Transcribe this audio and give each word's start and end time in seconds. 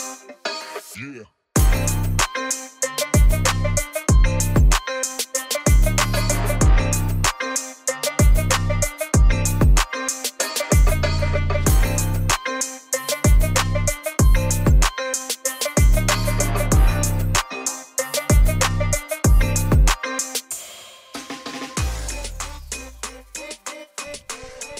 Yeah. 0.00 1.24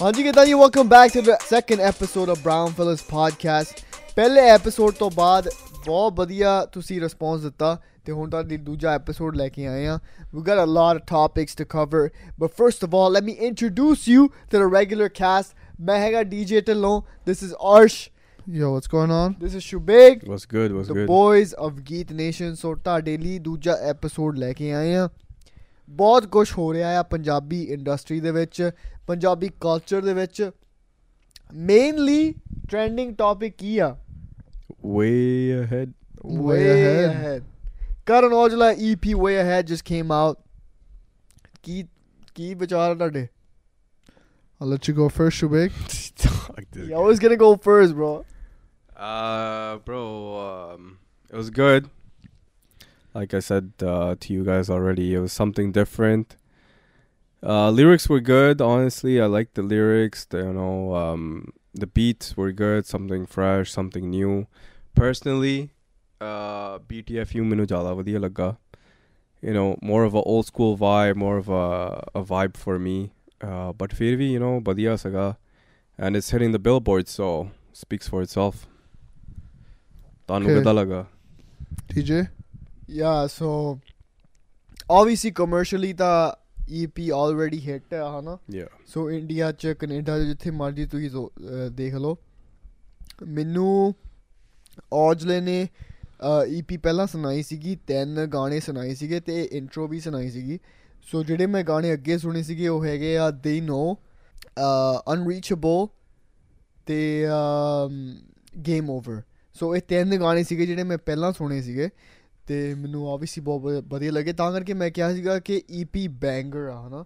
Hanji 0.01 0.23
Gadani, 0.23 0.57
welcome 0.57 0.87
back 0.89 1.11
to 1.11 1.21
the 1.21 1.37
second 1.41 1.79
episode 1.79 2.29
of 2.29 2.41
Brown 2.41 2.71
Brownfellas 2.71 3.07
Podcast. 3.07 3.83
ਪਹਿਲੇ 4.15 4.41
episode 4.41 4.93
ਤੋਂ 4.93 5.11
ਬਾਅਦ 5.15 5.49
ਬਹੁਤ 5.85 6.13
ਵਧੀਆ 6.13 6.65
ਤੁਸੀਂ 6.65 7.01
ਰਿਸਪੌਂਸ 7.01 7.41
ਦਿੱਤਾ 7.41 7.77
ਤੇ 8.05 8.11
ਹੁਣ 8.11 8.29
ਤੁਹਾਡੇ 8.29 8.49
ਲਈ 8.49 8.57
ਦੂਜਾ 8.57 8.93
ਐਪੀਸੋਡ 8.93 9.35
ਲੈ 9.35 9.49
ਕੇ 9.49 9.67
ਆਏ 9.67 9.85
ਆ 9.87 9.99
we 10.35 10.41
got 10.41 10.63
a 10.63 10.65
lot 10.65 10.95
of 10.95 11.07
topics 11.07 11.55
to 11.55 11.65
cover 11.65 12.09
but 12.39 12.49
first 12.57 12.83
of 12.83 12.95
all 12.95 13.13
let 13.13 13.23
me 13.23 13.31
introduce 13.31 14.07
you 14.07 14.27
to 14.27 14.57
the 14.57 14.73
regular 14.75 15.09
cast 15.09 15.55
ਮੈਂ 15.81 15.99
ਹੈਗਾ 15.99 16.23
DJ 16.23 16.61
Dhillon 16.61 17.01
this 17.25 17.43
is 17.43 17.53
Arsh 17.53 18.09
Yo, 18.51 18.69
what's 18.75 18.89
going 18.93 19.11
on? 19.11 19.33
This 19.39 19.55
is 19.55 19.63
Shubeg 19.63 20.17
What's 20.17 20.47
good? 20.55 20.71
What's 20.71 20.87
the 20.87 20.97
good? 20.97 21.05
Boys 21.07 21.55
of 21.55 21.73
Geet 21.89 22.11
nation 22.11 22.55
so 22.55 22.75
ਤੁਹਾਡੇ 22.75 23.17
ਲਈ 23.17 23.39
ਦੂਜਾ 23.39 23.73
episode 23.73 24.37
ਲੈ 24.37 24.53
ਕੇ 24.53 24.73
ਆਏ 24.73 24.95
ਆ 24.95 25.09
ਬਹੁਤ 25.89 26.25
ਕੁਝ 26.25 26.51
ਹੋ 26.57 26.73
ਰਿਹਾ 26.73 26.99
ਆ 26.99 27.03
ਪੰਜਾਬੀ 27.03 27.61
ਇੰਡਸਟਰੀ 27.63 28.19
ਦੇ 28.19 28.31
ਵਿੱਚ 28.31 28.71
ਪੰਜਾਬੀ 29.07 29.49
ਕਲਚਰ 29.61 30.01
ਦੇ 30.01 30.13
ਵਿੱਚ 30.13 30.51
ਮੇਨਲੀ 31.53 32.33
ट्रेंडिंग 32.71 33.15
टॉपिक 33.15 33.55
किया 33.59 33.95
way 34.83 35.51
ahead. 35.51 35.93
Way, 36.23 36.69
ahead. 36.69 37.09
ahead. 37.09 37.43
Karan 38.05 38.31
aujla 38.31 38.69
ep 38.91 39.05
way 39.23 39.35
ahead 39.37 39.67
just 39.67 39.83
came 39.89 40.11
out. 40.11 40.39
Ki 41.67 41.85
ki 42.33 42.55
vichar 42.63 42.87
tade 43.03 43.21
i'll 44.61 44.67
let 44.73 44.87
you 44.87 44.93
go 44.93 45.09
first 45.09 45.41
Shubeg 45.41 45.71
you 46.75 46.95
always 47.03 47.19
gonna 47.19 47.37
go 47.43 47.55
first 47.57 47.95
bro. 47.95 48.25
Uh 48.95 49.77
bro 49.77 50.03
um 50.47 50.97
it 51.29 51.35
was 51.35 51.49
good. 51.49 51.89
Like 53.13 53.33
i 53.33 53.39
said 53.39 53.71
uh, 53.81 54.15
to 54.19 54.33
you 54.33 54.43
guys 54.43 54.69
already 54.69 55.13
it 55.13 55.19
was 55.19 55.33
something 55.33 55.71
different. 55.71 56.35
Uh 57.43 57.69
lyrics 57.69 58.07
were 58.07 58.19
good 58.19 58.61
honestly. 58.61 59.19
I 59.19 59.25
liked 59.25 59.55
the 59.55 59.63
lyrics 59.63 60.27
you 60.33 60.53
know 60.53 60.95
um 60.95 61.53
the 61.74 61.86
beats 61.86 62.36
were 62.36 62.52
good. 62.52 62.86
Something 62.86 63.26
fresh, 63.26 63.70
something 63.72 64.10
new. 64.10 64.46
Personally, 65.00 65.70
uh, 66.20 66.78
BTFU 66.92 67.44
ਮੈਨੂੰ 67.44 67.66
ਜ਼ਿਆਦਾ 67.66 67.92
ਵਧੀਆ 67.94 68.18
ਲੱਗਾ. 68.18 68.56
You 69.42 69.54
know, 69.54 69.76
more 69.92 70.04
of 70.04 70.14
a 70.14 70.22
old 70.22 70.46
school 70.46 70.76
vibe, 70.76 71.14
more 71.14 71.36
of 71.36 71.50
a 71.50 71.64
a 72.20 72.24
vibe 72.24 72.56
for 72.56 72.78
me. 72.78 72.96
Uh, 73.48 73.72
but 73.72 73.94
ਫਿਰ 73.96 74.16
ਵੀ, 74.16 74.38
you 74.38 74.42
know, 74.42 74.60
ਵਧੀਆ 74.62 74.96
ਸੀਗਾ. 74.96 75.36
And 75.98 76.08
it's 76.08 76.30
hitting 76.34 76.54
the 76.54 76.62
billboard, 76.68 77.04
so 77.08 77.28
speaks 77.82 78.08
for 78.12 78.22
itself. 78.22 78.54
ਤੁਹਾਨੂੰ 80.26 80.48
Okay. 80.48 80.58
ਕਿੱਦਾਂ 80.58 80.74
ਲੱਗਾ? 80.74 81.06
TJ? 81.92 82.24
yeah 83.00 83.26
so 83.26 83.48
obviously 84.96 85.30
commercially 85.42 85.94
ਤਾਂ 85.96 86.32
EP 86.69 87.05
already 87.11 87.59
hit 87.67 87.95
ਆ 87.95 88.19
ਹਨਾ. 88.19 88.37
So 88.87 89.09
India 89.11 89.51
ਚ 89.51 89.75
ਕੈਨੇਡਾ 89.79 90.19
ਚ 90.19 90.21
ਜਿੱਥੇ 90.21 90.51
ਮਰਜ਼ੀ 90.51 90.85
ਤੁਸੀਂ 90.85 91.09
ਦੇਖ 91.71 91.95
ਲਓ। 91.95 92.17
ਮੈਨੂੰ 93.27 93.93
ਔਜਲੇ 94.93 95.39
ਨੇ 95.41 95.67
ਈਪੀ 96.47 96.77
ਪਹਿਲਾਂ 96.77 97.07
ਸੁਣਾਈ 97.07 97.43
ਸੀਗੀ 97.43 97.75
ਤਿੰਨ 97.87 98.25
ਗਾਣੇ 98.25 98.59
ਸੁਣਾਏ 98.59 98.93
ਸੀਗੇ 98.95 99.19
ਤੇ 99.19 99.43
ਇੰਟਰੋ 99.51 99.87
ਵੀ 99.87 99.99
ਸੁਣਾਈ 99.99 100.29
ਸੀਗੀ। 100.29 100.59
ਸੋ 101.03 101.23
ਜਿਹੜੇ 101.23 101.45
ਮੈਂ 101.45 101.63
ਗਾਣੇ 101.63 101.93
ਅੱਗੇ 101.93 102.17
ਸੁਣੇ 102.17 102.43
ਸੀਗੇ 102.43 102.67
ਉਹ 102.67 102.85
ਹੈਗੇ 102.85 103.17
ਆ 103.17 103.29
ਦੇ 103.31 103.59
ਨੋ 103.61 103.97
ਅਨਰੀਚੇਬਲ 105.13 105.87
ਤੇ 106.85 107.27
ਗੇਮ 108.65 108.89
ਓਵਰ 108.89 109.21
ਸੋ 109.53 109.75
ਇਹ 109.75 109.81
ਤਿੰਨ 109.81 110.17
ਗਾਣੇ 110.19 110.43
ਸੀਗੇ 110.43 110.65
ਜਿਹੜੇ 110.65 110.83
ਮੈਂ 110.83 110.97
ਪਹਿਲਾਂ 110.97 111.31
ਸੁਣੇ 111.31 111.61
ਸੀਗੇ। 111.61 111.89
ਤੇ 112.47 112.73
ਮੈਨੂੰ 112.75 113.11
ਆਬਵੀਅਸਲੀ 113.13 113.43
ਬਹੁਤ 113.43 113.83
ਵਧੀਆ 113.93 114.11
ਲੱਗੇ 114.11 114.33
ਤਾਂ 114.33 114.51
ਕਰਕੇ 114.51 114.73
ਮੈਂ 114.73 114.89
ਕਿਹਾ 114.91 115.13
ਸੀਗਾ 115.13 115.39
ਕਿ 115.39 115.61
ਈਪੀ 115.71 116.07
ਬੈਂਗਰ 116.07 116.67
ਆ 116.69 116.87
ਹਨਾ 116.87 117.05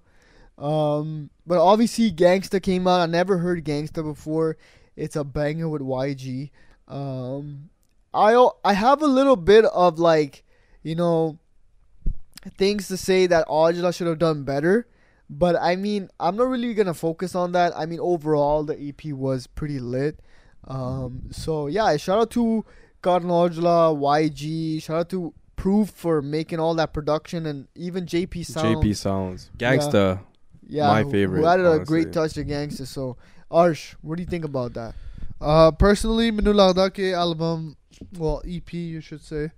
Um, 0.58 1.30
but 1.46 1.60
obviously, 1.60 2.12
Gangsta 2.12 2.62
came 2.62 2.88
out. 2.88 3.02
I 3.02 3.06
never 3.06 3.40
heard 3.40 3.66
Gangsta 3.66 4.04
before. 4.04 4.58
It's 4.96 5.18
a 5.18 5.24
banger 5.24 5.68
with 5.68 5.82
YG. 5.82 6.52
Um, 6.88 7.70
I 8.14 8.30
I 8.64 8.74
have 8.74 9.02
a 9.02 9.08
little 9.08 9.36
bit 9.36 9.66
of 9.66 10.00
like, 10.00 10.44
you 10.84 10.96
know, 10.96 11.38
things 12.58 12.88
to 12.88 12.98
say 12.98 13.28
that 13.28 13.46
Aujla 13.48 13.94
should 13.94 14.08
have 14.08 14.20
done 14.20 14.44
better. 14.44 14.88
But 15.30 15.58
I 15.60 15.76
mean, 15.76 16.10
I'm 16.20 16.38
not 16.38 16.48
really 16.48 16.74
gonna 16.74 16.94
focus 16.94 17.36
on 17.36 17.52
that. 17.52 17.74
I 17.76 17.86
mean, 17.86 18.00
overall, 18.00 18.64
the 18.64 18.80
EP 18.80 19.12
was 19.12 19.48
pretty 19.48 19.80
lit. 19.80 20.20
Um, 20.68 21.24
so 21.32 21.68
yeah, 21.68 21.96
shout 21.98 22.20
out 22.20 22.32
to 22.32 22.64
Karan 23.06 23.34
Aujla, 23.40 23.78
YG, 24.12 24.82
shout 24.82 25.00
out 25.00 25.10
to 25.10 25.34
Proof 25.56 25.90
for 25.90 26.22
making 26.22 26.60
all 26.60 26.76
that 26.76 26.94
production 26.94 27.46
and 27.48 27.68
even 27.76 28.06
JP 28.06 28.46
Sounds. 28.46 28.86
JP 28.86 28.96
Sounds. 28.96 29.50
Gangsta. 29.58 30.22
Yeah. 30.68 30.84
yeah 30.84 30.88
my 30.88 31.04
who, 31.04 31.12
favorite. 31.12 31.40
Who 31.40 31.48
added 31.48 31.66
honestly. 31.66 31.82
a 31.82 31.86
great 31.86 32.14
touch 32.14 32.34
to 32.34 32.44
Gangsta. 32.46 32.86
So, 32.86 33.18
Arsh, 33.52 33.96
what 34.02 34.18
do 34.18 34.22
you 34.22 34.30
think 34.30 34.46
about 34.46 34.74
that? 34.76 34.94
Uh, 35.42 35.72
personally, 35.72 36.30
ਮੈਨੂੰ 36.32 36.54
ਲੱਗਦਾ 36.56 36.90
album, 37.16 37.76
well 38.18 38.42
EP 38.46 38.74
you 38.74 39.02
should 39.02 39.22
say 39.22 39.50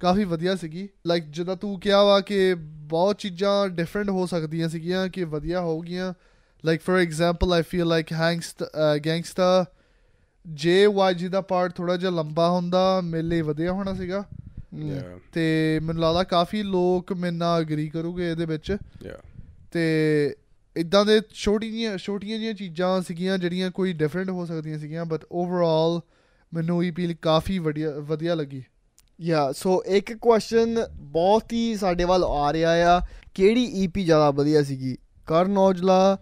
ਕਾਫੀ 0.00 0.24
ਵਧੀਆ 0.24 0.54
ਸੀਗੀ 0.56 0.88
like 1.06 1.24
ਜਿੱਦਾਂ 1.30 1.56
ਤੂੰ 1.56 1.78
ਕਿਹਾ 1.80 2.02
ਵਾ 2.04 2.20
ਕਿ 2.20 2.54
ਬਹੁਤ 2.88 3.18
ਚੀਜ਼ਾਂ 3.18 3.68
ਡਿਫਰੈਂਟ 3.68 4.10
ਹੋ 4.10 4.26
ਸਕਦੀਆਂ 4.26 4.68
ਸੀਗੀਆਂ 4.68 5.08
ਕਿ 5.08 5.24
ਵਧੀਆ 5.24 5.60
ਹੋਗੀਆਂ 5.60 6.12
like 6.66 6.82
for 6.88 7.00
example 7.02 7.52
I 7.52 7.62
feel 7.62 7.86
like 7.88 8.12
ਹੈਂਗਸਟਰ 8.12 8.98
gangster 9.06 9.64
ਜੇ 10.46 10.86
YG 10.86 11.28
ਦਾ 11.28 11.40
ਪਾਰਟ 11.40 11.76
ਥੋੜਾ 11.76 11.96
ਜਿਹਾ 11.96 12.10
ਲੰਬਾ 12.10 12.50
ਹੁੰਦਾ 12.50 13.00
ਮੇਰੇ 13.00 13.22
ਲਈ 13.22 13.40
ਵਧੀਆ 13.40 13.72
ਹੋਣਾ 13.72 13.94
ਸੀਗਾ. 13.94 14.24
ਤੇ 15.32 15.80
ਮੈਨੂੰ 15.82 16.02
ਲੱਗਦਾ 16.02 16.22
ਕਾਫੀ 16.22 16.62
ਲੋਕ 16.62 17.12
ਮੇਰੇ 17.12 17.36
ਨਾਲ 17.36 17.60
ਅਗਰੀ 17.60 17.88
ਕਰੂਗੇ 17.88 18.30
ਇਹਦੇ 18.30 18.44
ਵਿੱਚ. 18.44 18.76
ਤੇ 19.72 20.36
ਇਦਾਂ 20.76 21.04
ਦੇ 21.04 21.20
ਛੋਟੀਆਂ 21.34 21.98
ਛੋਟੀਆਂ 21.98 22.38
ਜੀਆਂ 22.38 22.54
ਚੀਜ਼ਾਂ 22.54 23.02
ਸੀਗੀਆਂ 23.02 23.38
ਜਿਹੜੀਆਂ 23.38 23.70
ਕੋਈ 23.70 23.92
ਡਿਫਰੈਂਟ 23.92 24.30
ਹੋ 24.30 24.44
ਸਕਦੀਆਂ 24.44 24.78
ਸੀਗੀਆਂ 24.78 25.04
ਬਟ 25.04 25.20
ਓਵਰਆਲ 25.32 26.00
ਮੈਨੂੰ 26.54 26.84
ਈਪੀ 26.84 27.14
ਕਾਫੀ 27.14 27.58
ਵਧੀਆ 27.58 27.90
ਵਧੀਆ 27.90 28.34
ਲੱਗੀ। 28.34 28.62
Yeah, 29.28 29.54
so 29.58 29.82
ਇੱਕ 29.86 30.16
ਕੁਐਸਚਨ 30.16 30.86
ਬਹੁਤ 30.92 31.52
ਹੀ 31.52 31.76
ਸਾਡੇ 31.76 32.04
ਵੱਲ 32.04 32.24
ਆ 32.24 32.52
ਰਿਹਾ 32.52 32.96
ਆ। 32.96 33.00
ਕਿਹੜੀ 33.34 33.84
EP 33.84 34.04
ਜ਼ਿਆਦਾ 34.04 34.30
ਵਧੀਆ 34.30 34.62
ਸੀਗੀ? 34.62 34.96
ਕਰਨ 35.26 35.58
ਔਜਲਾ 35.58 36.18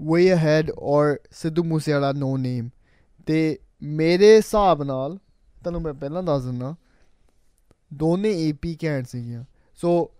ਵੇ 0.00 0.32
ਅਹੈਡ 0.32 0.70
ਔਰ 0.70 1.16
ਸਿੱਧੂ 1.30 1.64
ਮੂਸੇਵਾਲਾ 1.64 2.12
ਨੋ 2.12 2.36
ਨੇਮ 2.36 2.68
ਤੇ 3.25 3.59
ਮੇਰੇ 3.83 4.35
ਹਿਸਾਬ 4.37 4.83
ਨਾਲ 4.83 5.17
ਤੁਹਾਨੂੰ 5.61 5.81
ਮੈਂ 5.81 5.93
ਪਹਿਲਾਂ 5.93 6.23
ਦੱਸ 6.23 6.43
ਦਿੰਦਾ 6.43 6.75
ਦੋਨੇ 7.93 8.33
EP 8.49 8.75
ਘੈਂਟ 8.83 9.07
ਸੀਗੀਆਂ 9.07 9.43
ਸੋ 9.75 10.11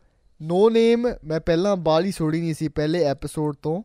ਨੋ 0.42 0.70
ਨੇਮ 0.70 1.08
ਮੈਂ 1.24 1.40
ਪਹਿਲਾਂ 1.40 1.76
ਬਾਲੀ 1.78 2.12
ਸੁਣੀ 2.12 2.42
ਨਹੀਂ 2.42 2.54
ਸੀ 2.54 2.68
ਪਹਿਲੇ 2.68 3.04
ਐਪੀਸੋਡ 3.04 3.56
ਤੋਂ 3.62 3.84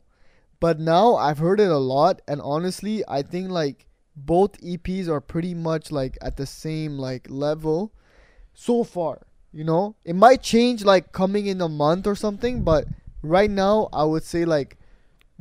but 0.62 0.78
now 0.78 1.16
I've 1.16 1.40
heard 1.40 1.60
it 1.60 1.70
a 1.70 1.78
lot 1.78 2.20
and 2.32 2.40
honestly 2.40 2.92
I 3.16 3.22
think 3.22 3.50
like 3.50 3.80
both 4.16 4.58
EPs 4.72 5.08
are 5.08 5.20
pretty 5.20 5.54
much 5.54 5.90
like 5.90 6.18
at 6.20 6.36
the 6.36 6.46
same 6.46 6.98
like 6.98 7.26
level 7.44 7.90
so 8.54 8.84
far. 8.84 9.14
You 9.54 9.64
know, 9.64 9.96
it 10.04 10.14
might 10.14 10.42
change 10.42 10.84
like 10.84 11.10
coming 11.12 11.46
in 11.46 11.60
a 11.60 11.68
month 11.68 12.06
or 12.06 12.14
something, 12.14 12.62
but 12.62 12.84
right 13.24 13.50
now 13.50 13.88
I 13.92 14.04
would 14.04 14.28
say 14.28 14.44
like 14.44 14.76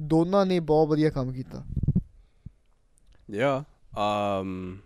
ਦੋਨਾਂ 0.02 0.46
ਨੇ 0.46 0.60
ਬਹੁਤ 0.60 0.88
ਵਧੀਆ 0.88 1.10
ਕੰਮ 1.10 1.32
ਕੀਤਾ 1.32 1.64
yeah. 3.29 3.65
Um 3.97 4.83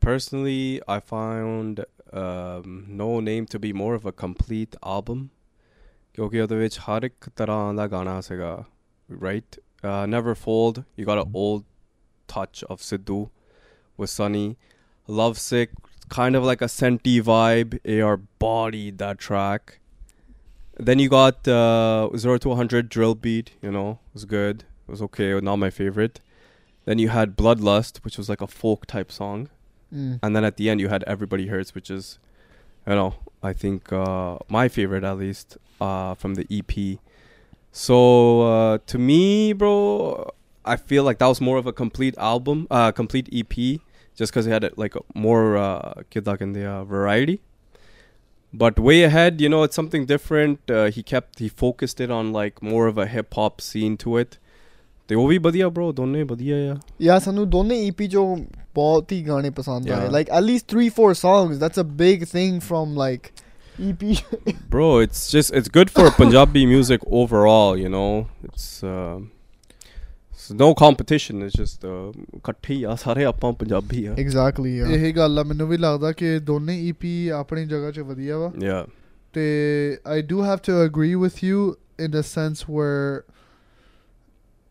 personally, 0.00 0.80
I 0.88 1.00
found 1.00 1.84
um, 2.12 2.86
No 2.88 3.20
Name 3.20 3.46
to 3.46 3.58
be 3.58 3.72
more 3.72 3.94
of 3.94 4.04
a 4.04 4.12
complete 4.12 4.74
album. 4.84 5.30
right? 9.08 9.58
Uh, 9.82 10.06
never 10.06 10.34
fold. 10.34 10.84
You 10.96 11.04
got 11.04 11.18
an 11.18 11.30
old 11.32 11.64
touch 12.26 12.64
of 12.64 12.80
Sidhu 12.80 13.30
with 13.96 14.10
Sunny. 14.10 14.56
Love 15.06 15.38
Sick, 15.38 15.70
kind 16.08 16.36
of 16.36 16.44
like 16.44 16.60
a 16.60 16.68
senti 16.68 17.20
vibe. 17.20 17.78
AR 18.02 18.16
bodied 18.16 18.98
that 18.98 19.18
track. 19.18 19.78
Then 20.78 20.98
you 20.98 21.08
got 21.08 21.46
uh, 21.46 22.08
0 22.16 22.38
to 22.38 22.48
100 22.48 22.88
drill 22.88 23.14
beat 23.14 23.52
you 23.62 23.70
know? 23.70 23.98
It 24.08 24.14
was 24.14 24.24
good 24.24 24.64
was 24.90 25.02
okay 25.02 25.38
not 25.40 25.56
my 25.56 25.70
favorite 25.70 26.20
then 26.84 26.98
you 26.98 27.08
had 27.08 27.36
Bloodlust 27.36 27.98
which 28.04 28.16
was 28.18 28.28
like 28.28 28.40
a 28.40 28.46
folk 28.46 28.86
type 28.86 29.10
song 29.12 29.48
Mm. 29.92 30.20
and 30.22 30.36
then 30.36 30.44
at 30.44 30.56
the 30.56 30.70
end 30.70 30.80
you 30.80 30.86
had 30.88 31.02
Everybody 31.02 31.48
Hurts, 31.48 31.74
which 31.74 31.90
is, 31.90 32.20
you 32.86 32.94
know, 32.94 33.16
I 33.42 33.52
think 33.52 33.92
uh, 33.92 34.38
my 34.48 34.68
favorite 34.68 35.02
at 35.02 35.18
least 35.18 35.58
uh, 35.80 36.14
from 36.14 36.36
the 36.36 36.46
EP. 36.48 37.00
So 37.72 38.42
uh, 38.42 38.78
to 38.86 38.98
me, 38.98 39.52
bro, 39.52 40.30
I 40.64 40.76
feel 40.76 41.02
like 41.02 41.18
that 41.18 41.26
was 41.26 41.40
more 41.40 41.58
of 41.58 41.66
a 41.66 41.72
complete 41.72 42.16
album, 42.18 42.68
uh, 42.70 42.92
complete 42.92 43.28
EP, 43.32 43.80
just 44.14 44.30
because 44.32 44.44
he 44.44 44.52
had 44.52 44.70
like 44.76 44.94
more 45.12 45.56
uh, 45.56 46.02
in 46.14 46.52
the 46.52 46.66
uh, 46.66 46.84
variety. 46.84 47.40
But 48.52 48.78
way 48.78 49.02
ahead, 49.04 49.40
you 49.40 49.48
know, 49.48 49.62
it's 49.62 49.74
something 49.74 50.06
different. 50.06 50.70
Uh, 50.70 50.90
he 50.90 51.02
kept 51.02 51.38
he 51.38 51.48
focused 51.48 52.00
it 52.00 52.10
on 52.12 52.32
like 52.32 52.62
more 52.62 52.86
of 52.86 52.98
a 52.98 53.06
hip 53.06 53.34
hop 53.34 53.60
scene 53.60 53.96
to 53.98 54.16
it. 54.18 54.38
ਤੇ 55.09 55.15
ਉਹ 55.15 55.27
ਵੀ 55.27 55.37
ਵਧੀਆ 55.37 55.67
bro 55.67 55.91
ਦੋਨੇ 55.93 56.23
ਵਧੀਆ 56.29 56.55
ਆ 56.73 56.75
ਯਾ 57.01 57.17
ਸਾਨੂੰ 57.19 57.49
ਦੋਨੇ 57.49 57.75
EP 57.89 58.07
ਚੋਂ 58.11 58.25
ਬਹੁਤ 58.75 59.11
ਹੀ 59.11 59.21
ਗਾਣੇ 59.27 59.49
ਪਸੰਦ 59.49 59.89
ਆਏ 59.91 60.05
Yeah. 60.05 60.13
like 60.15 60.31
at 60.37 60.45
least 60.45 60.73
3 60.75 60.87
4 60.95 61.11
songs 61.19 61.59
that's 61.63 61.81
a 61.81 61.85
big 62.01 62.23
thing 62.31 62.57
from 62.69 62.95
like 63.01 63.29
E 63.85 63.91
EP 63.91 64.03
bro 64.73 64.87
it's 65.05 65.21
just 65.35 65.53
it's 65.59 65.71
good 65.77 65.89
for 65.97 66.09
punjabi 66.17 66.65
music 66.73 67.05
overall 67.21 67.79
you 67.83 67.89
know 67.95 68.09
it's 68.49 68.67
uh, 68.91 69.15
it's 70.35 70.45
no 70.63 70.67
competition 70.81 71.45
it's 71.47 71.57
just 71.61 71.85
uh, 71.91 72.11
ਇਕੱਠੇ 72.37 72.73
ਹੀ 72.73 72.83
ਆ 72.83 72.95
ਸਾਰੇ 73.05 73.25
ਆਪਾਂ 73.25 73.51
ਪੰਜਾਬੀ 73.63 74.05
ਆ 74.05 74.13
exactly 74.25 74.73
yeah 74.81 74.91
ਇਹ 74.97 75.13
ਗੱਲ 75.15 75.39
ਆ 75.39 75.43
ਮੈਨੂੰ 75.51 75.67
ਵੀ 75.67 75.77
ਲੱਗਦਾ 75.77 76.11
ਕਿ 76.21 76.37
ਦੋਨੇ 76.51 76.77
EP 76.89 77.07
ਆਪਣੀ 77.39 77.65
ਜਗ੍ਹਾ 77.65 77.91
'ਚ 77.91 77.99
ਵਧੀਆ 78.11 78.37
ਵਾ 78.37 78.51
yeah 78.65 78.83
ਤੇ 79.33 79.47
I 80.17 80.19
do 80.33 80.41
have 80.49 80.61
to 80.69 80.77
agree 80.87 81.15
with 81.25 81.41
you 81.47 81.63
in 82.05 82.11
the 82.17 82.23
sense 82.33 82.65
where 82.75 83.23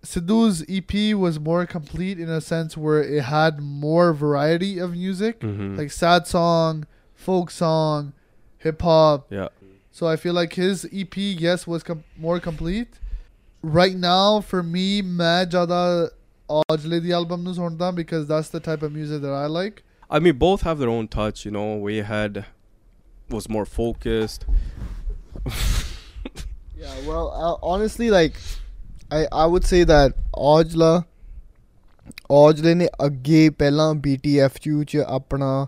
Sidhu's 0.03 0.63
EP 0.69 1.15
was 1.15 1.39
more 1.39 1.65
complete 1.65 2.19
in 2.19 2.29
a 2.29 2.39
sense 2.39 2.77
where 2.77 3.03
it 3.03 3.23
had 3.23 3.59
more 3.59 4.13
variety 4.13 4.79
of 4.79 4.93
music, 4.93 5.41
mm-hmm. 5.41 5.75
like 5.75 5.91
sad 5.91 6.25
song, 6.25 6.87
folk 7.15 7.51
song, 7.51 8.13
hip 8.57 8.81
hop. 8.81 9.27
Yeah. 9.29 9.49
So 9.91 10.07
I 10.07 10.15
feel 10.15 10.33
like 10.33 10.53
his 10.53 10.87
EP, 10.93 11.17
yes, 11.17 11.67
was 11.67 11.83
com- 11.83 12.05
more 12.17 12.39
complete. 12.39 12.87
Right 13.61 13.95
now, 13.95 14.39
for 14.39 14.63
me, 14.63 15.01
Majada 15.01 16.11
ਜ਼ਿਆਦਾ 16.49 17.01
the 17.03 17.13
album 17.13 17.45
album 17.45 17.95
because 17.95 18.25
that's 18.27 18.49
the 18.49 18.59
type 18.59 18.81
of 18.81 18.91
music 18.91 19.21
that 19.21 19.33
I 19.33 19.47
like. 19.47 19.83
I 20.09 20.19
mean, 20.19 20.37
both 20.37 20.61
have 20.61 20.79
their 20.79 20.89
own 20.89 21.07
touch, 21.07 21.45
you 21.45 21.51
know. 21.51 21.75
we 21.75 21.97
had 21.97 22.45
was 23.29 23.47
more 23.47 23.65
focused. 23.65 24.45
yeah, 26.75 26.95
well, 27.05 27.27
uh, 27.43 27.57
honestly, 27.71 28.09
like 28.09 28.35
I 29.11 29.25
I 29.31 29.45
would 29.51 29.65
say 29.65 29.83
that 29.93 30.13
Aujla 30.37 31.03
ਔਜਲੇ 32.31 32.73
ਨੇ 32.75 32.87
ਅੱਗੇ 33.05 33.49
ਪਹਿਲਾਂ 33.49 33.93
BTFU 34.05 34.83
ਚ 34.87 34.97
ਆਪਣਾ 35.07 35.67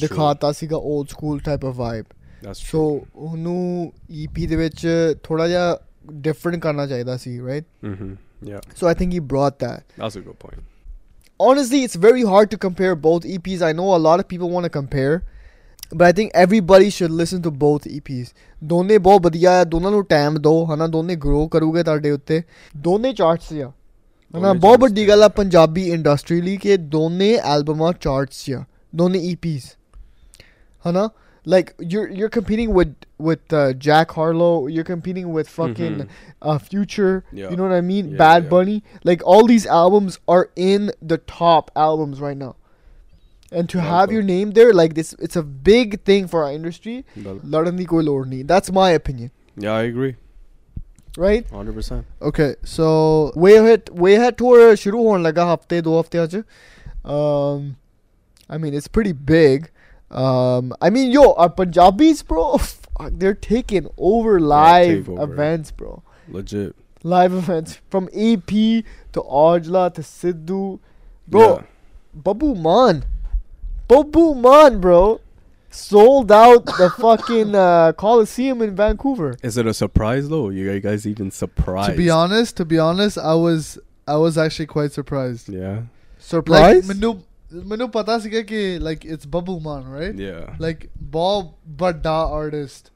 ਦਿਖਾਤਾ 0.00 0.50
ਸੀਗਾ 0.52 0.76
old 0.76 1.08
school 1.08 1.38
type 1.44 1.64
of 1.64 1.76
vibe 1.76 2.04
so 2.54 2.82
ਉਹਨੂੰ 3.14 3.92
EP 4.24 4.46
ਦੇ 4.48 4.56
ਵਿੱਚ 4.56 4.86
ਥੋੜਾ 5.24 5.48
ਜਿਹਾ 5.48 5.78
ਡਿਫਰੈਂਟ 6.12 6.62
ਕਰਨਾ 6.62 6.86
ਚਾਹੀਦਾ 6.86 7.16
see 7.16 7.38
right 7.46 7.64
hmm 7.84 8.14
ya 8.48 8.60
so 8.76 8.86
I 8.86 8.94
think 8.94 9.12
he 9.12 9.20
brought 9.32 9.60
that 9.60 10.00
that's 10.00 10.16
a 10.16 10.20
good 10.20 10.36
point 10.36 10.62
honestly 11.40 11.78
it's 11.84 11.96
very 12.02 12.24
hard 12.30 12.50
to 12.50 12.58
compare 12.62 12.96
both 13.04 13.24
EPs 13.36 13.62
I 13.68 13.70
know 13.76 13.86
a 13.94 14.00
lot 14.02 14.20
of 14.22 14.26
people 14.32 14.50
want 14.50 14.66
to 14.66 14.70
compare 14.74 15.14
but 15.92 16.04
I 16.08 16.12
think 16.18 16.36
everybody 16.42 16.90
should 16.96 17.14
listen 17.20 17.42
to 17.46 17.52
both 17.62 17.88
EPs 17.94 18.28
ਦੋਨੇ 18.63 18.97
ਬਹੁਤ 18.97 19.21
ਵਧੀਆ 19.21 19.51
ਆ 19.51 19.63
ਦੋਨਾਂ 19.63 19.91
ਨੂੰ 19.91 20.05
time 20.05 20.35
ਦਿਓ 20.37 20.65
ਹਨਾ 20.65 20.87
ਦੋਨੇ 20.87 21.15
grow 21.15 21.47
ਕਰੂਗੇ 21.47 21.83
ਤੁਹਾਡੇ 21.83 22.11
ਉੱਤੇ 22.11 22.43
ਦੋਨੇ 22.77 23.13
ਚਾਰਟਸ 23.13 23.53
ਆ 23.53 23.71
ਹਨਾ 24.37 24.47
ਦੋਨੇ 24.47 24.59
ਬਹੁਤ 24.59 24.73
charts 24.73 24.81
ਵੱਡੀ 24.81 25.01
ਤੇ 25.01 25.07
ਗੱਲ 25.07 25.23
ਆ 25.23 25.25
ਆ। 25.25 25.29
ਪੰਜਾਬੀ 25.29 25.89
ਇੰਡਸਟਰੀ 25.89 26.41
ਲਈ 26.41 26.57
ਕਿ 26.57 26.77
ਦੋਨੇ 26.77 27.35
ਐਲਬਮਾਂ 27.35 27.93
ਚਾਰਟਸ 27.99 28.49
ਆ 28.49 28.63
ਦੋਨੇ 28.95 29.19
EPs 29.33 29.61
ਹਨਾ 30.89 31.09
like 31.49 31.69
you're 31.91 32.07
you're 32.19 32.31
competing 32.39 32.71
with 32.77 32.89
with 33.27 33.53
uh, 33.57 33.59
Jack 33.83 34.09
Harlow 34.11 34.67
you're 34.67 34.87
competing 34.87 35.27
with 35.35 35.51
fucking 35.59 35.93
Mhm. 35.97 36.09
uh, 36.41 36.55
Future 36.63 37.23
yeah 37.31 37.51
you 37.51 37.55
know 37.55 37.67
what 37.67 37.75
I 37.75 37.85
mean? 37.89 38.09
Yeah, 38.09 38.17
Bad 38.21 38.43
yeah. 38.43 38.49
Bunny. 38.49 38.75
Like 39.03 39.23
all 39.33 39.47
these 39.51 39.67
albums 39.75 40.17
are 40.27 40.49
in 40.55 40.89
the 41.13 41.17
top 41.33 41.71
albums 41.75 42.19
right 42.19 42.37
now. 42.41 42.49
and 43.52 43.68
to 43.68 43.80
have 43.80 44.10
your 44.12 44.22
name 44.22 44.52
there 44.52 44.72
like 44.72 44.94
this 44.94 45.14
it's 45.18 45.36
a 45.36 45.42
big 45.42 46.02
thing 46.02 46.26
for 46.26 46.44
our 46.44 46.52
industry. 46.52 47.04
That's 47.16 48.72
my 48.72 48.90
opinion. 48.90 49.30
Yeah 49.56 49.72
I 49.72 49.82
agree. 49.82 50.16
Right? 51.16 51.48
100% 51.50 52.04
okay 52.22 52.54
so 52.64 53.32
we 53.36 53.52
had 53.52 53.90
way 53.90 54.14
ahead 54.14 54.38
tour 54.38 54.74
शुरू 54.82 55.02
होने 55.08 55.32
a 55.32 55.44
हफ्ते 55.52 55.80
दो 55.82 55.98
हफ्ते 56.00 56.18
आज। 56.18 56.44
Um 57.04 57.76
I 58.48 58.58
mean 58.58 58.72
it's 58.74 58.88
pretty 58.88 59.12
big. 59.12 59.70
Um 60.10 60.72
I 60.80 60.90
mean 60.90 61.10
yo 61.10 61.32
our 61.34 61.50
Punjabis 61.50 62.22
bro 62.22 62.58
they're 63.10 63.34
taking 63.34 63.88
over 63.98 64.40
live 64.40 65.08
over. 65.10 65.22
events 65.32 65.70
bro. 65.70 66.02
Legit. 66.28 66.74
Live 67.02 67.32
events 67.34 67.78
from 67.90 68.08
AP 68.14 68.50
to 69.12 69.20
Aujla 69.44 69.92
to 69.94 70.02
Sidhu. 70.02 70.78
Bro 71.28 71.48
yeah. 71.48 71.62
Babbu 72.16 72.56
Maan. 72.56 73.04
But 73.92 74.10
boom 74.10 74.80
bro. 74.80 75.20
Sold 75.70 76.32
out 76.32 76.64
the 76.64 76.90
fucking 76.98 77.54
uh, 77.54 77.92
Coliseum 77.92 78.62
in 78.62 78.74
Vancouver. 78.76 79.36
Is 79.42 79.56
it 79.56 79.66
a 79.66 79.74
surprise 79.74 80.28
though? 80.28 80.48
You 80.48 80.80
guys 80.80 81.06
even 81.06 81.30
surprised? 81.30 81.90
To 81.90 81.96
be 81.96 82.08
honest, 82.08 82.56
to 82.58 82.64
be 82.64 82.78
honest, 82.78 83.18
I 83.18 83.34
was 83.34 83.78
I 84.06 84.16
was 84.16 84.38
actually 84.38 84.66
quite 84.66 84.92
surprised. 84.92 85.48
Yeah. 85.48 85.82
Surprise? 86.18 86.88
Like, 86.88 86.96
ਮੈਨੂੰ 86.96 87.22
ਮੈਨੂੰ 87.66 87.90
ਪਤਾ 87.90 88.18
ਸੀਗਾ 88.18 88.80
like 88.80 89.04
it's 89.04 89.26
Babbu 89.26 89.60
Maan, 89.60 89.90
right? 89.90 90.14
Yeah. 90.14 90.56
Like 90.58 90.88
ਬਹੁਤ 90.98 91.52
ਵੱਡਾ 91.82 92.30
artist. 92.32 92.90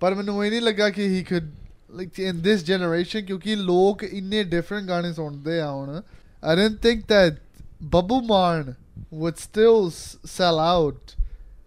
but 0.00 0.16
ਮੈਨੂੰ 0.16 0.44
ਇਹ 0.46 0.50
ਨਹੀਂ 0.50 0.60
ਲੱਗਾ 0.60 0.88
ਕਿ 0.90 1.08
he 1.08 1.22
could 1.22 1.52
like 1.90 2.18
in 2.18 2.42
this 2.42 2.62
generation 2.62 3.26
ਕਿਉਂਕਿ 3.26 3.56
ਲੋਕ 3.56 4.04
ਇੰਨੇ 4.04 4.42
different 4.44 4.88
ਗਾਣੇ 4.88 5.12
on 5.18 5.36
ਆ 5.62 5.70
ਹੁਣ. 5.70 6.02
I 6.42 6.54
didn't 6.54 6.80
think 6.80 7.06
that 7.08 7.36
Babbu 7.90 8.22
Maan 8.26 8.74
would 9.14 9.38
still 9.38 9.86
s- 9.88 10.16
sell 10.24 10.58
out 10.58 11.14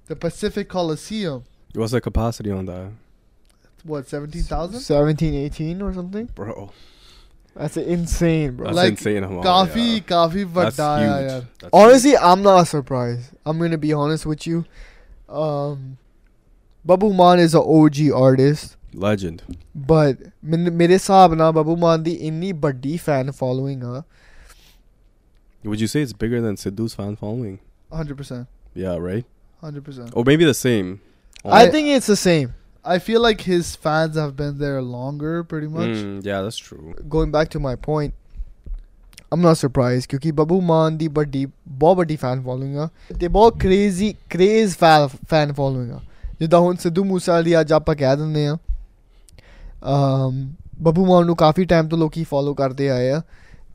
the 0.08 0.16
Pacific 0.16 0.68
Coliseum. 0.70 1.44
What's 1.74 1.92
the 1.92 2.02
capacity 2.02 2.52
on 2.52 2.66
that, 2.66 2.92
What, 3.84 4.08
17,000? 4.08 4.80
17, 4.80 5.34
18 5.34 5.82
or 5.82 5.94
something. 5.94 6.26
bro? 6.36 6.72
That's 7.56 7.78
insane, 7.78 8.56
bro. 8.56 8.66
That's 8.68 8.76
Like, 8.76 8.92
insane. 8.92 9.24
Kafi, 9.24 9.94
yeah. 9.96 10.00
kafi 10.00 10.54
That's 10.54 10.78
huge. 10.78 11.46
That's 11.60 11.74
Honestly, 11.74 12.18
I'm 12.18 12.42
not 12.44 12.64
surprised. 12.68 13.32
I'm 13.46 13.58
gonna 13.60 13.78
be 13.78 13.94
honest 13.94 14.26
with 14.26 14.46
you. 14.46 14.66
Um, 15.28 15.98
Babbu 16.88 17.14
Maan 17.16 17.40
is 17.40 17.54
an 17.56 17.64
OG 17.66 18.12
artist, 18.12 18.76
legend. 18.94 19.42
but 19.76 20.18
min- 20.42 20.76
mere 20.78 20.98
saab 21.00 21.36
na 21.36 21.52
Babbu 21.52 21.78
Maan 21.78 22.04
The 22.04 22.18
inni 22.30 22.54
baddi 22.54 23.00
fan 23.00 23.32
following 23.32 23.82
her. 23.82 24.06
would 25.65 25.81
you 25.81 25.89
say 25.93 26.03
it's 26.03 26.13
bigger 26.25 26.41
than 26.47 26.57
Sidhu's 26.63 26.95
fan 27.01 27.15
following 27.17 27.59
100%. 27.91 28.47
yeah 28.75 28.97
right 28.97 29.27
100%. 29.63 30.11
or 30.15 30.25
maybe 30.25 30.45
the 30.45 30.59
same 30.63 30.91
I 31.45 31.61
I- 31.63 31.71
think 31.71 31.89
it's 31.99 32.07
the 32.07 32.17
same. 32.25 32.51
I 32.85 32.99
feel 33.07 33.21
like 33.25 33.43
his 33.49 33.69
fans 33.87 34.17
have 34.21 34.31
been 34.39 34.55
there 34.61 34.81
longer 34.83 35.33
pretty 35.53 35.69
much. 35.75 35.91
Mm, 35.99 36.15
yeah 36.29 36.41
that's 36.47 36.57
true 36.69 36.95
going 37.17 37.31
back 37.37 37.51
to 37.55 37.61
my 37.67 37.75
point 37.87 38.15
I'm 39.35 39.45
not 39.47 39.59
surprised 39.61 40.09
ਕਿਉਂਕਿ 40.09 40.31
ਬੱਬੂ 40.41 40.61
ਮਾਨ 40.71 40.97
ਦੀ 40.99 41.09
ਵੱਡੀ 41.19 41.45
ਬਹੁਤ 41.83 41.97
ਵੱਡੀ 41.97 42.17
fan 42.23 42.43
following 42.43 42.77
ਆ 42.79 42.89
ਤੇ 43.21 43.29
ਬਹੁਤ 43.37 43.59
crazy 43.61 44.13
craze 44.31 44.77
fan 45.31 45.53
following 45.61 45.93
ਆ 45.93 46.01
ਜਿੱਦਾਂ 46.41 46.61
ਹੁਣ 46.61 46.77
ਸਿੱਧੂ 46.83 47.05
ਮੂਸੇਵਾਲੀ 47.05 47.61
ਅੱਜ 47.61 47.73
ਆਪਾਂ 47.73 47.95
ਕਹਿ 47.97 48.17
ਦਿੰਦੇ 48.17 48.47
ਆ 48.47 48.57
ਅਮ 49.95 50.45
ਬੱਬੂ 50.83 51.05
ਮਾਨ 51.07 51.27
ਨੂੰ 51.27 51.37
ਕਾਫੀ 51.37 51.65
ਟਾਈਮ 51.73 51.89
ਤੋਂ 51.89 51.99
ਲੋਕੀ 51.99 52.25
ਫੋਲੋ 52.31 52.55
ਕਰਦੇ 52.55 52.89
ਆਏ 52.91 53.11
ਆ 53.11 53.23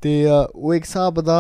ਤੇ 0.02 0.25
ਉਹ 0.54 0.75
ਇੱਕ 0.75 0.85
ਹਿਸਾਬ 0.85 1.21
ਦਾ 1.21 1.38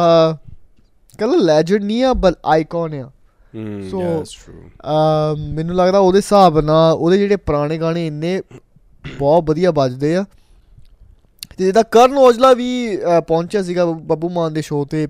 ਕੱਲ 1.18 1.44
ਲੈਜੈਂਡ 1.44 1.84
ਨਹੀਂ 1.84 2.04
ਆ 2.04 2.12
ਬਟ 2.14 2.34
ਆਈਕਨ 2.46 2.94
ਆ 2.94 3.10
mm, 3.56 4.24
ਅਮ 4.90 5.40
ਮੈਨੂੰ 5.54 5.76
ਲੱਗਦਾ 5.76 5.98
ਉਹਦੇ 5.98 6.18
ਹਿਸਾਬ 6.18 6.58
ਨਾਲ 6.60 6.92
ਉਹਦੇ 6.92 7.18
ਜਿਹੜੇ 7.18 7.36
ਪੁਰਾਣੇ 7.36 7.78
ਗਾਣੇ 7.78 8.06
ਇੰਨੇ 8.06 8.40
ਬਹੁਤ 9.18 9.48
ਵਧੀਆ 9.48 9.70
ਵੱਜਦੇ 9.70 10.14
ਆ 10.16 10.24
ਤੇ 11.58 11.64
ਜਿੱਦਾਂ 11.64 11.82
ਕਰਨ 11.90 12.16
ਔਜਲਾ 12.18 12.52
ਵੀ 12.54 12.96
ਪਹੁੰਚਿਆ 13.26 13.62
ਸੀਗਾ 13.62 13.84
ਬੱਬੂ 14.12 14.28
ਮਾਨ 14.28 14.52
ਦੇ 14.52 14.62
ਸ਼ੋਅ 14.62 14.86
ਤੇ 14.90 15.06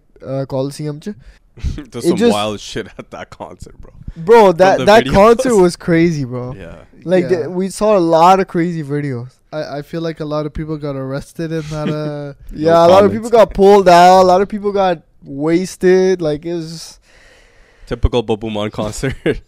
ਕੋਲਸੀਅਮ 0.48 0.98
ਚ 0.98 1.12
There's 1.56 1.96
It 1.98 2.04
some 2.04 2.18
just- 2.20 2.34
wild 2.34 2.60
shit 2.66 2.86
at 3.00 3.08
that 3.14 3.30
concert, 3.32 3.74
bro. 3.80 3.90
bro 4.28 4.38
that 4.60 4.78
the 4.78 4.84
that 4.90 5.02
videos. 5.02 5.16
concert 5.16 5.56
was 5.56 5.74
crazy 5.86 6.22
bro 6.30 6.44
Yeah. 6.60 6.78
like 7.12 7.26
Yeah. 7.26 7.42
the- 7.42 7.50
we 7.58 7.68
saw 7.74 7.90
a 7.96 8.04
lot 8.04 8.42
of 8.44 8.48
crazy 8.52 8.84
videos 8.92 9.34
I, 9.52 9.78
I 9.78 9.82
feel 9.82 10.00
like 10.00 10.20
a 10.20 10.24
lot 10.24 10.46
of 10.46 10.52
people 10.52 10.76
got 10.78 10.96
arrested 10.96 11.52
in 11.52 11.62
that. 11.70 11.88
Uh, 11.88 12.34
yeah, 12.52 12.72
no 12.72 12.86
a 12.86 12.88
lot 12.88 13.04
of 13.04 13.12
people 13.12 13.30
got 13.30 13.54
pulled 13.54 13.88
out. 13.88 14.22
A 14.22 14.28
lot 14.32 14.40
of 14.40 14.48
people 14.48 14.72
got 14.72 15.02
wasted. 15.22 16.22
Like 16.22 16.44
it 16.44 16.54
was 16.54 17.00
typical 17.86 18.22
Babbu 18.22 18.52
Maan 18.52 18.70
concert. 18.70 19.16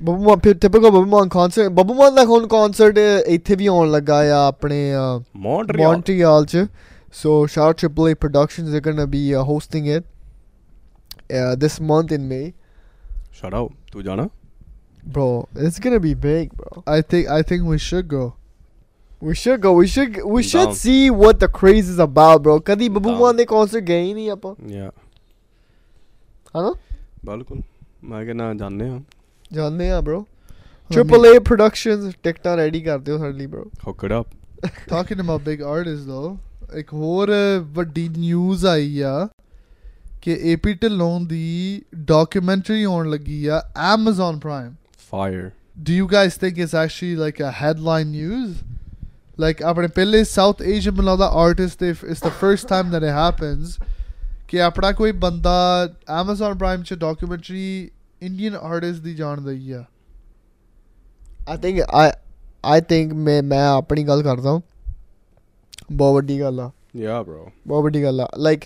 Babbu Maan 0.00 0.40
concert. 0.40 0.60
Typical 0.60 0.90
concert. 0.90 1.28
Concert 1.30 1.72
Babbu Maan 1.72 2.14
दा 2.14 2.24
ਹੁਣ 2.26 2.46
concert 2.48 2.98
ਇੱਥੇ 3.28 3.54
ਵੀ 3.56 3.66
ਆਉਣ 3.66 3.90
ਲੱਗਾ 3.90 4.18
ਆ 4.34 4.46
ਆਪਣੇ 4.46 4.76
Montreal 5.36 6.44
ਚ 6.46 6.66
so 7.12 7.46
ਸ਼ਾਰ 7.46 7.72
triple 7.72 8.08
A 8.08 8.14
productions 8.14 8.74
are 8.74 8.80
goin' 8.80 8.96
to 8.96 9.06
be 9.06 9.34
hosting 9.34 9.88
this 11.62 11.74
month 11.88 12.12
in 12.16 12.22
May. 12.28 12.44
Shout 13.38 13.54
out. 13.56 13.72
Tu 13.92 14.02
jana? 14.04 14.30
Bro, 15.16 15.48
it's 15.64 15.80
gonna 15.86 16.00
be 16.04 16.12
big, 16.14 16.54
bro. 16.60 16.82
I 16.92 17.02
think 17.02 17.28
I 17.34 17.42
think 17.50 17.66
we 17.72 17.78
should 17.86 18.08
go. 18.12 18.22
We 19.21 19.33
should 19.39 19.61
go. 19.63 19.69
We 19.75 19.87
should. 19.89 20.15
We 20.29 20.39
I'm 20.39 20.47
should 20.47 20.69
down. 20.69 20.75
see 20.77 21.09
what 21.19 21.37
the 21.43 21.47
craze 21.59 21.89
is 21.91 21.99
about, 22.05 22.41
bro. 22.45 22.55
ਕਦੀ 22.69 22.89
Babbu 22.89 23.09
down. 23.09 23.19
ਮਾਨ 23.21 23.35
ਦੇ 23.35 23.45
concert 23.51 23.83
ਗਏ 23.87 24.01
ਹੀ 24.03 24.13
ਨਹੀਂ 24.13 24.29
ਆਪਾਂ 24.31 24.53
Yeah. 24.71 24.91
ਹਨਾ 26.57 26.73
ਬਿਲਕੁਲ 27.25 27.61
ਮੈਂ 28.09 28.23
ਕਹਿੰਦਾ 28.25 28.53
ਜਾਣੇ 28.53 28.89
ਆ 28.89 28.99
ਜਾਣਦੇ 29.51 29.89
ਆ 29.91 29.99
bro 30.09 30.17
I 30.19 30.95
Triple 30.95 31.25
A 31.29 31.33
Productions 31.49 32.11
ਟਿਕਟਾਂ 32.23 32.55
ਰੈਡੀ 32.57 32.81
ਕਰ 32.81 32.97
ਦਿਓ 32.99 33.17
ਸਾਡੇ 33.17 33.37
ਲਈ 33.37 33.45
bro 33.53 33.63
hook 33.87 34.03
it 34.05 34.13
up 34.19 34.65
talking 34.91 35.21
about 35.25 35.45
big 35.47 35.63
artists 35.75 36.05
though 36.09 36.35
ਇੱਕ 36.79 36.93
ਹੋਰ 36.93 37.31
ਅ, 37.31 37.59
ਵੱਡੀ 37.75 38.07
ਨਿਊਜ਼ 38.17 38.65
ਆਈ 38.65 38.99
ਆ 39.11 39.27
ਕਿ 40.21 40.37
ਏਪੀ 40.51 40.73
ਢਿੱਲੋਂ 40.81 41.19
ਦੀ 41.31 41.81
ਡਾਕੂਮੈਂਟਰੀ 42.11 42.83
ਆਉਣ 42.83 43.09
ਲੱਗੀ 43.09 43.45
ਆ 43.47 43.61
Amazon 43.93 44.39
Prime 44.47 44.71
fire 45.09 45.49
do 45.89 45.97
you 46.01 46.07
guys 46.13 46.37
think 46.43 46.61
it's 46.65 46.77
actually 46.83 47.15
like 47.23 47.39
a 47.47 47.51
headline 47.63 48.11
news 48.19 48.53
like 49.42 49.64
આપણે 49.64 49.86
પહેલે 49.86 50.24
સાઉથ 50.24 50.62
એશિયન 50.62 50.94
બનાવતા 50.94 51.26
artist 51.26 51.84
it's 51.86 52.24
the 52.24 52.30
first 52.40 52.66
time 52.68 52.86
that 52.86 53.02
it 53.02 53.10
happens 53.10 53.76
કે 54.48 54.60
આપણા 54.60 54.90
કોઈ 54.90 55.12
બંદા 55.12 55.84
Amazon 56.22 56.52
Prime 56.58 56.82
છે 56.84 56.94
ડોક્યુમેન્ટરી 56.94 57.90
ઇન્ડિયન 58.22 58.54
આર્ટિસ્ટ 58.54 59.02
ਦੀ 59.02 59.14
ਜਾਣਦਾ 59.14 59.50
ਹੀ 59.50 59.70
ਆ 59.70 59.84
ਆਈ 61.48 61.56
ਥਿੰਕ 61.56 61.80
ਆਈ 61.80 62.10
ਆਈ 62.64 62.80
ਥਿੰਕ 62.80 63.12
ਮੈਂ 63.12 63.42
ਮੈਂ 63.42 63.68
ਆਪਣੀ 63.68 64.04
ਗੱਲ 64.04 64.22
ਕਰਦਾ 64.22 64.50
ਹਾਂ 64.50 64.60
ਬਹੁਤ 65.92 66.14
ਵੱਡੀ 66.14 66.40
ਗੱਲ 66.40 66.60
ਆ 66.60 66.70
ਯਾ 66.96 67.22
ਬ్రో 67.22 67.50
ਬਹੁਤ 67.66 67.82
ਵੱਡੀ 67.82 68.02
ਗੱਲ 68.02 68.20
ਆ 68.20 68.28
ਲਾਈਕ 68.38 68.62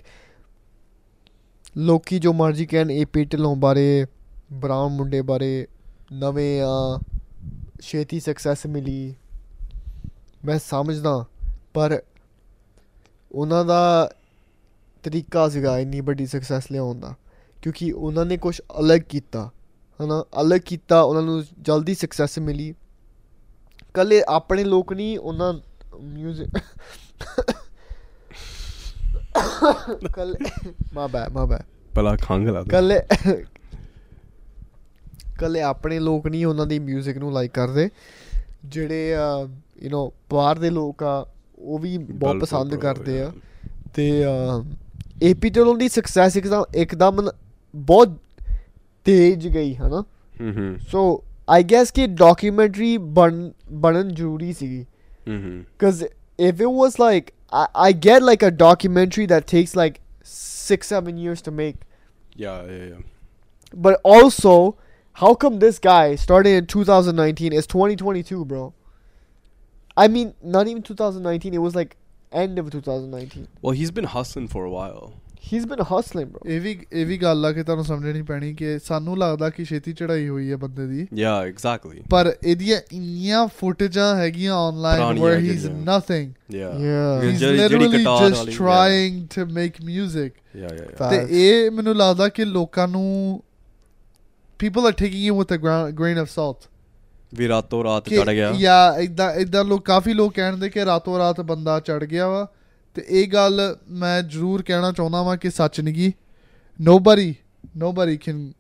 ਲੋਕੀ 1.76 2.19
ਜੋ 2.19 2.33
ਮਰਜ਼ੀ 2.33 2.67
ਕਹਿਣ 2.67 2.91
ਏਪੀ 2.91 3.25
ਢਿੱਲੋਂ 3.25 3.57
ਬਾਰੇ 3.57 4.07
ਬ੍ਰਾਹਮ 4.52 4.88
ਮੁੰਡੇ 4.88 5.21
ਬਾਰੇ 5.21 5.67
ਨਵੇਂ 6.12 6.62
ਆ 6.62 7.00
ਛੇਤੀ 7.81 8.21
ਸਕਸੈਸ 8.21 8.67
ਮਿਲੀ 8.67 9.14
ਮੈਂ 10.44 10.58
ਸਮਝਦਾ 10.58 11.25
ਪਰ 11.75 12.02
ਉਹਨਾਂ 13.32 13.64
ਦਾ 13.64 14.11
ਤਰੀਕਾ 15.02 15.49
ਸੀਗਾ 15.49 15.78
ਇੰਨੀ 15.78 16.00
ਵੱਡੀ 16.00 16.26
ਸਕਸੈਸ 16.26 16.70
ਲਿਆਉਣ 16.72 17.00
ਦਾ 17.00 17.14
ਕਿਉਂਕਿ 17.62 17.92
ਉਹਨਾਂ 17.92 18.25
ਨੇ 18.25 18.37
ਕੁਝ 18.37 18.61
ਅਲੱਗ 18.80 19.00
ਕੀਤਾ 19.00 19.50
ਹਨਾ? 20.00 20.25
ਅਲੱਗ 20.40 20.61
ਕੀਤਾ 20.61 21.00
ਉਹਨਾਂ 21.00 21.22
ਨੂੰ 21.22 21.44
ਜਲਦੀ 21.61 21.94
ਸਕਸੈਸ 21.94 22.38
ਮਿਲੀ। 22.38 22.75
ਕੱਲੇ 23.94 24.22
ਆਪਣੇ 24.28 24.64
ਲੋਕ 24.64 24.92
ਨਹੀਂ 24.92 25.18
ਉਹਨਾਂ 25.18 25.52
ਮਿਊਜ਼ਿਕ 26.00 26.49
ਕੱਲੇ 30.12 30.50
ਮਾ 30.92 31.06
ਬੈ 31.06 31.28
ਮਾ 31.28 31.44
ਬੈ। 31.44 31.58
ਪਹਿਲਾਂ 31.94 32.16
ਖੰਗ 32.16 32.49
ਲਾ 32.49 32.62
ਕੱਲੇ 32.62 33.00
ਕੱਲੇ 35.38 35.61
ਆਪਣੇ 35.61 35.99
ਲੋਕ 35.99 36.26
ਨਹੀਂ 36.26 36.46
ਉਹਨਾਂ 36.46 36.66
ਦੀ 36.66 36.78
뮤직 36.78 37.18
ਨੂੰ 37.18 37.32
ਲਾਈਕ 37.32 37.52
ਕਰਦੇ 37.52 37.88
ਜਿਹੜੇ 38.64 39.14
ਯੂ 39.84 39.89
نو 39.89 40.10
ਬਾਹਰ 40.32 40.60
ਦੇ 40.60 40.70
ਲੋਕ 40.70 41.03
ਆ 41.03 41.25
ਉਹ 41.60 41.79
ਵੀ 41.79 41.98
ਬਹੁਤ 41.98 42.13
ਬਿਲਕੁਲ 42.20 42.39
ਪਸੰਦ 42.39 42.74
bro, 42.74 42.79
ਕਰਦੇ 42.79 43.22
ਆ 43.22 43.27
yeah. 43.27 43.39
ਤੇ 43.94 44.24
ਏਪੀ 45.29 45.50
ਢਿੱਲੋਂ 45.50 45.75
ਦੀ 45.77 45.88
ਸਕਸੈਸ 45.89 46.38
ਇੱਕਦਮ 46.38 46.63
ਇੱਕਦਮ 46.75 47.22
ਨ- 47.22 47.32
ਬਹੁਤ 47.74 48.17
ਤੇਜ਼ 49.06 49.48
ਗਈ 49.48 49.74
ਹਨਾ 49.75 50.03
ਹੂੰ 50.41 50.53
ਹੂੰ 50.53 50.77
ਸੋ 50.91 51.24
ਆਈ 51.50 51.63
ਗੈਸ 51.63 51.91
ਕਿ 51.91 52.08
ਡਾਕੂਮੈਂਟਰੀ 52.08 52.98
ਬਣ 53.17 53.50
ਬਣਨ 53.72 54.13
ਜ਼ਰੂਰੀ 54.13 54.53
ਸੀਗੀ 54.53 54.84
ਹੂੰ 55.27 55.38
ਹੂੰ 55.44 55.63
Because 55.63 56.03
if 56.39 56.60
it 56.65 56.74
was 56.79 56.98
like, 57.03 57.29
I, 57.51 57.65
I 57.84 57.91
get 58.08 58.24
like 58.24 58.44
a 58.48 58.51
documentary 58.58 59.25
that 59.32 59.46
takes 59.51 59.75
like 59.75 59.96
six, 60.32 60.89
seven 60.94 61.22
years 61.25 61.41
to 61.48 61.53
make. 61.60 61.77
ਯਾ 62.39 62.53
ਯਾ 62.63 62.84
ਯਾ 62.86 62.98
But 63.74 63.96
also, 64.10 64.51
how 65.17 65.29
come 65.44 65.56
this 65.63 65.79
guy 65.86 66.03
started 66.15 66.58
in 66.58 66.67
2019 66.74 67.56
is 67.62 67.67
2022, 67.72 68.44
bro? 68.51 68.62
I 69.98 70.08
mean, 70.15 70.34
not 70.56 70.67
even 70.72 70.82
2019. 70.89 71.53
It 71.53 71.62
was 71.67 71.75
like 71.75 71.96
end 72.32 72.60
of 72.60 72.67
2019. 72.72 73.48
well 73.63 73.75
he's 73.82 73.91
been 74.00 74.10
hustling 74.17 74.48
for 74.58 74.65
a 74.65 74.75
while 74.79 75.08
He's 75.50 75.65
been 75.72 75.82
hustling, 75.89 76.25
bro. 76.32 76.39
ਇਹ 76.53 76.60
ਵੀ 76.62 76.72
ਇਹ 76.94 77.06
ਵੀ 77.06 77.17
ਗੱਲ 77.17 77.46
ਆ 77.46 77.51
ਕਿ 77.51 77.63
ਤੁਹਾਨੂੰ 77.63 77.84
ਸਮਝਣੀ 77.86 78.22
ਪੈਣੀ 78.29 78.53
ਕਿ 78.53 78.77
ਸਾਨੂੰ 78.86 79.17
ਲੱਗਦਾ 79.17 79.50
ਕਿ 79.50 79.65
ਛੇਤੀ 79.65 79.94
ਚੜਾਈ 79.94 80.27
ਹੋਈ 80.29 80.50
ਹੈ 80.51 80.56
ਬੰਦੇ 80.63 80.86
ਦੀ 80.88 81.06
yeah 81.22 81.38
exactly 81.51 82.01
ਪਰ 82.12 82.32
ਇਹਦੀਆਂ 82.44 82.79
ਇੰਨੀਆਂ 82.94 83.46
ਫੁਟੇਜਾਂ 83.60 84.15
ਹੈਗੀਆਂ 84.15 84.56
ਆਨਲਾਈਨ 84.56 84.98
ਪੁਰਾਣੀਆਂ 85.00 85.25
where 85.25 85.36
ਹੈਗੀਆਂ। 85.36 85.53
he's 85.53 85.70
nothing 85.89 86.25
yeah 86.56 86.74
Yeah. 86.88 87.24
he's 87.24 87.39
ਜਿਹੜੀ- 87.39 87.58
ਜਿਹੜੀ 87.58 87.75
literally 87.75 87.98
guitar 87.98 88.17
just 88.25 88.38
ਵਾਲੀ, 88.38 88.51
yeah. 88.51 88.60
trying 88.60 89.22
to 89.38 89.46
make 89.60 89.79
music 89.91 90.41
yeah 90.56 90.65
yeah 90.65 90.82
yeah 90.82 90.96
Fa- 91.01 91.10
ਤੇ 91.10 91.17
Facts. 91.20 91.32
ਇਹ 91.32 91.72
ਮੈਨੂੰ 91.72 91.96
ਲੱਗਦਾ 91.96 92.29
ਕਿ 92.29 92.46
ਲੋਕਾਂ 92.46 92.88
ਨੂੰ 92.88 93.08
people 94.65 94.89
are 94.89 94.96
taking 95.03 95.25
it 95.32 95.38
with 95.39 95.51
a 95.51 95.62
gra- 95.67 95.91
grain 96.01 96.22
of 96.25 96.29
salt 96.36 96.67
ਵੀ 97.35 97.49
ਰਾਤੋਂ 97.49 97.85
ਰਾਤ 97.85 98.09
ਕਿ 98.09 98.17
ਚੜ 98.17 98.31
ਗਿਆ। 98.31 98.53
ਜਾਂ 98.53 99.01
ਇਦਾਂ 99.01 99.33
ਇਦਾਂ 99.33 99.65
ਲੋਕ 99.65 99.85
ਕਾਫੀ 99.85 100.12
ਲੋਕ 100.12 100.35
ਕਹਿੰਦੇ 100.35 100.71
ਕਿ 100.71 100.85
ਰਾਤੋਂ 100.85 101.19
ਰਾਤ 101.19 101.41
ਬੰਦਾ 101.41 101.81
ਚੜ 101.81 102.05
ਗਿਆ 102.05 102.29
ਵਾ। 102.29 102.49
ਤੇ 102.95 103.05
ਇਹ 103.09 103.29
ਗੱਲ 103.29 103.77
ਮੈਂ 103.91 104.23
ਜ਼ਰੂਰ 104.23 104.62
ਕਹਿਣਾ 104.62 104.93
ਚਾਹੁੰਦਾ 104.93 105.23
ਵਾਂ 105.23 105.37
ਕਿ 105.37 105.51
ਸੱਚ 105.51 105.81
ਨਹੀਂਗੀ 105.81 106.12
nobody 106.91 107.33
nobody 107.83 108.17
can 108.17 108.53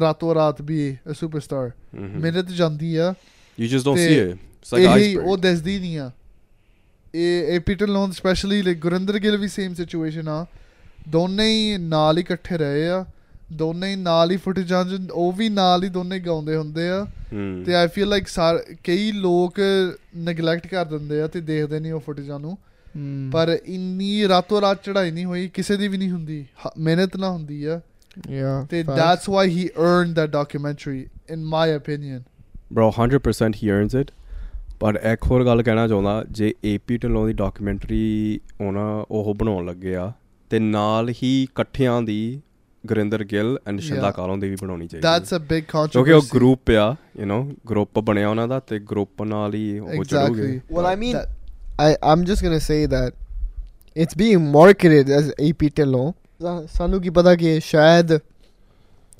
ਰਾਤੋਂ 0.00 0.34
ਰਾਤ 0.34 0.60
be 0.60 0.92
a 0.92 1.12
superstar 1.12 1.66
Mhm. 1.68 2.20
ਮਿਹਨਤ 2.20 2.48
ਜਾਂਦੀ 2.48 2.96
ਆ। 2.96 3.14
Don't 3.76 3.94
ਤੇ 3.94 4.24
see 4.24 4.32
it. 4.32 4.38
It's 4.38 4.78
like 4.78 4.90
ਇਹ 4.90 5.12
iceberg 5.12 5.30
ਉਹ 5.30 5.38
ਦੱਸਦੀ 5.38 5.78
ਨਹੀਂ 5.78 5.98
ਆ। 5.98 6.10
ਇਹ 7.14 7.42
ਇਹ 7.42 7.60
ਪੀਟਰ 7.60 7.88
ਲੋਨ 7.88 8.12
ਸਪੈਸ਼ਲੀ 8.12 8.62
ਲਾਈਕ 8.62 8.78
ਗੁਰਿੰਦਰ 8.78 9.18
ਗਿੱਲ 9.18 9.36
ਵੀ 9.36 9.48
ਸੇਮ 9.48 9.74
ਸਿਚੁਏਸ਼ਨ 9.74 10.28
ਆ। 10.28 10.46
ਦੋਨੇ 11.08 11.44
ਹੀ 11.44 11.76
ਨਾਲ 11.78 12.18
ਇਕੱਠੇ 12.18 12.58
ਰਹੇ 12.58 12.88
ਆ। 12.88 13.04
ਦੋਨੇ 13.52 13.90
ਹੀ 13.90 13.96
ਨਾਲ 13.96 14.30
ਹੀ 14.30 14.36
ਫੁਟੇਜਾਂ 14.36 14.84
ਚ 14.84 15.10
ਉਹ 15.12 15.32
ਵੀ 15.32 15.48
ਨਾਲ 15.48 15.84
ਹੀ 15.84 15.88
ਦੋਨੇ 15.88 16.18
ਗਾਉਂਦੇ 16.18 16.56
ਹੁੰਦੇ 16.56 16.88
ਆ। 16.88 17.06
ਤੇ 17.66 17.74
ਆਈ 17.74 17.88
ਫੀਲ 17.88 18.08
ਲਾਈਕ 18.08 18.26
ਕਈ 18.84 19.12
ਲੋਕ 19.12 19.60
ਨੈਗਲੈਕਟ 20.16 20.66
ਕਰ 20.66 20.84
ਦਿੰਦੇ 20.84 21.20
ਆ 21.20 21.26
ਤੇ 21.26 21.40
ਦੇਖਦੇ 21.40 21.80
ਨਹੀਂ 21.80 21.92
ਉਹ 21.92 22.00
ਫੁਟੇਜਾਂ 22.00 22.40
ਨੂੰ। 22.40 22.58
ਪਰ 23.32 23.58
ਇੰਨੀ 23.66 24.28
ਰਾਤੋਂ 24.28 24.60
ਰਾਤ 24.60 24.82
ਚੜਾਈ 24.82 25.10
ਨਹੀਂ 25.10 25.24
ਹੋਈ 25.24 25.48
ਕਿਸੇ 25.48 25.76
ਦੀ 25.76 25.88
ਵੀ 25.88 25.96
ਨਹੀਂ 25.96 26.10
ਹੁੰਦੀ। 26.10 26.46
ਮਿਹਨਤ 26.78 27.16
ਨਾ 27.16 27.30
ਹੁੰਦੀ 27.30 27.64
ਆ। 27.64 27.80
Yeah. 28.18 28.66
ਤੇ 28.70 28.82
facts. 28.82 29.00
that's 29.00 29.32
why 29.34 29.44
he 29.54 29.62
earned 29.62 30.18
that 30.18 30.30
documentary 30.30 31.00
in 31.34 31.44
my 31.52 31.66
opinion. 31.78 32.20
Bro 32.78 32.86
100% 32.88 33.52
he 33.52 33.70
earns 33.76 34.00
it. 34.00 34.14
ਪਰ 34.80 35.00
ਇੱਕ 35.12 35.24
ਹੋਰ 35.24 35.44
ਗੱਲ 35.44 35.62
ਕਹਿਣਾ 35.62 35.88
ਚਾਹੁੰਦਾ 35.88 36.24
ਜੇ 36.30 36.54
ਏਪੀ 36.64 36.96
ਢਿੱਲੋਂ 36.96 37.26
ਦੀ 37.26 37.32
ਡਾਕੂਮੈਂਟਰੀ 37.32 38.40
ਉਹਨਾਂ 38.60 39.04
ਉਹ 39.10 39.34
ਬਣਾਉਣ 39.34 39.66
ਲੱਗੇ 39.66 39.96
ਆ 39.96 40.12
ਤੇ 40.50 40.58
ਨਾਲ 40.58 41.12
ਹੀ 41.22 41.42
ਇਕੱਠਿਆਂ 41.42 42.02
ਦੀ 42.02 42.40
ਗੁਰਿੰਦਰ 42.86 43.24
ਗਿੱਲ 43.24 43.58
ਐਂਡ 43.68 43.80
ਸ਼ਿੰਦਾ 43.80 44.10
ਕਾਲੋਂ 44.10 44.36
ਦੀ 44.38 44.48
ਵੀ 44.48 44.56
ਬਣਾਉਣੀ 44.62 44.86
ਚਾਹੀਦੀ 44.86 45.06
ਦੈਟਸ 45.08 45.34
ਅ 45.34 45.38
ਬਿਗ 45.38 45.64
ਕੰਟਰੋਵਰਸੀ 45.64 45.92
ਕਿਉਂਕਿ 45.92 46.12
ਉਹ 46.12 46.22
ਗਰੁੱਪ 46.34 46.70
ਆ 46.70 46.94
ਯੂ 47.18 47.26
نو 47.26 47.44
ਗਰੁੱਪ 47.70 47.98
ਬਣਿਆ 48.00 48.28
ਉਹਨਾਂ 48.28 48.48
ਦਾ 48.48 48.58
ਤੇ 48.60 48.78
ਗਰੁੱਪ 48.90 49.22
ਨਾਲ 49.22 49.54
ਹੀ 49.54 49.78
ਉਹ 49.78 50.04
ਚੜੂਗੇ 50.04 50.60
well 50.72 50.86
I 50.86 50.96
mean 50.96 51.16
I 51.80 51.94
am 52.02 52.24
just 52.24 52.44
goin' 52.44 52.52
to 52.52 52.64
say 52.64 52.86
that 52.86 53.14
it's 53.96 54.16
being 54.18 54.40
marketed 54.48 55.10
as 55.10 55.32
AP 55.40 55.68
Dhillon 55.76 56.12
ਸਾਨੂੰ 56.74 57.00
ਕੀ 57.02 57.10
ਪਤਾ 57.10 57.34
ਕਿ 57.36 57.58
ਸ਼ਾਇਦ 57.62 58.18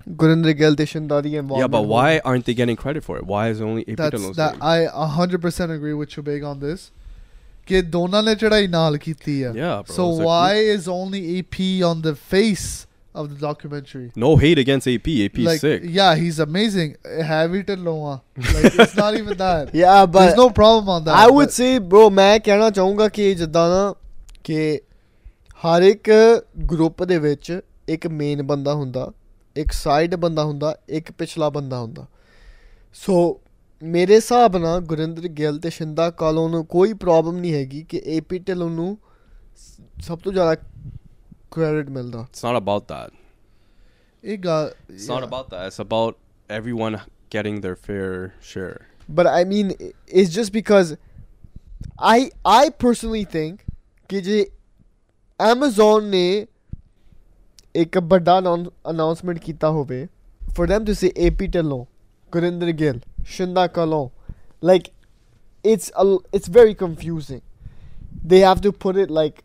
Gurinder 0.06 0.52
Gill, 0.52 0.74
Tishan 0.74 1.06
Dadi 1.08 1.34
involved. 1.34 1.60
Yeah, 1.60 1.68
but 1.68 1.84
why 1.84 2.20
aren't 2.20 2.44
they 2.44 2.54
getting 2.54 2.76
credit 2.76 3.04
for 3.04 3.18
it? 3.18 3.24
Why 3.24 3.48
is 3.50 3.60
it 3.60 3.64
only 3.64 3.82
AP 3.82 3.98
Dhillon's 3.98 4.36
that, 4.36 4.54
name? 4.54 4.62
I 4.62 4.86
100% 4.86 5.70
agree 5.70 5.94
with 5.94 6.10
Shubeg 6.10 6.44
on 6.44 6.60
this. 6.60 6.90
ਕਿ 7.66 7.80
ਦੋਨਾਂ 7.82 8.22
ਨੇ 8.22 8.34
ਚੜਾਈ 8.34 8.66
ਨਾਲ 8.66 8.96
ਕੀਤੀ 8.98 9.42
ਆ 9.42 9.82
so 9.88 10.04
why 10.20 10.64
is 10.68 10.88
only 10.88 11.20
AP 11.38 11.82
on 11.82 12.00
the 12.02 12.14
face 12.30 12.64
Of 13.14 13.26
the 13.30 13.36
documentary 13.40 14.04
no 14.16 14.28
hate 14.36 14.58
against 14.60 14.86
AP 14.90 15.08
AP 15.24 15.38
is 15.40 15.46
like 15.46 15.60
sick 15.60 15.82
yeah 15.96 16.12
he's 16.20 16.38
amazing 16.44 16.92
heavy 17.30 17.60
Dhillon 17.62 17.96
ਆ 18.12 18.18
like 18.38 18.78
it's 18.84 18.94
not 19.00 19.18
even 19.18 19.36
that 19.42 19.74
Yeah, 19.80 20.06
but 20.06 20.20
there's 20.20 20.38
no 20.38 20.46
problem 20.60 20.88
on 20.94 21.04
that 21.08 21.18
I 21.18 21.26
would 21.32 21.50
but- 21.50 21.56
say 21.58 21.68
bro 21.90 22.08
ਮੈਂ 22.10 22.38
ਕਹਿਣਾ 22.40 22.70
ਚਾਹੂੰਗਾ 22.70 23.08
ਕਿ 23.08 23.34
ਜਿੱਦਾਂ 23.34 23.68
ਨਾ 23.70 23.94
ਕਿ 24.44 24.80
ਹਰ 25.66 25.82
ਇੱਕ 25.82 26.10
group 26.72 27.04
ਦੇ 27.04 27.18
ਵਿੱਚ 27.18 27.60
ਇੱਕ 27.88 28.06
ਮੇਨ 28.06 28.42
ਬੰਦਾ 28.42 28.74
ਹੁੰਦਾ 28.74 29.10
ਇੱਕ 29.56 29.72
ਸਾਈਡ 29.72 30.14
ਬੰਦਾ 30.14 30.44
ਹੁੰਦਾ 30.44 30.74
ਇੱਕ 30.88 31.12
ਪਿਛਲਾ 31.12 31.50
ਬੰਦਾ 31.50 31.78
ਹੁੰਦਾ 31.78 32.06
ਸੋ 33.04 33.40
ਮੇਰੇ 33.82 34.14
ਹਿਸਾਬ 34.14 34.56
ਨਾਲ 34.56 34.80
ਗੁਰਿੰਦਰ 34.80 35.28
ਗਿੱਲ 35.28 35.58
ਤੇ 35.58 35.70
ਸ਼ਿੰਦਾ 35.70 36.10
ਕਾਲੋਂ 36.10 36.48
ਨੂੰ 36.50 36.64
ਕੋਈ 36.66 36.92
ਪ੍ਰੋਬਲਮ 36.92 37.36
ਨਹੀਂ 37.36 37.54
ਹੈਗੀ 37.54 37.82
ਕਿ 37.88 38.02
ਏਪੀ 38.06 38.38
ਢਿੱਲੋਂ 38.38 38.70
ਨੂੰ 38.70 38.96
ਸਭ 40.06 40.18
ਤੋਂ 40.18 40.32
ਜ਼ਿਆਦਾ 40.32 40.54
credit 41.56 41.92
milda 41.96 42.26
it's 42.28 42.42
not 42.42 42.56
about 42.56 42.88
that. 42.88 43.10
It 44.22 44.40
got 44.40 44.74
it's 44.88 45.08
yeah. 45.08 45.14
not 45.14 45.24
about 45.24 45.50
that. 45.50 45.66
It's 45.66 45.78
about 45.78 46.18
everyone 46.48 47.00
getting 47.30 47.60
their 47.60 47.76
fair 47.76 48.34
share. 48.40 48.88
But 49.08 49.26
i 49.26 49.44
mean 49.44 49.72
it's 50.06 50.32
just 50.34 50.52
because 50.52 50.96
i 51.98 52.30
i 52.44 52.70
personally 52.84 53.24
think 53.36 53.64
कि 54.08 54.46
Amazon 55.40 56.10
ने 56.10 56.46
एक 57.76 57.96
announcement 57.96 58.72
announcement 58.86 59.58
hobe 59.76 60.08
for 60.54 60.66
them 60.66 60.84
to 60.84 60.94
say 60.94 61.08
AP 61.16 61.50
Dhillon, 61.50 61.86
Gurinder 62.32 62.76
Gill, 62.76 63.00
Shinda 63.24 63.68
Kahlon 63.68 64.10
like 64.60 64.90
it's 65.64 65.90
a, 65.96 66.18
it's 66.32 66.48
very 66.48 66.74
confusing. 66.74 67.42
They 68.24 68.40
have 68.40 68.60
to 68.60 68.72
put 68.72 68.96
it 68.96 69.10
like 69.10 69.42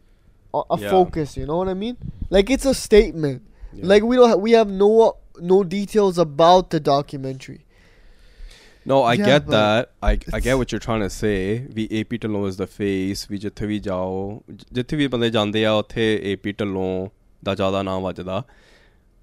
a, 0.70 0.78
yeah. 0.80 0.90
focus. 0.90 1.38
You 1.38 1.46
know 1.46 1.58
what 1.58 1.70
I 1.70 1.74
mean? 1.74 1.98
Like 2.30 2.50
it's 2.50 2.66
a 2.66 2.74
statement. 2.74 3.44
Yeah. 3.74 3.86
Like 3.86 4.04
we 4.04 4.16
don't 4.16 4.30
ha- 4.30 4.36
we 4.36 4.52
have 4.52 4.70
no 4.70 5.18
no 5.40 5.64
details 5.64 6.18
about 6.18 6.70
the 6.72 6.80
documentary. 6.80 7.62
No, 8.86 9.04
I 9.04 9.14
yeah, 9.14 9.26
get 9.26 9.48
that. 9.48 9.92
I, 10.02 10.18
I 10.32 10.40
get 10.40 10.58
what 10.58 10.72
you're 10.72 10.80
trying 10.80 11.02
to 11.02 11.10
say. 11.10 11.66
We 11.76 11.88
AP 12.00 12.18
Dhillon 12.18 12.48
is 12.48 12.58
the 12.58 12.66
face 12.78 13.26
ਵੀ 13.32 13.38
ਜਿੱਥੇ 13.38 13.66
ਵੀ 13.66 13.80
ਜਾਓ 13.80 14.42
ਜਿੱਥੇ 14.74 14.98
ਵੀ 14.98 15.08
ਬੰਦੇ 15.08 15.30
ਜਾਂਦੇ 15.30 15.66
ਆ 15.66 15.72
ਉੱਥੇ 15.72 16.06
AP 16.32 16.52
ਢਲੋਂ 16.60 17.10
ਦਾ 17.44 17.56
ਜ਼ਿਆਦਾ 17.56 17.84
ਨਾਮ 17.84 18.14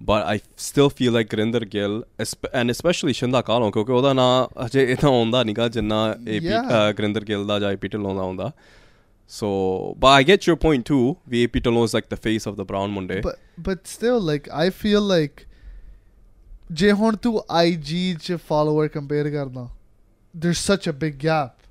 but 0.01 0.25
I 0.27 0.41
still 0.57 0.89
feel 0.89 1.13
like 1.13 1.29
Gurinder 1.29 1.63
Gill 1.73 2.03
and 2.53 2.69
especially 2.69 3.13
Shinda 3.13 3.41
Kahlon 3.41 3.71
ਕਿਉਂਕਿ 3.71 3.91
ਉਹਦਾ 3.91 4.13
ਨਾਂ 4.13 4.47
ਅਜੇ 4.65 4.83
ਇਤਨਾ 4.91 5.09
ਆਉਂਦਾ 5.09 5.43
ਨਹੀਂਗਾ 5.43 5.67
ਜਿੰਨਾ 5.67 6.15
ਏਪੀ 6.27 6.49
Gill 7.25 7.41
da 7.41 7.47
ਦਾ 7.47 7.59
ਜਾਂ 7.59 7.71
ਏਪੀ 7.71 7.87
ਢਲੋਂ 7.87 8.15
ਦਾ 8.15 8.21
ਆਉਂਦਾ 8.21 8.51
so, 9.27 9.95
but 9.99 10.07
I 10.07 10.23
get 10.23 10.45
your 10.45 10.55
point 10.55 10.85
too. 10.85 11.17
VAP 11.27 11.63
Talon 11.63 11.83
is 11.83 11.93
like 11.93 12.09
the 12.09 12.17
face 12.17 12.45
of 12.45 12.57
the 12.57 12.65
Brown 12.65 12.93
Munde. 12.93 13.21
But 13.21 13.39
but 13.57 13.87
still, 13.87 14.19
like 14.19 14.47
I 14.51 14.69
feel 14.69 15.01
like 15.01 15.47
jehon 16.73 17.17
ਹੁਣ 17.23 17.41
IG 17.49 18.39
follower 18.39 18.87
compare 18.89 19.29
ਕਰਨਾ 19.31 19.69
there's 20.35 20.59
such 20.59 20.85
a 20.85 20.93
big 20.93 21.17
gap. 21.17 21.61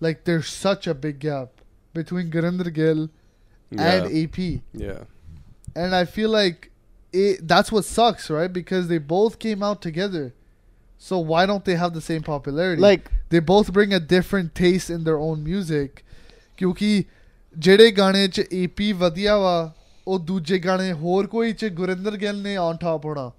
Like 0.00 0.24
there's 0.24 0.48
such 0.48 0.86
a 0.86 0.94
big 0.94 1.18
gap 1.18 1.60
between 1.92 2.30
Gurinder 2.30 2.72
Gill 2.72 3.10
yeah. 3.70 3.92
and 3.92 4.16
AP. 4.16 4.62
Yeah. 4.72 5.04
And 5.74 5.94
I 5.94 6.04
feel 6.04 6.30
like 6.30 6.70
it, 7.12 7.46
that's 7.46 7.72
what 7.72 7.84
sucks, 7.84 8.30
right? 8.30 8.52
Because 8.52 8.86
they 8.86 8.98
both 8.98 9.38
came 9.40 9.62
out 9.62 9.82
together. 9.82 10.34
So 10.98 11.18
why 11.18 11.46
don't 11.46 11.64
they 11.64 11.74
have 11.74 11.94
the 11.94 12.00
same 12.00 12.22
popularity? 12.22 12.80
Like 12.80 13.10
they 13.28 13.40
both 13.40 13.72
bring 13.72 13.92
a 13.92 14.00
different 14.00 14.54
taste 14.54 14.88
in 14.88 15.04
their 15.04 15.18
own 15.18 15.42
music. 15.42 16.04
ਕਿਉਂਕਿ 16.58 17.04
ਜਿਹੜੇ 17.58 17.90
ਗਾਣੇ 17.90 18.28
'ਚ 18.28 18.40
AP 18.40 18.94
ਵਧੀਆ 18.96 19.36
ਵਾ 19.36 19.72
ਉਹ 20.06 20.18
ਦੂਜੇ 20.18 20.58
ਗਾਣੇ 20.58 20.92
ਹੋਰ 20.92 21.26
ਕੋਈ 21.26 21.52
'ਚ 21.52 21.64
ਗੁਰਿੰਦਰ 21.64 22.16
ਗਿੱਲ 22.16 22.42
ਨੇ 22.42 22.56
ਔਨ 22.56 22.76
ਟਾਪ 22.76 23.04
ਹੋਣਾ 23.04 23.30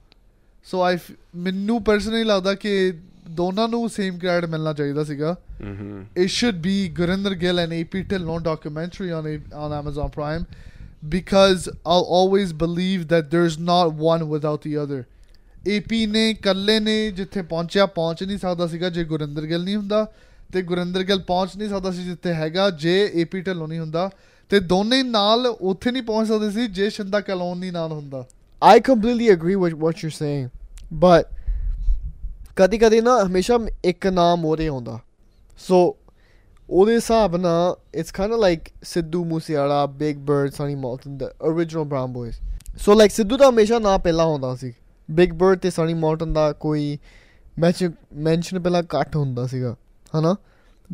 ਸੋ 0.63 0.81
ਆਈ 0.83 0.97
ਮੈਨੂੰ 1.35 1.83
ਪਰਸਨਲੀ 1.83 2.23
ਲੱਗਦਾ 2.23 2.53
ਕਿ 2.53 2.93
ਦੋਨਾਂ 3.29 3.67
ਨੂੰ 3.67 3.89
ਸੇਮ 3.89 4.19
ਕ੍ਰੈਡਿਟ 4.19 4.49
ਮਿਲਣਾ 4.49 4.73
ਚਾਹੀਦਾ 4.73 5.03
ਸੀਗਾ 5.03 5.35
mm-hmm. 5.63 6.23
it 6.23 6.29
should 6.29 6.59
be 6.61 6.75
Gurinder 6.99 7.33
Gill 7.41 7.59
and 7.59 7.73
AP 7.73 7.95
Till 8.09 8.39
documentary 8.39 9.11
on 9.11 9.27
A- 9.27 9.65
on 9.65 9.73
Amazon 9.79 10.09
Prime 10.09 10.45
because 11.09 11.67
I'll 11.67 12.07
always 12.19 12.53
believe 12.53 13.07
that 13.07 13.29
there's 13.31 13.57
not 13.71 13.93
one 13.93 14.27
without 14.35 14.67
the 14.67 14.77
other. 14.83 15.03
AP 15.69 16.07
ਨੇ 16.07 16.33
ਕੱਲੇ 16.33 16.79
ਨੇ 16.79 17.11
ਜਿੱਥੇ 17.11 17.41
ਪਹੁੰਚਿਆ 17.41 17.85
ਪਹੁੰਚ 17.85 18.23
ਨਹੀਂ 18.23 18.37
ਸਕਦਾ 18.37 18.67
ਸੀਗਾ 18.67 18.89
ਜੇ 18.89 19.03
ਗੁਰਿੰਦਰ 19.03 19.45
ਗਿੱਲ 19.45 19.63
ਨਹੀਂ 19.63 19.75
ਹੁੰਦਾ 19.75 20.11
ਤੇ 20.53 20.61
ਗੁਰਿੰਦਰ 20.61 21.03
ਗਿੱਲ 21.03 21.19
ਪਹੁੰਚ 21.19 21.55
ਨਹੀਂ 21.57 21.69
ਸਕਦਾ 21.69 21.91
ਸੀ 21.91 22.03
ਜਿੱਥੇ 22.03 22.33
ਹੈਗਾ 22.33 22.69
ਜੇ 22.69 22.93
AP 23.21 23.41
ਢਿੱਲੋਂ 23.45 23.67
ਨਹੀਂ 23.67 23.79
ਹੁੰਦਾ। 23.79 24.09
ਤੇ 24.49 24.59
ਦੋਨੇ 24.59 25.01
ਨਾਲ 25.03 25.45
ਉੱਥੇ 25.47 25.91
ਨਹੀਂ 25.91 26.03
ਪਹੁੰਚ 26.03 26.27
ਸਕਦੇ 26.27 26.51
ਸੀ 26.51 26.67
ਜੇ 26.67 26.89
ਸ਼ਿੰਦਾ 26.89 27.19
ਕਲੋਨ 27.21 27.57
ਨਹੀਂ 27.57 27.71
ਨਾਲ 27.71 27.91
ਹੁੰਦਾ। 27.91 28.25
I 28.61 28.77
completely 28.87 29.27
agree 29.33 29.57
with 29.63 29.75
what 29.81 30.01
you're 30.03 30.15
saying, 30.15 30.47
but 31.03 31.23
ਕਦੀ 32.55 32.77
ਕਦੀ 32.77 33.01
ਨਾ 33.01 33.17
ਹਮੇਸ਼ਾ 33.23 33.59
ਇੱਕ 33.85 34.07
ਨਾਮ 34.07 34.39
ਮੋਰੇ 34.41 34.67
ਆਉਂਦਾ। 34.67 34.99
ਸੋ 35.59 35.95
ਉਹਦੇ 36.69 36.93
ਹਿਸਾਬ 36.95 37.35
ਨਾਲ 37.35 37.75
it's 37.99 38.11
kind 38.19 38.33
of 38.35 38.41
like 38.43 38.71
Sidhu 38.83 39.23
Moosewala 39.25 39.85
Big 39.85 40.17
Bird 40.17 40.51
Sunny 40.51 40.75
Malton 40.75 41.17
the 41.17 41.29
original 41.49 41.87
brown 41.93 42.15
boys 42.17 42.41
so 42.79 42.93
like 42.93 43.13
Sidhu 43.13 43.37
ਦਾ 43.37 43.49
ਹਮੇਸ਼ਾ 43.49 43.79
ਨਾਂ 43.79 43.97
ਪਹਿਲਾਂ 43.99 44.25
ਹੁੰਦਾ 44.25 44.55
ਸੀ। 44.55 44.73
ਬਿਗ 45.09 45.33
ਬਰਡ 45.33 45.59
ਤੇ 45.59 45.69
ਸਨੀ 45.69 45.93
ਮੌਲਟਨ 45.93 46.33
ਦਾ 46.33 46.51
ਕੋਈ 46.65 46.97
ਮੈਂਸ਼ਨ 47.59 48.59
ਪਹਿਲਾਂ 48.59 48.83
ਘੱਟ 48.95 49.15
ਹੁੰਦਾ 49.15 49.47
ਸੀਗਾ। 49.47 49.75
ਹਨਾ 50.17 50.35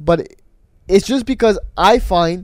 but 0.10 0.20
it's 0.96 1.14
just 1.14 1.24
because 1.24 1.56
I 1.94 1.98
find 1.98 2.44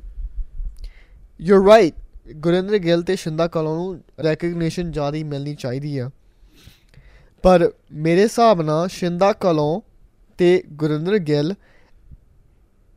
you're 1.47 1.65
right. 1.67 2.01
Gurinder 2.35 2.77
Gill 2.77 3.03
ਤੇ 3.03 3.15
ਸ਼ਿੰਦਾ 3.15 3.47
ਕਲੋਂ 3.47 3.75
ਨੂੰ 3.75 4.03
ਰੈਕਗਨੀਸ਼ਨ 4.23 4.91
ਜ਼ਿਆਦਾ 4.91 5.17
ਮਿਲਣੀ 5.25 5.55
ਚਾਹੀਦੀ 5.55 5.97
ਆ। 5.97 6.09
ਪਰ 7.41 7.71
ਮੇਰੇ 7.91 8.23
ਹਿਸਾਬ 8.23 8.61
ਨਾਲ 8.61 8.87
ਸ਼ਿੰਦਾ 8.87 9.33
ਕਲੋਂ 9.33 9.81
ਤੇ 10.37 10.63
ਗੁਰਿੰਦਰ 10.67 11.17
ਗਿੱਲ 11.17 11.55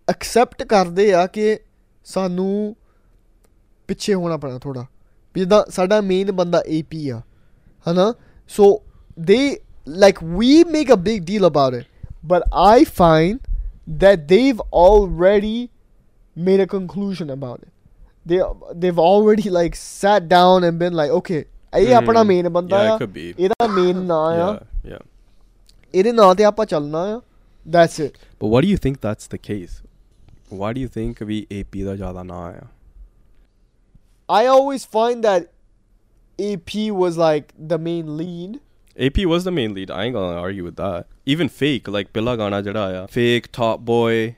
ਐਕਸੈਪਟ 0.08 0.62
ਕਰਦੇ 0.62 1.14
ਆ 1.14 1.26
ਕਿ 1.26 1.58
ਸਾਨੂੰ 2.04 2.76
ਪਿੱਛੇ 3.88 4.14
ਹੋਣਾ 4.14 4.36
ਪੈਣਾ 4.36 4.58
ਥੋੜਾ 4.58 4.86
ਜਿੱਦਾਂ 5.34 5.70
ਸਾਡਾ 5.70 6.00
ਮੇਨ 6.00 6.32
ਬੰਦਾ 6.32 6.62
ਏਪੀ 6.66 7.08
ਆ। 7.08 7.22
ਹਨਾ 7.90 8.14
ਸੋ 8.48 8.82
ਦੇ 9.20 9.60
like, 9.90 10.26
we 10.28 10.64
make 10.72 10.90
a 10.92 11.00
big 11.00 11.18
deal 11.20 11.44
about 11.44 11.80
it 11.80 11.84
but 12.32 12.40
i 12.72 12.84
find 12.84 13.53
that 14.03 14.23
they've 14.31 14.59
already 14.85 15.57
made 16.47 16.61
a 16.63 16.67
conclusion 16.73 17.31
about 17.35 17.61
it 17.65 17.71
they 18.31 18.39
they've 18.81 18.99
already 19.05 19.51
like 19.55 19.77
sat 19.83 20.27
down 20.33 20.67
and 20.69 20.81
been 20.83 20.97
like 21.01 21.13
okay 21.19 21.39
ਇਹ 21.79 21.93
ਆਪਣਾ 21.95 22.21
Mhm. 22.21 22.27
Main 22.27 22.49
ਬੰਦਾ 22.49 22.77
yeah 22.83 22.91
ਆ 22.91 22.95
it 22.95 23.01
could 23.03 23.13
be 23.17 23.25
ਇਹਦਾ 23.39 23.67
main 23.73 24.01
ਨਾਂ 24.05 24.19
ਆ 24.31 24.35
yeah 24.37 24.91
yeah 24.91 25.01
ਇਹਦੇ 25.93 26.11
ਨਾਂ 26.11 26.33
ਤੇ 26.35 26.43
ਆਪਾਂ 26.43 26.65
ਚੱਲਣਾ 26.73 27.03
ਆ 27.15 27.19
that's 27.75 27.99
it 28.05 28.17
but 28.41 28.51
why 28.53 28.61
do 28.65 28.69
you 28.73 28.79
think 28.85 28.99
that's 29.05 29.31
the 29.35 29.39
case 29.49 29.77
why 30.61 30.69
do 30.77 30.83
you 30.85 30.91
think 30.97 31.23
we 31.27 31.45
AP 31.59 31.83
ਦਾ 31.85 31.95
ਜ਼ਿਆਦਾ 31.95 32.23
ਨਾਂ 32.23 32.41
ਆਇਆ 32.47 32.67
I 34.29 34.41
always 34.55 34.83
find 34.95 35.23
that 35.25 35.47
AP 36.39 36.73
was 37.03 37.15
like 37.21 37.47
the 37.71 37.77
main 37.85 38.09
lead 38.17 38.57
AP 38.96 39.26
was 39.26 39.44
the 39.44 39.50
main 39.50 39.74
lead. 39.74 39.90
I 39.90 40.04
ain't 40.04 40.14
gonna 40.14 40.40
argue 40.40 40.64
with 40.64 40.76
that. 40.76 41.06
Even 41.26 41.48
fake, 41.48 41.88
like 41.88 42.12
Pilla 42.12 42.36
Gana 42.36 42.62
jada. 42.62 43.10
Fake, 43.10 43.50
Top 43.50 43.80
Boy, 43.80 44.36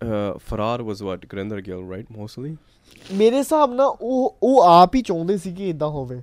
uh, 0.00 0.34
was 0.82 1.02
what? 1.02 1.28
Gurinder 1.28 1.62
Gill, 1.62 1.82
right? 1.84 2.06
Mostly? 2.10 2.56
ਮੇਰੇ 3.12 3.36
ਹਿਸਾਬ 3.36 3.72
ਨਾਲ 3.74 3.96
ਉਹ 4.00 4.36
ਉਹ 4.42 4.62
ਆਪ 4.62 4.94
ਹੀ 4.94 5.00
ਚਾਹੁੰਦੇ 5.02 5.36
ਸੀ 5.36 5.52
ਕਿ 5.52 5.68
ਇਦਾਂ 5.68 5.88
ਹੋਵੇ 5.88 6.20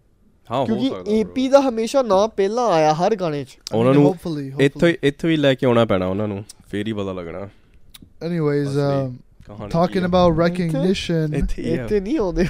ਹਾਂ 0.49 0.65
ਕਿਉਂਕਿ 0.65 1.19
ਏਪੀ 1.19 1.47
ਦਾ 1.49 1.59
ਹਮੇਸ਼ਾ 1.61 2.01
ਨਾਂ 2.01 2.27
ਪਹਿਲਾਂ 2.27 2.67
ਆਇਆ 2.73 2.93
ਹਰ 2.93 3.15
ਗਾਣੇ 3.15 3.43
'ਚ 3.43 3.57
ਉਹਨਾਂ 3.73 3.93
ਨੂੰ 3.93 4.15
ਇੱਥੋਂ 4.61 4.89
ਇੱਥੋਂ 5.03 5.29
ਹੀ 5.29 5.35
ਲੈ 5.35 5.53
ਕੇ 5.53 5.65
ਆਉਣਾ 5.65 5.85
ਪੈਣਾ 5.85 6.07
ਉਹਨਾਂ 6.07 6.27
ਨੂੰ 6.27 6.43
ਫੇਰ 6.69 6.87
ਹੀ 6.87 6.93
ਪਤਾ 6.93 7.13
ਲੱਗਣਾ 7.13 7.47
ਐਨੀਵੇਜ਼ 8.23 8.77
ਟਾਕਿੰਗ 9.71 10.05
ਅਬਾਊਟ 10.05 10.39
ਰੈਕਗਨੀਸ਼ਨ 10.39 11.33
ਇੱਥੇ 11.35 11.99
ਨਹੀਂ 11.99 12.17
ਆਉਂਦੇ 12.19 12.47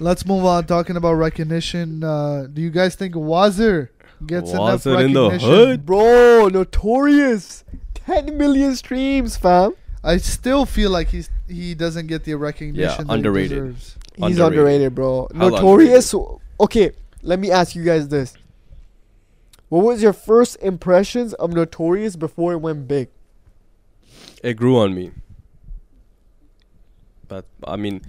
Let's 0.00 0.24
move 0.26 0.44
on. 0.46 0.64
Talking 0.64 0.96
about 0.96 1.12
recognition, 1.14 2.02
uh, 2.02 2.46
do 2.52 2.62
you 2.62 2.70
guys 2.70 2.94
think 2.94 3.14
Wazir 3.14 3.90
gets 4.26 4.50
enough 4.50 4.84
Wazir 4.86 5.00
in 5.00 5.12
the 5.12 5.22
recognition? 5.30 5.48
hood? 5.50 5.86
bro 5.86 6.48
notorious 6.48 7.64
10 7.94 8.36
million 8.36 8.76
streams 8.76 9.36
fam 9.36 9.72
I 10.04 10.18
still 10.18 10.66
feel 10.66 10.90
like 10.90 11.08
he's 11.08 11.30
he 11.48 11.74
doesn't 11.74 12.06
get 12.06 12.24
the 12.24 12.34
recognition 12.34 13.06
that 13.06 13.12
underrated. 13.12 13.50
he 13.50 13.56
deserves. 13.70 13.96
he's 14.16 14.24
Underrated. 14.38 14.42
underrated, 14.58 14.94
bro 14.94 15.28
Hella 15.34 15.50
notorious 15.52 16.14
okay 16.60 16.90
let 17.22 17.38
me 17.38 17.50
ask 17.50 17.74
you 17.74 17.82
guys 17.82 18.08
this 18.08 18.34
what 19.70 19.84
was 19.84 20.02
your 20.02 20.12
first 20.12 20.56
impressions 20.60 21.32
of 21.34 21.52
notorious 21.54 22.14
before 22.16 22.52
it 22.52 22.58
went 22.58 22.86
big 22.88 23.08
It 24.42 24.54
grew 24.54 24.76
on 24.78 24.94
me. 24.94 25.12
But 27.28 27.44
I 27.64 27.76
mean, 27.76 28.02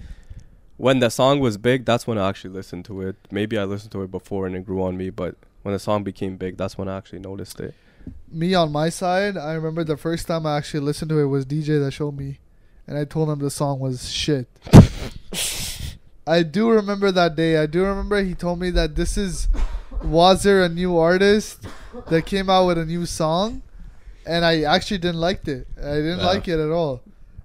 when 0.82 0.98
the 0.98 1.08
song 1.10 1.38
was 1.38 1.56
big, 1.58 1.84
that's 1.84 2.08
when 2.08 2.18
I 2.18 2.28
actually 2.28 2.50
listened 2.54 2.84
to 2.86 3.02
it. 3.02 3.14
Maybe 3.30 3.56
I 3.56 3.62
listened 3.62 3.92
to 3.92 4.02
it 4.02 4.10
before 4.10 4.48
and 4.48 4.56
it 4.56 4.66
grew 4.66 4.82
on 4.82 4.96
me, 4.96 5.10
but 5.10 5.36
when 5.62 5.72
the 5.72 5.78
song 5.78 6.02
became 6.02 6.36
big, 6.36 6.56
that's 6.56 6.76
when 6.76 6.88
I 6.88 6.96
actually 6.96 7.20
noticed 7.20 7.60
it. 7.60 7.72
Me 8.28 8.52
on 8.54 8.72
my 8.72 8.88
side, 8.88 9.36
I 9.36 9.52
remember 9.52 9.84
the 9.84 9.96
first 9.96 10.26
time 10.26 10.44
I 10.44 10.56
actually 10.58 10.80
listened 10.80 11.10
to 11.10 11.20
it 11.20 11.26
was 11.26 11.46
DJ 11.46 11.78
that 11.84 11.92
showed 11.92 12.18
me, 12.18 12.40
and 12.88 12.98
I 12.98 13.04
told 13.04 13.30
him 13.30 13.38
the 13.38 13.48
song 13.48 13.78
was 13.78 14.10
shit. 14.10 14.48
I 16.26 16.42
do 16.42 16.68
remember 16.68 17.12
that 17.12 17.36
day. 17.36 17.58
I 17.58 17.66
do 17.66 17.84
remember 17.84 18.20
he 18.20 18.34
told 18.34 18.58
me 18.58 18.70
that 18.70 18.96
this 18.96 19.16
is 19.16 19.48
Wazir, 20.02 20.64
a 20.64 20.68
new 20.68 20.98
artist 20.98 21.64
that 22.08 22.26
came 22.26 22.50
out 22.50 22.66
with 22.66 22.78
a 22.78 22.84
new 22.84 23.06
song, 23.06 23.62
and 24.26 24.44
I 24.44 24.62
actually 24.62 24.98
didn't 24.98 25.20
like 25.20 25.46
it. 25.46 25.68
I 25.78 25.94
didn't 26.02 26.18
Yeah. 26.18 26.26
like 26.26 26.48
it 26.48 26.58
at 26.58 26.70
all. 26.70 27.02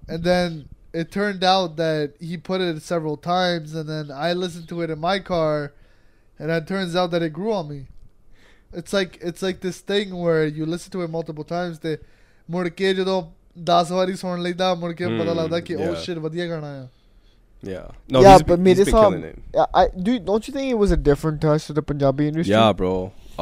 And 0.08 0.24
then 0.24 0.68
it 0.97 1.11
turned 1.11 1.43
out 1.43 1.75
that 1.77 2.13
he 2.19 2.37
put 2.37 2.61
it 2.61 2.81
several 2.81 3.17
times, 3.17 3.73
and 3.73 3.89
then 3.89 4.11
I 4.11 4.33
listened 4.33 4.67
to 4.69 4.81
it 4.81 4.89
in 4.89 4.99
my 4.99 5.19
car, 5.19 5.71
and 6.39 6.51
it 6.51 6.67
turns 6.67 6.95
out 6.95 7.11
that 7.11 7.21
it 7.21 7.33
grew 7.33 7.53
on 7.53 7.67
me. 7.69 7.87
It's 8.81 8.93
like 8.93 9.17
it's 9.21 9.41
like 9.41 9.59
this 9.61 9.79
thing 9.79 10.15
where 10.17 10.45
you 10.45 10.65
listen 10.65 10.91
to 10.97 11.01
it 11.03 11.09
multiple 11.15 11.43
times 11.53 11.79
ਤੇ 11.79 11.97
ਮੁੜ 12.51 12.67
ਕੇ 12.69 12.93
ਜਦੋਂ 12.93 13.21
10 13.71 13.91
ਵਾਰੀ 13.95 14.15
ਸੁਣ 14.21 14.41
ਲਈਦਾ 14.41 14.73
ਮੁੜ 14.83 14.91
ਕੇ 14.93 15.05
ਪਤਾ 15.05 15.31
Hmm, 15.31 15.37
ਲੱਗਦਾ 15.37 15.59
ਕਿ 15.59 15.75
oh 15.75 15.79
yeah. 15.89 15.99
shit 16.05 16.19
ਵਧੀਆ 16.27 16.47
ਗਾਣਾ 16.47 16.73
ਆ 16.81 16.87
Yeah. 17.63 17.83
No, 18.13 18.21
yeah 18.23 18.31
he's, 18.33 18.41
but 18.47 18.47
been, 18.47 18.63
made 18.63 18.77
he's 18.77 18.79
it 18.83 18.87
been 18.87 18.95
sound 18.95 19.13
killing 19.13 19.27
it. 19.27 19.35
Yeah, 19.57 19.67
I 19.81 19.83
dude 20.07 20.25
don't 20.29 20.47
you 20.47 20.53
think 20.55 20.71
it 20.71 20.79
was 20.79 20.93
a 20.95 20.97
different 21.03 21.37
touch 21.43 21.67
to 21.67 21.75
the 21.77 21.83
Punjabi 21.91 22.25
industry 22.31 22.53
Yeah, 22.53 22.73
bro. 22.79 22.89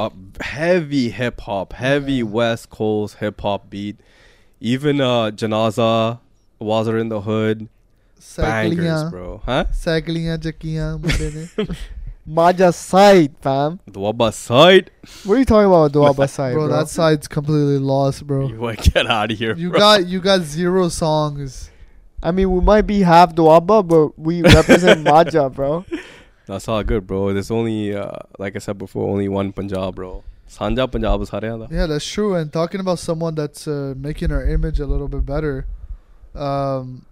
Uh, 0.01 0.09
heavy 0.49 0.99
hip 1.15 1.41
hop, 1.45 1.73
heavy 1.79 2.17
Yeah. 2.17 2.27
West 2.35 2.67
Coast 2.75 3.17
hip 3.21 3.41
hop 3.47 3.65
beat. 3.71 4.03
Even 4.73 5.01
uh, 5.07 5.31
Janaza, 5.43 5.87
Wazir 6.58 6.96
in 6.98 7.08
the 7.08 7.20
Hood. 7.22 7.68
Bangers, 8.36 9.10
bro. 9.10 9.40
Huh? 9.46 9.64
ਸਾਈਕਲੀਆਂ 9.84 10.36
ਚੱਕੀਆਂ 10.38 10.96
ਮੁੰਡੇ 10.98 11.30
ਨੇ 11.34 11.66
Majha 12.36 12.68
side, 12.76 13.34
fam. 13.46 13.74
Doaba 13.96 14.28
side. 14.36 14.88
What 15.24 15.34
are 15.34 15.38
you 15.40 15.44
talking 15.50 15.68
about, 15.72 15.92
Doaba 15.96 16.26
side, 16.28 16.54
bro? 16.58 16.62
Bro, 16.66 16.76
that 16.76 16.88
side's 16.92 17.28
completely 17.34 17.76
lost, 17.90 18.26
bro. 18.30 18.38
You 18.48 18.58
want 18.64 18.80
to 18.86 18.90
get 18.96 19.06
out 19.16 19.30
of 19.34 19.38
here, 19.42 19.54
You 19.64 19.68
bro. 19.74 19.78
got 19.82 20.06
you 20.14 20.20
got 20.24 20.40
zero 20.54 20.88
songs. 20.96 21.58
I 22.30 22.32
mean, 22.38 22.50
we 22.54 22.60
might 22.70 22.86
be 22.88 22.96
half 23.10 23.36
Doaba, 23.42 23.78
but 23.92 24.18
we 24.30 24.34
represent 24.42 25.04
Majha, 25.10 25.44
bro. 25.60 25.70
That's 26.48 26.66
all 26.68 26.82
good, 26.90 27.06
bro. 27.12 27.20
There's 27.36 27.52
only, 27.60 27.78
uh, 27.94 28.10
like 28.44 28.56
I 28.56 28.64
said 28.66 28.78
before, 28.82 29.06
only 29.12 29.28
one 29.36 29.52
Punjab, 29.60 29.94
bro. 30.00 30.10
Sanja 30.56 30.90
Punjab 30.96 31.22
is 31.28 31.30
Haryana. 31.36 31.70
Yeah, 31.78 31.86
that's 31.86 32.10
true. 32.16 32.28
And 32.40 32.52
talking 32.60 32.80
about 32.80 32.98
someone 33.06 33.36
that's 33.42 33.68
uh, 33.68 33.94
making 34.08 34.32
our 34.32 34.44
image 34.58 34.80
a 34.80 34.86
little 34.94 35.08
bit 35.14 35.24
better, 35.32 35.54
um 36.36 37.04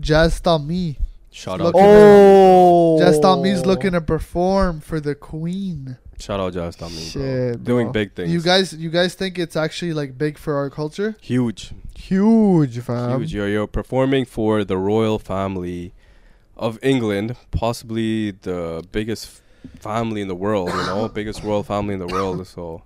Jaz 0.00 0.40
Dhami 0.42 0.96
Shout 1.30 1.60
Look 1.60 1.74
out. 1.74 1.80
at 1.80 1.84
to 1.84 1.88
Oh, 1.88 2.98
Jaz 3.00 3.20
Dhami's 3.20 3.64
looking 3.64 3.92
to 3.92 4.00
perform 4.02 4.80
for 4.80 5.00
the 5.00 5.14
queen. 5.14 5.96
Shout 6.18 6.38
out 6.40 6.52
Jaz 6.52 6.76
Dhami, 6.76 7.14
bro. 7.14 7.22
Shit, 7.52 7.64
Doing 7.64 7.86
bro. 7.86 7.92
big 7.92 8.12
things. 8.14 8.30
You 8.30 8.42
guys, 8.42 8.74
you 8.74 8.90
guys 8.90 9.14
think 9.14 9.38
it's 9.38 9.56
actually 9.56 9.94
like 9.94 10.18
big 10.18 10.36
for 10.38 10.54
our 10.56 10.68
culture? 10.68 11.16
huge, 11.22 11.72
huge, 11.96 12.78
fam. 12.80 13.18
huge. 13.20 13.32
You're 13.34 13.48
you're 13.48 13.66
performing 13.66 14.24
for 14.26 14.62
the 14.62 14.76
royal 14.76 15.18
family 15.18 15.92
of 16.56 16.78
England, 16.82 17.34
possibly 17.50 18.32
the 18.32 18.84
biggest 18.92 19.40
family 19.80 20.20
in 20.20 20.28
the 20.28 20.34
world. 20.36 20.68
You 20.68 20.84
know, 20.86 21.08
biggest 21.20 21.42
royal 21.42 21.62
family 21.62 21.94
in 21.94 22.00
the 22.00 22.06
world. 22.06 22.46
So, 22.46 22.82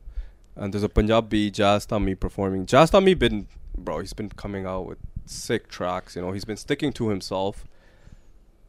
and 0.54 0.72
there's 0.72 0.84
a 0.84 0.88
Punjabi 0.88 1.50
Jaz 1.50 1.86
Dhami 1.88 2.18
performing. 2.18 2.64
Jaz 2.64 2.90
Dhami 2.92 3.18
been, 3.18 3.48
bro. 3.76 3.98
He's 3.98 4.12
been 4.12 4.28
coming 4.30 4.66
out 4.66 4.86
with 4.86 4.98
sick 5.26 5.68
tracks. 5.68 6.16
You 6.16 6.22
know, 6.22 6.32
he's 6.32 6.44
been 6.44 6.56
sticking 6.56 6.92
to 6.94 7.08
himself. 7.08 7.64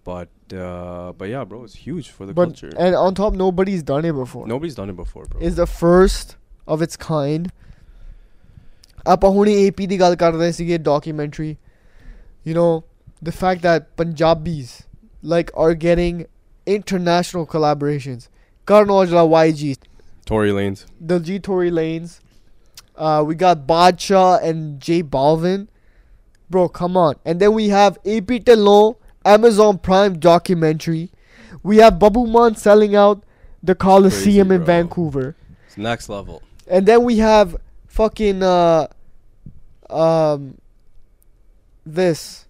But 0.03 0.29
uh, 0.53 1.11
but 1.17 1.27
yeah, 1.27 1.43
bro, 1.43 1.65
it's 1.65 1.75
huge 1.75 2.09
for 2.09 2.25
the 2.25 2.33
but, 2.33 2.45
culture. 2.45 2.71
And 2.77 2.95
on 2.95 3.13
top, 3.13 3.33
nobody's 3.33 3.83
done 3.83 4.05
it 4.05 4.13
before. 4.13 4.47
Nobody's 4.47 4.75
done 4.75 4.89
it 4.89 4.95
before, 4.95 5.25
bro. 5.25 5.41
It's 5.41 5.57
the 5.57 5.67
first 5.67 6.37
of 6.65 6.81
its 6.81 6.95
kind. 6.95 7.51
ਆਪਾਂ 9.05 9.29
ਹੁਣੇ 9.31 9.53
AP 9.65 9.87
ਦੀ 9.87 9.97
the 13.21 13.31
fact 13.31 13.61
that 13.63 13.95
Punjabis 13.97 14.83
like 15.23 15.51
are 15.55 15.73
getting 15.73 16.27
international 16.65 17.45
collaborations. 17.45 18.29
Karan 18.65 18.89
Aujla, 18.89 19.27
YG, 19.27 19.77
Tory 20.25 20.51
Lanez, 20.51 20.85
the 20.99 21.19
G 21.19 21.39
Tory 21.39 21.71
Lanez. 21.71 22.19
Uh, 22.95 23.23
we 23.25 23.35
got 23.35 23.65
Badshah 23.67 24.43
and 24.43 24.79
J 24.79 25.03
Balvin 25.03 25.67
bro 26.49 26.67
come 26.69 26.95
on 26.97 27.15
and 27.25 27.39
then 27.39 27.53
we 27.53 27.69
have 27.69 27.97
AP 28.05 28.43
Dhillon 28.45 28.95
Amazon 29.25 29.77
Prime 29.77 30.19
documentary 30.19 31.11
we 31.63 31.77
have 31.77 31.93
Babbu 31.95 32.27
Maan 32.29 32.55
selling 32.55 32.95
out 32.95 33.23
the 33.61 33.75
Coliseum 33.75 34.51
in 34.51 34.59
bro. 34.59 34.65
Vancouver 34.65 35.35
It's 35.67 35.77
next 35.77 36.07
level. 36.09 36.41
and 36.67 36.85
then 36.85 37.03
we 37.03 37.17
have 37.17 37.55
fucking 37.87 38.43
uh 38.43 38.87
um 39.89 40.57
this 41.85 42.45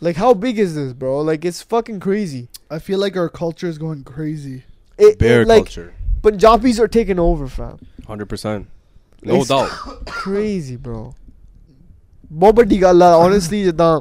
like 0.00 0.16
how 0.16 0.34
big 0.34 0.58
is 0.58 0.74
this 0.74 0.92
bro 0.92 1.20
like 1.20 1.44
it's 1.44 1.62
fucking 1.62 2.00
crazy 2.00 2.48
I 2.70 2.78
feel 2.80 2.98
like 2.98 3.16
our 3.16 3.28
culture 3.28 3.68
is 3.68 3.78
going 3.78 4.02
crazy. 4.04 4.64
it, 4.98 5.18
Bear 5.18 5.42
it, 5.42 5.48
like 5.48 5.64
culture. 5.66 5.94
punjabis 6.22 6.80
are 6.80 6.88
taking 6.88 7.18
over 7.18 7.48
fam 7.48 7.78
Hundred 8.06 8.26
percent. 8.26 8.68
No 9.22 9.36
It's 9.40 9.48
doubt. 9.48 9.68
crazy 10.06 10.76
bro 10.76 11.14
ਬਹੁਤ 12.32 12.54
ਵੱਡੀ 12.54 12.82
ਗੱਲ 12.82 13.02
ਆ 13.02 13.26
honestly 13.26 13.62
ਜਿੱਦਾਂ 13.64 14.00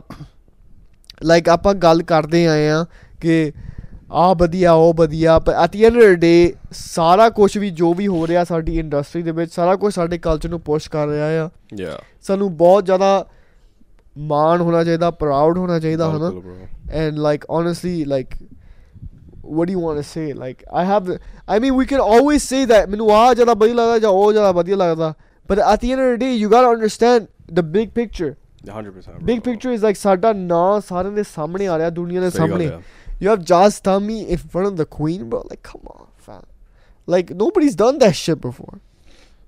like 1.24 1.50
ਆਪਾਂ 1.50 1.74
ਗੱਲ 1.74 2.04
ਕਰਦੇ 2.04 2.48
ਆਏ 2.48 2.70
ਆ 2.70 2.86
ਕਿ 3.22 3.52
ਆ 4.12 4.34
ਵਧੀਆ 4.34 4.72
ਉਹ 4.72 4.94
ਵਧੀਆ 4.94 5.40
ਪਰ 5.40 5.54
at 5.54 5.72
the 5.72 5.86
end 5.86 5.98
of 5.98 6.10
day 6.10 6.54
ਸਾਰਾ 6.72 7.30
ਕੁਝ 7.30 7.58
ਵੀ 7.58 7.70
ਜੋ 7.70 7.94
ਵੀ 7.94 8.08
ਹੋ 8.08 8.28
ਰਿਹਾ 8.28 8.44
ਸਾਡੀ 8.44 8.80
ਇੰਡਸਟਰੀ 8.80 9.24
ਦੇ 9.24 9.32
ਵਿੱਚ 9.32 9.54
ਸਾਰਾ 9.54 9.76
ਕੁਝ 9.76 9.94
ਸਾਡੇ 9.94 10.18
ਕਲਚਰ 10.18 10.50
ਨੂੰ 10.50 10.60
ਪੁਸ਼ 10.62 10.90
ਕਰ 10.90 11.08
ਰਿਹਾ 11.08 11.46
ਆ। 11.46 11.50
Yeah. 11.82 12.02
ਸਾਨੂੰ 12.22 12.58
ਬਹੁਤ 12.58 12.86
ਜ਼ਿਆਦਾ 12.86 13.28
ਮਾਣ 14.18 14.62
ਹੋਣਾ 14.62 14.84
ਚਾਹੀਦਾ 14.84 15.12
ਪ੍ਰਾਊਡ 15.12 15.58
ਹੋਣਾ 15.58 15.80
ਚਾਹੀਦਾ 15.80 16.12
ਹਨਾ? 16.12 16.32
and 17.04 17.18
like 17.18 17.46
honestly 17.58 17.96
like 18.16 18.38
what 19.56 19.70
do 19.70 19.74
you 19.74 19.82
want 19.86 19.98
to 19.98 20.04
say? 20.04 20.26
Like 20.44 20.64
i 20.82 20.84
have 20.92 21.10
i 21.56 21.60
mean 21.64 21.76
we 21.80 21.86
can 21.94 22.04
always 22.14 22.46
say 22.54 22.62
that 22.72 22.90
ਮੈਨੂੰ 22.90 23.12
ਆ 23.12 23.34
ਜ਼ਿਆਦਾ 23.34 23.54
ਵਧੀਆ 23.54 23.74
ਲੱਗਦਾ 23.76 24.00
ਜਾਂ 24.00 24.10
ਉਹ 24.10 24.32
ਜ਼ਿਆਦਾ 24.32 24.52
ਵਧੀਆ 24.52 24.76
ਲੱਗਦਾ 24.76 25.14
But 25.48 25.60
at 25.60 25.82
the 25.82 25.92
end 25.92 26.02
of 26.02 26.12
the 26.12 26.18
day, 26.18 26.34
you 26.34 26.50
gotta 26.50 26.68
understand 26.68 27.28
the 27.48 27.64
big 27.64 27.94
picture. 27.94 28.38
100%. 28.64 29.26
Big 29.26 29.44
picture 29.44 29.72
is 29.72 29.84
like 29.84 29.96
Sada 29.96 30.34
na 30.34 30.80
Sada 30.80 31.12
ਦੇ 31.16 31.24
ਸਾਹਮਣੇ 31.24 31.68
ਆ 31.68 31.78
ਰਿਹਾ 31.78 31.90
ਦੁਨੀਆ 31.90 32.82
You 33.20 33.30
have 33.30 33.44
Jaz 33.50 33.80
Dhami 33.82 34.28
in 34.28 34.38
front 34.38 34.68
of 34.68 34.76
the 34.76 34.86
queen, 34.86 35.30
bro. 35.30 35.44
Like, 35.50 35.64
come 35.64 35.86
on, 35.92 36.08
fam. 36.18 36.42
Like, 37.08 37.30
nobody's 37.44 37.76
done 37.82 38.00
that 38.00 38.16
shit 38.22 38.42
before. 38.42 38.80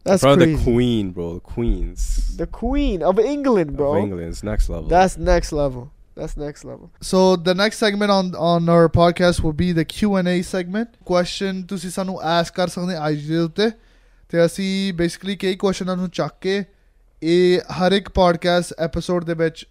That's 0.06 0.24
in 0.24 0.28
front 0.28 0.42
crazy. 0.42 0.54
of 0.54 0.60
the 0.60 0.72
queen, 0.72 1.10
bro. 1.12 1.34
The 1.34 1.40
queens. 1.42 2.38
The 2.38 2.48
queen 2.48 3.04
of 3.04 3.20
England, 3.20 3.76
bro. 3.76 3.90
Of 3.96 4.04
England. 4.04 4.30
It's 4.30 4.44
next 4.52 4.70
level. 4.70 4.88
That's 4.88 5.18
next 5.18 5.52
level. 5.52 5.92
That's 6.16 6.38
next 6.38 6.64
level. 6.64 6.92
So 7.02 7.36
the 7.36 7.54
next 7.54 7.78
segment 7.78 8.10
on 8.12 8.34
on 8.36 8.70
our 8.70 8.88
podcast 8.90 9.44
will 9.44 9.58
be 9.66 9.72
the 9.80 9.86
Q 9.86 10.16
and 10.16 10.28
A 10.28 10.42
segment. 10.54 10.96
Question 11.14 11.62
to 11.72 11.78
ਸਾਨੂੰ 11.78 12.18
ask 12.38 12.56
ਕਰ 12.56 12.68
ਸਕਦੇ 12.68 12.96
IG 13.10 13.50
ਦੇ 13.60 13.72
ਤੇ 14.29 14.45
ਅਸੀਂ 14.45 14.93
basically 14.93 15.37
ਕਈ 15.37 15.57
ਕੁਐਸਚਨਾਂ 15.57 15.97
ਨੂੰ 15.97 16.11
ਚੱਕ 16.11 16.35
ਕੇ 16.41 16.65
ਇਹ 17.23 17.59
ਹਰ 17.59 17.93
ਇੱਕ 17.93 18.09
podcast 18.09 18.87
episode 18.87 19.25
ਦੇ 19.25 19.35
ਵਿੱਚ 19.35 19.67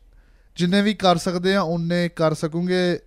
ਜਿੰਨੇ 0.55 0.81
ਵੀ 0.81 0.93
ਕਰ 0.93 1.17
ਸਕਦੇ 1.17 1.55
ਆ 1.55 1.61
ਉਹਨੇ 1.61 2.09
ਕਰ 2.09 2.33
ਸਕੂਗੇ 2.33 2.99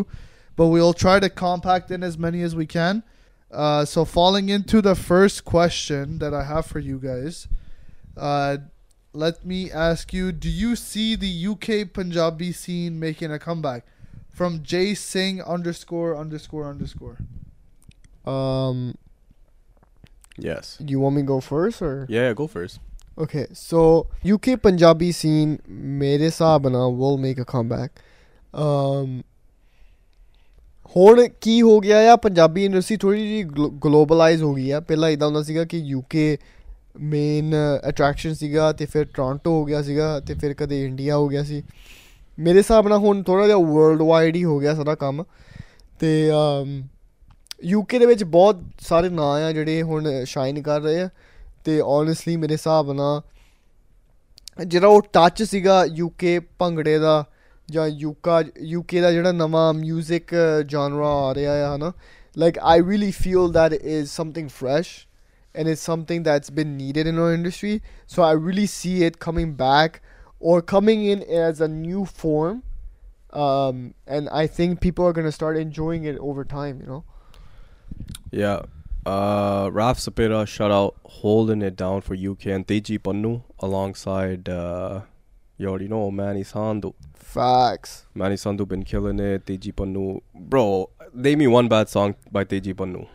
but 0.59 0.69
we'll 0.73 0.95
try 0.95 1.17
to 1.19 1.31
compact 1.41 1.91
in 1.97 2.05
as 2.09 2.17
many 2.27 2.45
as 2.49 2.55
we 2.61 2.67
can 2.67 3.03
uh, 3.53 3.85
so 3.85 4.05
falling 4.05 4.49
into 4.49 4.81
the 4.81 4.95
first 4.95 5.45
question 5.45 6.19
that 6.19 6.35
I 6.35 6.45
have 6.45 6.67
for 6.67 6.79
you 6.79 7.01
guys 7.01 7.49
uh, 8.17 8.57
let 9.15 9.45
me 9.45 9.71
ask 9.89 10.13
you 10.13 10.31
do 10.31 10.49
you 10.49 10.77
see 10.77 11.17
the 11.17 11.33
UK 11.51 11.93
Punjabi 11.93 12.53
scene 12.53 12.99
making 13.01 13.33
a 13.33 13.39
comeback 13.39 13.83
From 14.34 14.62
Jay 14.64 14.94
Singh 14.96 15.42
underscore 15.56 16.16
underscore 16.18 16.66
underscore 16.66 17.18
um 18.26 18.96
yes. 20.38 20.78
do 20.78 20.92
you 20.92 21.00
want 21.00 21.16
me 21.16 21.22
to 21.22 21.28
go 21.28 21.40
first 21.40 21.82
or 21.82 22.06
Yeah, 22.10 22.34
go 22.34 22.48
first. 22.48 22.80
Okay, 23.18 23.46
so 23.54 24.08
UK 24.26 24.56
Punjabi 24.58 25.12
scene 25.12 25.58
ਮੇਰੇ 25.70 26.26
ਹਿਸਾਬ 26.26 26.68
ਨਾਲ 26.68 26.96
will 27.02 27.20
make 27.26 27.42
a 27.44 27.46
comeback. 27.54 28.02
Um 28.64 29.22
ਹੁਣ 30.96 31.28
ਕੀ 31.42 31.62
ਹੋ 31.62 31.80
ਗਿਆ 31.80 32.14
ਆ 32.14 32.16
Punjabi 32.16 32.66
industry 32.66 32.98
ਥੋੜੀ 32.98 33.28
ਜੀ 33.28 33.44
ਗਲੋਬਲਾਈਜ਼ 33.86 34.44
ਹੋ 34.44 34.54
ਗਈ 34.54 34.70
ਆ 34.72 34.80
ਪਹਿਲਾਂ 34.80 35.10
ਇਦਾਂ 35.10 35.28
ਹੁੰਦਾ 35.28 35.44
ਸੀਗਾ 35.44 35.64
ਕਿ 35.66 35.96
UK 35.96 36.38
ਮੇਨ 37.00 37.54
ਅਟਰੈਕਸ਼ਨ 37.90 38.34
ਸੀਗਾ 38.34 38.72
ਤੇ 38.72 38.86
ਫਿਰ 38.86 39.06
ਟੋਰਾਂਟੋ 39.06 39.52
ਹੋ 39.52 39.66
ਗਿਆ 39.66 39.82
ਸੀਗਾ 39.82 40.20
ਤੇ 40.20 40.34
ਫਿਰ 40.34 40.54
ਕਦੇ 40.54 40.86
ਇੰਡੀਆ 40.86 41.18
ਹੋ 41.18 41.28
ਗਿਆ 41.28 41.44
ਸੀ 41.44 41.64
ਮੇਰੇ 42.38 42.58
ਹਿਸਾਬ 42.58 42.88
ਨਾਲ 42.88 42.98
ਹੁਣ 42.98 43.22
ਥੋੜਾ 43.24 43.46
ਜਿਹਾ 43.46 43.58
ਵਰਲਡ 43.58 44.02
ਵਾਈਡ 44.02 44.36
ਹੀ 44.36 44.44
ਹੋ 44.44 44.60
ਗਿਆ 44.60 44.74
ਸਾਰਾ 44.76 44.96
ਕੰਮ 44.96 45.24
ਤੇ 46.00 46.32
ਯੂਕੇ 47.64 48.00
ਦੇ 48.00 48.06
ਵਿੱਚ 48.06 48.24
ਬਹੁਤ 48.24 48.62
ਸਾਰੇ 48.82 49.10
ਨਾਂ 49.10 49.34
ਆ 49.44 49.52
ਜਿਹੜੇ 49.52 49.82
ਹੁਣ 49.82 50.10
ਸ਼ਾਈਨ 50.26 50.62
ਕਰ 50.62 50.82
ਰਹੇ 50.82 51.02
ਆ 51.02 51.10
ਤੇ 51.64 51.80
ਓਨੈਸਟਲੀ 51.82 52.36
ਮੇਰੇ 52.38 52.54
ਹਿਸਾਬ 52.54 52.92
ਨਾਲ 52.92 53.22
ਜਿਹੜਾ 54.66 54.88
ਉਹ 54.88 55.02
ਟੱਚ 55.14 55.44
ਸੀਗਾ 55.44 55.84
ਯੂਕੇ 55.86 56.40
ਭੰਗੜੇ 56.60 56.98
ਦਾ 57.00 57.24
ਜਾਂ 57.70 57.88
ਯੂਕਾ 57.88 58.44
ਯੂਕੇ 58.62 59.02
ਦਾ 59.02 59.12
ਜਿਹੜਾ 59.12 59.32
ਨਵਾਂ 59.32 59.74
뮤직 59.74 60.36
ਜਨਰਾ 60.66 61.08
ਆ 61.20 61.34
ਰਿਹਾ 61.36 61.54
ਹੈ 61.54 61.76
ਹਨਾ 61.76 61.92
like 62.38 62.60
I 62.60 62.82
really 62.82 63.12
feel 63.12 63.52
that 63.52 63.74
is 63.74 64.10
something 64.10 64.50
fresh 64.50 64.90
and 65.56 65.68
it's 65.68 65.86
something 65.86 66.24
that's 66.26 66.52
been 66.52 66.68
needed 66.68 67.08
in 67.08 67.20
our 67.20 67.34
industry 67.34 67.80
so 68.08 68.24
I 68.24 68.36
really 68.48 68.66
see 68.66 68.98
it 69.06 69.18
coming 69.20 69.54
back 69.56 69.98
or 70.50 70.62
coming 70.62 71.06
in 71.06 71.24
as 71.24 71.62
a 71.62 71.68
new 71.68 72.06
form 72.06 72.62
um, 73.32 73.94
and 74.06 74.30
I 74.30 74.46
think 74.48 74.82
people 74.82 75.06
are 75.08 75.14
going 75.14 75.26
to 75.26 75.32
start 75.32 75.58
enjoying 75.58 76.04
it 76.04 76.18
over 76.30 76.44
time 76.46 76.82
you 76.82 76.88
know 76.88 77.04
Yeah. 78.32 78.62
Uh, 79.06 79.70
Raf-Saperra, 79.74 80.48
shout 80.48 80.72
out, 80.72 80.96
holding 81.06 81.62
it 81.62 81.76
down 81.76 82.02
for 82.02 82.16
UK 82.16 82.48
and 82.56 82.66
Tegi 82.68 82.98
Pannu 83.00 83.44
alongside. 83.60 84.48
Uh, 84.48 85.02
you 85.58 85.68
already 85.68 85.88
know 85.88 86.10
Manni 86.12 86.44
Sandhu. 86.52 86.94
facts 87.14 88.06
Manni 88.16 88.38
Sandhu 88.44 88.68
been 88.68 88.84
killing 88.84 89.20
it. 89.20 89.46
Tegi 89.46 89.72
Pannu, 89.74 90.22
bro. 90.34 90.90
Name 91.14 91.40
me 91.40 91.48
one 91.48 91.68
bad 91.68 91.90
song 91.90 92.16
by 92.32 92.44
Tegi 92.44 92.74
Pannu. 92.74 93.08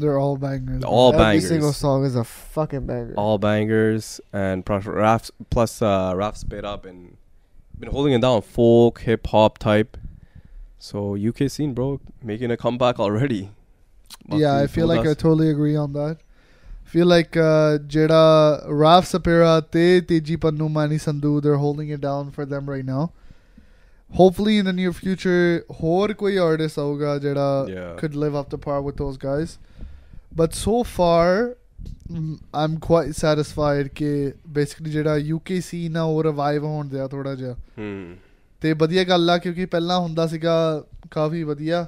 They're 0.00 0.18
all 0.18 0.36
bangers. 0.36 0.82
All 0.84 1.12
Every 1.12 1.24
bangers. 1.24 1.44
Every 1.44 1.56
single 1.56 1.72
song 1.72 2.04
is 2.04 2.16
a 2.16 2.24
fucking 2.24 2.86
banger. 2.86 3.14
All 3.16 3.38
bangers 3.38 4.20
and 4.32 4.64
plus 4.64 4.86
Raf 4.86 5.30
plus 5.50 5.82
uh, 5.82 6.32
spit 6.32 6.64
up 6.64 6.86
and 6.86 7.16
been 7.78 7.90
holding 7.90 8.14
it 8.14 8.22
down 8.22 8.40
folk 8.42 9.00
hip 9.00 9.26
hop 9.26 9.58
type. 9.58 9.96
So 10.78 11.16
UK 11.16 11.50
scene, 11.50 11.74
bro, 11.74 12.00
making 12.22 12.50
a 12.50 12.56
comeback 12.56 12.98
already. 12.98 13.50
Must 14.26 14.40
yeah, 14.40 14.56
I 14.56 14.66
feel 14.66 14.86
like 14.86 15.00
us. 15.00 15.08
I 15.08 15.14
totally 15.14 15.50
agree 15.50 15.76
on 15.76 15.92
that. 15.92 16.18
feel 16.84 17.06
like 17.06 17.36
uh, 17.36 17.78
Jada, 17.78 18.64
Raf-Saperra, 18.66 19.70
Te 19.70 20.00
Tegi 20.00 20.36
Pannu, 20.36 20.68
Manni 20.68 20.98
Sandhu, 20.98 21.40
they're 21.40 21.56
holding 21.56 21.90
it 21.90 22.00
down 22.00 22.32
for 22.32 22.44
them 22.44 22.68
right 22.68 22.84
now. 22.84 23.12
Hopefully 24.12 24.58
in 24.58 24.64
the 24.64 24.72
near 24.72 24.92
future, 24.92 25.64
ਹੋਰ 25.80 26.14
ਕੋਈ 26.22 26.38
artist 26.38 26.78
ਆਊਗਾ 26.84 27.12
Jada 27.24 27.50
yeah. 27.72 27.92
could 28.00 28.16
live 28.22 28.38
up 28.40 28.48
to 28.54 28.58
par 28.58 28.80
with 28.86 28.96
those 29.02 29.18
guys 29.26 29.58
but 30.41 30.53
so 30.53 30.83
far 30.83 31.55
mm, 32.09 32.37
I'm 32.61 32.77
quite 32.87 33.13
satisfied 33.19 33.89
ਕਿ 33.95 34.33
basically 34.57 34.89
ਜਿਹੜਾ 34.95 35.17
UK 35.35 35.59
scene 35.67 35.97
ਆ 35.97 36.01
ਉਹ 36.03 36.23
revive 36.23 36.63
ਹੋਣ 36.63 36.89
ਦਿਆ 36.89 37.07
ਥੋੜਾ 37.07 37.35
ਜਿਹਾ 37.35 37.55
Hmm. 37.79 38.15
ਤੇ 38.61 38.73
ਵਧੀਆ 38.73 39.03
ਗੱਲ 39.03 39.29
ਆ 39.29 39.37
ਕਿਉਂਕਿ 39.37 39.65
ਪਹਿਲਾਂ 39.75 39.99
ਹੁੰਦਾ 39.99 40.27
ਸੀਗਾ 40.27 40.55
ਕਾਫੀ 41.11 41.43
ਵਧੀਆ 41.43 41.85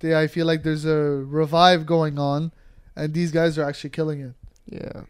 ਤੇ 0.00 0.14
I 0.14 0.26
feel 0.34 0.46
like 0.52 0.62
there's 0.68 0.84
a 0.94 1.00
revive 1.40 1.86
going 1.94 2.18
on 2.28 2.50
and 2.96 3.14
these 3.18 3.32
guys 3.38 3.58
are 3.58 3.66
actually 3.70 3.92
killing 3.98 4.22
it 4.28 4.34
yeah 4.78 5.04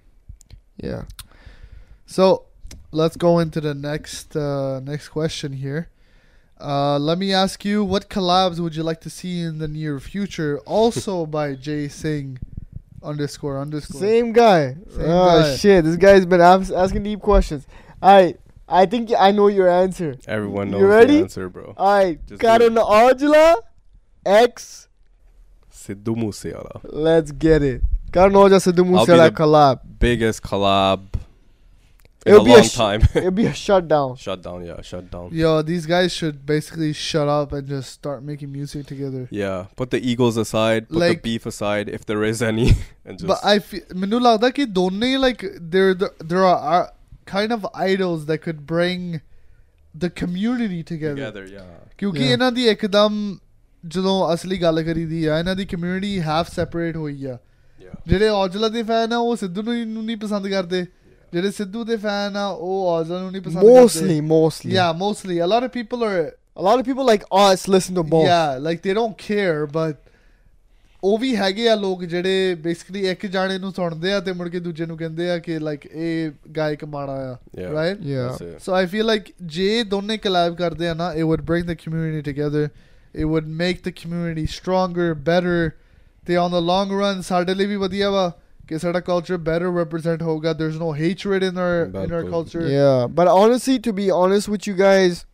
yeah 0.89 1.03
so 2.17 2.27
let's 3.01 3.17
go 3.17 3.39
into 3.45 3.61
the 3.67 3.75
next 3.75 4.37
uh, 4.37 4.81
next 4.93 5.09
question 5.09 5.55
here. 5.65 5.89
Uh, 6.73 6.97
let 6.99 7.19
me 7.19 7.29
ask 7.37 7.65
you, 7.69 7.83
what 7.93 8.05
collabs 8.15 8.61
would 8.65 8.77
you 8.77 8.83
like 8.89 9.01
to 9.05 9.11
see 9.11 9.33
in 9.41 9.59
the 9.63 9.67
near 9.77 9.95
future? 9.99 10.51
Also 10.79 11.15
by 11.37 11.47
Jay 11.69 11.89
Singh 11.89 12.39
underscore 13.08 13.60
underscore. 13.60 14.02
Same 14.02 14.34
guy. 14.34 14.74
Same 14.90 15.06
oh 15.06 15.42
guy. 15.42 15.56
shit! 15.56 15.84
This 15.86 15.96
guy's 15.96 16.26
been 16.26 16.42
abs- 16.42 16.72
asking 16.72 17.04
deep 17.04 17.22
questions. 17.22 17.66
Alright, 18.04 18.40
I 18.68 18.86
think 18.86 19.12
I 19.18 19.32
know 19.32 19.48
your 19.48 19.70
answer. 19.70 20.16
Everyone 20.28 20.70
knows 20.72 20.82
You 20.82 20.88
knows 20.88 20.96
ready? 20.96 21.16
the 21.18 21.22
answer, 21.24 21.50
bro. 21.50 21.74
Alright, 21.78 22.20
Just 22.28 22.42
do 22.42 22.48
Karan 22.48 22.76
Aujla 22.76 23.56
X. 24.26 24.88
Sidhu 25.72 26.16
Moosewala. 26.16 26.82
Let's 26.84 27.32
get 27.32 27.64
it. 27.64 27.82
Karan 28.12 28.34
Aujla 28.34 28.60
Sidhu 28.60 28.98
I'll 28.98 29.06
be 29.06 29.14
the- 29.14 29.32
collab. 29.32 29.80
Biggest 30.00 30.44
collab 30.44 31.00
in 31.16 31.17
It'll 32.27 32.41
a 32.41 32.45
be 32.45 32.53
a 32.53 32.59
long 32.59 32.67
sh- 32.67 32.75
time. 32.75 33.05
It'll 33.19 33.33
be 33.37 33.45
a 33.47 33.53
shutdown. 33.61 34.11
shut 34.25 34.43
down, 34.43 34.65
yeah, 34.67 34.81
shut 34.89 35.07
down. 35.15 35.31
Yo, 35.39 35.53
these 35.71 35.87
guys 35.93 36.13
should 36.19 36.37
basically 36.51 36.91
shut 36.99 37.31
up 37.37 37.55
and 37.59 37.67
just 37.73 37.97
start 37.99 38.21
making 38.29 38.53
music 38.57 38.85
together. 38.91 39.23
Yeah, 39.39 39.65
put 39.81 39.91
the 39.95 40.01
egos 40.13 40.37
aside, 40.43 40.87
put 40.93 41.01
Like- 41.05 41.17
the 41.17 41.23
beef 41.25 41.49
aside, 41.53 41.91
if 41.99 42.05
there 42.13 42.23
is 42.29 42.43
any, 42.51 42.67
and 43.05 43.19
just 43.19 43.27
But 43.33 43.43
I 43.55 43.57
feel 43.71 43.99
ਮੈਨੂੰ 44.05 44.21
ਲੱਗਦਾ 44.23 44.51
ਕਿ 44.59 44.65
ਦੋਨੇ 44.79 45.11
like 45.25 45.45
there 45.75 45.97
there 46.35 46.45
are, 46.53 46.61
are 46.77 46.85
kind 47.33 47.57
of 47.59 47.67
idols 47.89 48.25
that 48.31 48.45
could 48.47 48.63
bring 48.75 49.09
the 49.95 50.13
community 50.23 50.81
together. 50.93 51.17
together, 51.17 51.45
yeah. 51.57 51.69
ਕਿਉਂਕਿ 51.99 52.21
Yeah. 52.23 52.33
ਇਹਨਾਂ 52.33 52.53
ਦੀ 52.53 52.69
ਇੱਕਦਮ 52.69 53.19
ਜਦੋਂ 53.85 54.17
ਅਸਲੀ 54.35 54.63
ਗੱਲ 54.63 54.83
ਕਰੀਦੀ 54.83 55.25
ਆ 55.27 55.39
ਇਹਨਾਂ 55.39 55.57
ਦੀ 55.57 55.65
ਕਮਿਊਨਿਟੀ 55.75 56.21
ਹਾਫ 56.31 56.55
ਸੈਪਰੇਟ 56.55 56.97
ਹੋਈ 56.97 57.25
ਆ 57.25 57.39
Yeah. 57.85 57.97
ਜਿਹੜੇ 58.09 58.29
ਔਜਲਾ 58.29 58.69
ਦੇ 58.79 58.83
ਫੈਨ 58.95 59.13
ਆ 59.13 59.17
ਉਹ 59.19 59.37
ਸਿੱਧੂ 59.37 59.63
ਨੂੰ 59.63 59.75
ਨੂੰ 59.93 60.05
ਨਹੀਂ 60.05 60.17
ਪਸੰਦ 60.17 60.49
ਕਰਦੇ 60.49 60.87
ਜਿਹੜੇ 61.33 61.51
ਸਿੱਧੂ 61.57 61.83
ਦੇ 61.85 61.97
ਫੈਨ 61.97 62.37
ਆ 62.37 62.47
ਉਹ 62.47 62.87
ਔਜਲਾ 62.89 63.19
ਨੂੰ 63.21 63.31
ਨਹੀਂ 63.33 63.43
ਪਸੰਦ 63.43 63.65
Mostly, 63.65 64.01
ਕਰਦੇ 64.01 64.21
mostly. 64.33 64.73
yeah 64.79 64.93
mostly 65.03 65.37
a 65.45 65.51
lot 65.55 65.69
of 65.69 65.77
people 65.81 66.07
are 66.13 66.23
A 66.61 66.65
lot 66.65 66.81
of 66.81 66.87
people 66.87 67.07
like 67.09 67.23
us 67.43 67.63
listen 67.75 67.99
to 67.99 68.03
both. 68.15 68.27
yeah 68.31 68.59
like 68.65 68.83
they 68.87 68.95
don't 68.99 69.15
care 69.27 69.61
but 69.77 70.01
ਉਹ 71.03 71.17
ਵੀ 71.19 71.35
ਹੈਗੇ 71.37 71.69
ਆ 71.69 71.75
ਲੋਕ 71.75 72.05
ਜਿਹੜੇ 72.05 72.55
ਬੇਸਿਕਲੀ 72.65 73.01
ਇੱਕ 73.11 73.25
ਜਾਣੇ 73.37 73.57
ਨੂੰ 73.59 73.73
ਸੁਣਦੇ 73.77 74.13
ਆ 74.13 74.19
ਤੇ 74.27 74.33
ਮੁੜ 74.41 74.49
ਕੇ 74.49 74.59
ਦੂਜੇ 74.67 74.87
ਨੂੰ 74.87 74.97
ਕਹਿੰਦੇ 74.97 75.31
ਆ 75.31 75.39
ਕਿ 75.47 75.59
ਲਾਈਕ 75.59 75.87
ਇਹ 75.87 76.31
ਗਾਇਕ 76.57 76.85
ਮਾੜਾ 76.95 77.13
ਆ 77.31 77.33
Yeah. 77.61 77.73
right 77.79 78.05
Yeah. 78.11 78.29
That's 78.29 78.45
it. 78.49 78.61
So 78.67 78.77
I 78.81 78.85
feel 78.93 79.09
like 79.13 79.33
ਜੇ 79.57 79.83
ਦੋਨੇ 79.95 80.19
collab 80.27 80.55
ਕਰਦੇ 80.59 80.89
ਆ 80.89 80.95
ਨਾ 81.01 81.11
it 81.15 81.27
would 81.31 81.45
bring 81.51 81.67
the 81.71 81.77
community 81.85 82.23
together 82.29 82.63
it 83.23 83.33
would 83.33 83.49
make 83.63 83.83
the 83.89 83.95
community 84.03 84.47
stronger 84.59 85.09
better 85.31 85.57
ਤੇ 86.27 86.37
on 86.45 86.55
the 86.59 86.63
long 86.69 86.95
run 87.01 87.23
ਸਾਡੇ 87.31 87.55
ਲਈ 87.55 87.67
ਵੀ 87.67 87.77
ਵਧੀਆ 87.87 88.11
ਵਾ 88.11 88.31
कि 88.70 88.80
साडा 88.80 89.00
कल्चर 89.00 89.38
बेटर 89.38 89.78
रिप्रेजेंट 89.78 90.22
होगा. 90.22 90.54
There 90.54 90.70
is 90.72 90.78
no 90.78 90.92
hatred 90.92 91.44
in 91.44 91.58
our 91.58 92.04
in 92.04 92.14
our 92.14 92.30
culture 92.32 92.70
yeah 92.74 93.08
but 93.20 93.32
honestly 93.34 93.80
to 93.88 93.94
be 94.00 94.12
honest 94.20 94.54
with 94.54 94.68
you 94.70 94.76
guys 94.82 95.26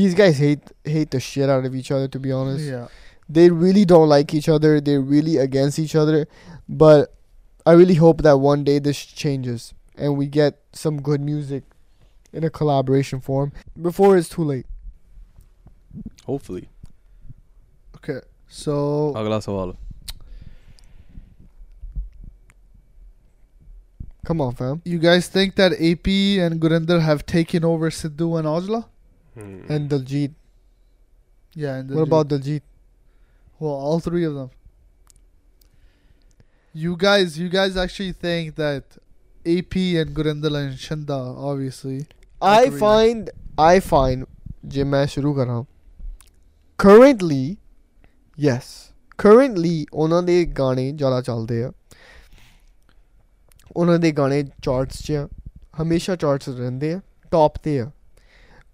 these 0.00 0.14
guys 0.14 0.38
hate 0.38 0.72
hate 0.84 1.10
the 1.10 1.20
shit 1.20 1.50
out 1.54 1.66
of 1.70 1.74
each 1.74 1.90
other 1.90 2.08
to 2.08 2.18
be 2.18 2.32
honest. 2.32 2.64
Yeah. 2.64 2.86
They 3.28 3.50
really 3.50 3.84
don't 3.84 4.08
like 4.08 4.34
each 4.34 4.48
other. 4.48 4.80
They're 4.80 5.00
really 5.00 5.36
against 5.36 5.78
each 5.78 5.94
other. 5.94 6.26
But 6.68 7.14
i 7.70 7.72
really 7.78 7.94
hope 7.94 8.22
that 8.26 8.40
one 8.44 8.64
day 8.64 8.78
this 8.86 9.00
changes 9.18 9.66
and 9.96 10.16
we 10.16 10.26
get 10.26 10.56
some 10.72 11.00
good 11.08 11.20
music 11.20 11.64
in 12.32 12.44
a 12.44 12.50
collaboration 12.50 13.20
form. 13.20 13.52
Before 13.80 14.16
it's 14.16 14.28
too 14.28 14.44
late. 14.44 14.66
Hopefully. 16.26 16.68
Okay 17.96 18.20
so 18.48 18.74
A 19.16 19.24
glass 19.24 19.48
of 19.48 19.54
सवाल। 19.54 19.76
Come 24.24 24.40
on, 24.40 24.54
fam. 24.54 24.80
You 24.84 24.98
guys 24.98 25.28
think 25.28 25.56
that 25.56 25.72
AP 25.72 26.06
and 26.46 26.60
Gurinder 26.60 27.00
have 27.00 27.26
taken 27.26 27.64
over 27.64 27.90
Sidhu 27.90 28.38
and 28.38 28.46
Aujla? 28.46 28.86
Hmm. 29.34 29.64
And 29.68 29.90
Daljeet. 29.90 30.34
Yeah, 31.54 31.76
and 31.76 31.90
Daljeet. 31.90 31.94
What 31.96 32.02
about 32.02 32.28
Daljeet? 32.28 32.62
Well, 33.58 33.72
all 33.72 34.00
three 34.00 34.24
of 34.24 34.34
them. 34.34 34.50
You 36.72 36.96
guys, 36.96 37.38
you 37.38 37.48
guys 37.48 37.76
actually 37.76 38.12
think 38.12 38.54
that 38.56 38.84
AP 39.44 39.76
and 39.76 40.14
Gurinder 40.14 40.56
and 40.56 40.78
Shinda, 40.78 41.36
obviously. 41.36 42.06
I 42.40 42.70
find, 42.70 43.30
I 43.58 43.80
find, 43.80 44.26
जब 44.66 44.86
मैं 44.86 45.66
currently 46.78 47.58
yes 48.36 48.92
currently 49.16 49.84
ona 49.92 50.22
de 50.22 50.44
ਗਾਣੇ 50.58 50.92
jala 51.02 51.20
ਚੱਲਦੇ 51.20 51.66
ਉਹਨਾਂ 53.75 53.97
ਦੇ 53.99 54.11
ਗਾਣੇ 54.11 54.43
charts 54.63 55.03
'ਚ 55.05 55.11
ਆ 55.11 55.27
ਹਮੇਸ਼ਾ 55.81 56.15
ਚਾਰਟਸ 56.15 56.49
ਰਹਿੰਦੇ 56.49 56.93
ਆ 56.93 56.99
ਟੌਪ 57.31 57.57
ਤੇ 57.63 57.79
ਆ 57.79 57.89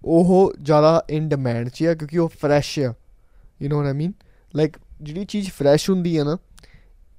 ਉਹ 0.04 0.52
ਜ਼ਿਆਦਾ 0.62 1.02
ਇਨ 1.10 1.28
ਡਿਮਾਂਡ 1.28 1.68
'ਚ 1.68 1.84
ਆ 1.84 1.94
ਕਿਉਂਕਿ 1.94 2.18
ਉਹ 2.18 2.28
ਫਰੈਸ਼ 2.40 2.78
ਆ 2.78 2.92
you 3.62 3.68
نو 3.68 3.76
what 3.76 3.86
I 3.86 3.92
mean 3.92 4.12
like 4.54 4.76
ਜਿਹੜੀ 5.02 5.24
ਚੀਜ਼ 5.24 5.50
ਫਰੈਸ਼ 5.52 5.88
ਹੁੰਦੀ 5.90 6.16
ਆ 6.18 6.24
ਨਾ 6.24 6.36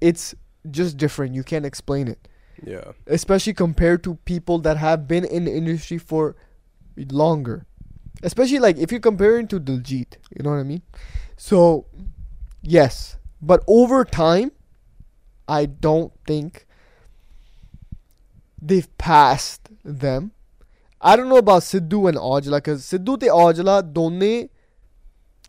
it's 0.01 0.33
just 0.65 0.95
different 0.97 1.35
you 1.35 1.43
can 1.49 1.65
explain 1.65 2.07
it 2.09 2.27
Yeah. 2.63 2.91
especially 3.07 3.53
compared 3.53 4.01
to 4.03 4.11
people 4.25 4.59
that 4.59 4.77
have 4.77 5.07
been 5.07 5.25
in 5.25 5.45
the 5.45 5.53
industry 5.53 5.97
for 6.11 6.35
longer. 7.21 7.55
Especially 8.23 8.59
like 8.59 8.77
if 8.77 8.91
you're 8.91 9.01
comparing 9.01 9.47
to 9.47 9.59
Diljit, 9.59 10.15
you 10.35 10.43
know 10.43 10.51
what 10.51 10.59
I 10.59 10.63
mean? 10.63 10.81
So, 11.37 11.85
yes, 12.63 13.17
but 13.41 13.65
over 13.67 13.99
time, 14.05 14.51
I 15.47 15.65
don't 15.65 16.13
think 16.25 16.65
they've 18.71 18.89
passed 19.03 19.69
them. 20.03 20.31
I 21.03 21.15
don't 21.15 21.29
know 21.31 21.39
about 21.41 21.63
Sidhu 21.65 21.99
and 22.11 22.19
Aujla 22.27 22.59
because 22.59 22.85
Sidhu 22.93 23.17
ਤੇ 23.17 23.29
Aujla 23.29 23.81
ਦੋਨੇ 23.95 24.31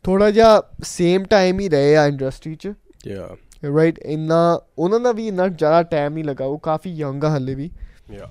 ਥੋੜਾ 0.04 0.30
ਜਿਹਾ 0.30 0.50
same 0.92 1.24
time 1.34 1.60
ਹੀ 1.60 1.68
ਰਹੇ 1.68 1.96
ਆ 1.96 2.06
industry 2.06 2.54
'ਚ 2.54 2.68
Yeah. 3.08 3.36
Right 3.76 3.98
ਇੰਨਾ 3.98 4.38
ਉਹਨਾਂ 4.78 5.00
ਦਾ 5.00 5.12
ਵੀ 5.12 5.26
ਇੰਨਾ 5.28 5.46
ਜ਼ਿਆਦਾ 5.48 5.82
ਟਾਈਮ 5.82 6.12
ਨਹੀਂ 6.12 6.24
ਲੱਗਾ 6.24 6.44
ਉਹ 6.44 6.58
ਕਾਫੀ 6.58 6.90
ਯੰਗ 6.96 7.24
ਆ 7.24 7.34
ਹੱਲੇ 7.36 7.54
ਵੀ 7.54 7.70
Yeah. 8.16 8.28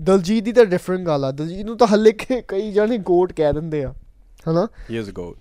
ਦਲਜੀਤ 0.00 0.44
ਦੀ 0.44 0.52
ਤਾਂ 0.52 0.64
ਡਿਫਰੈਂਟ 0.64 1.06
ਗੱਲ 1.06 1.24
ਆ 1.24 1.30
ਦਲਜੀਤ 1.32 1.66
ਨੂੰ 1.66 1.76
ਤਾਂ 1.78 1.86
ਹੱਲੇ 1.92 2.12
ਕਿ- 2.12 2.42
ਕਈ 2.48 2.70
ਜਾਣੇ 2.72 2.98
ਗੋਟ 3.10 3.32
ਕਹਿ 3.32 3.52
ਦਿੰਦੇ 3.52 3.82
ਆ 3.84 3.92
ਹਨਾ 4.48 4.66
He 4.90 5.00
is 5.02 5.08
a 5.12 5.14
goat. 5.20 5.34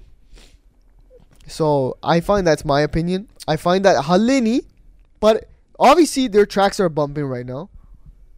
so 1.48 1.68
I 2.04 2.22
find 2.28 2.46
that's 2.46 2.66
my 2.66 2.86
opinion 2.86 3.26
I 3.54 3.58
find 3.66 3.86
that 3.88 4.02
ਹੱਲੇ 4.10 4.40
ਨਹੀਂ 4.42 4.62
ਪਰ 5.22 5.40
obviously 5.80 6.24
their 6.36 6.48
tracks 6.56 6.82
are 6.86 6.90
bumping 7.00 7.28
right 7.34 7.48
now 7.52 7.62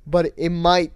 but 0.07 0.33
it 0.37 0.51
might 0.51 0.93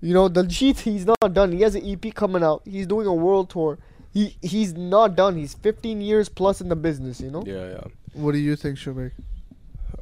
you 0.00 0.14
know 0.14 0.28
Daljit 0.28 0.78
he's 0.80 1.06
not 1.06 1.32
done 1.32 1.52
he 1.52 1.62
has 1.62 1.74
an 1.74 1.84
EP 1.88 2.14
coming 2.14 2.42
out 2.42 2.62
he's 2.64 2.86
doing 2.86 3.06
a 3.06 3.14
world 3.14 3.50
tour 3.50 3.78
he 4.12 4.36
he's 4.42 4.74
not 4.74 5.16
done 5.16 5.36
he's 5.36 5.54
15 5.54 6.00
years 6.00 6.28
plus 6.28 6.60
in 6.60 6.68
the 6.68 6.76
business 6.76 7.20
you 7.20 7.30
know 7.30 7.42
Yeah, 7.46 7.68
yeah. 7.70 7.84
what 8.12 8.32
do 8.32 8.38
you 8.38 8.54
think 8.56 8.78
Shubeg 8.78 9.12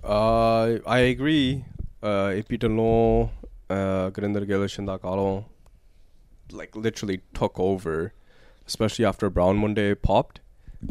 Uh, 0.04 0.78
I 0.86 0.98
agree. 0.98 1.64
Uh, 2.02 2.28
AP 2.38 2.48
Dhillon, 2.62 3.30
uh, 3.68 4.10
Gurinder 4.10 4.46
Gill 4.46 4.60
Shinda 4.60 4.98
Kahlon, 5.00 5.44
like 6.52 6.76
literally 6.76 7.20
took 7.34 7.58
over, 7.58 8.12
especially 8.66 9.04
after 9.04 9.28
Brown 9.30 9.58
Munde 9.60 10.00
popped. 10.00 10.40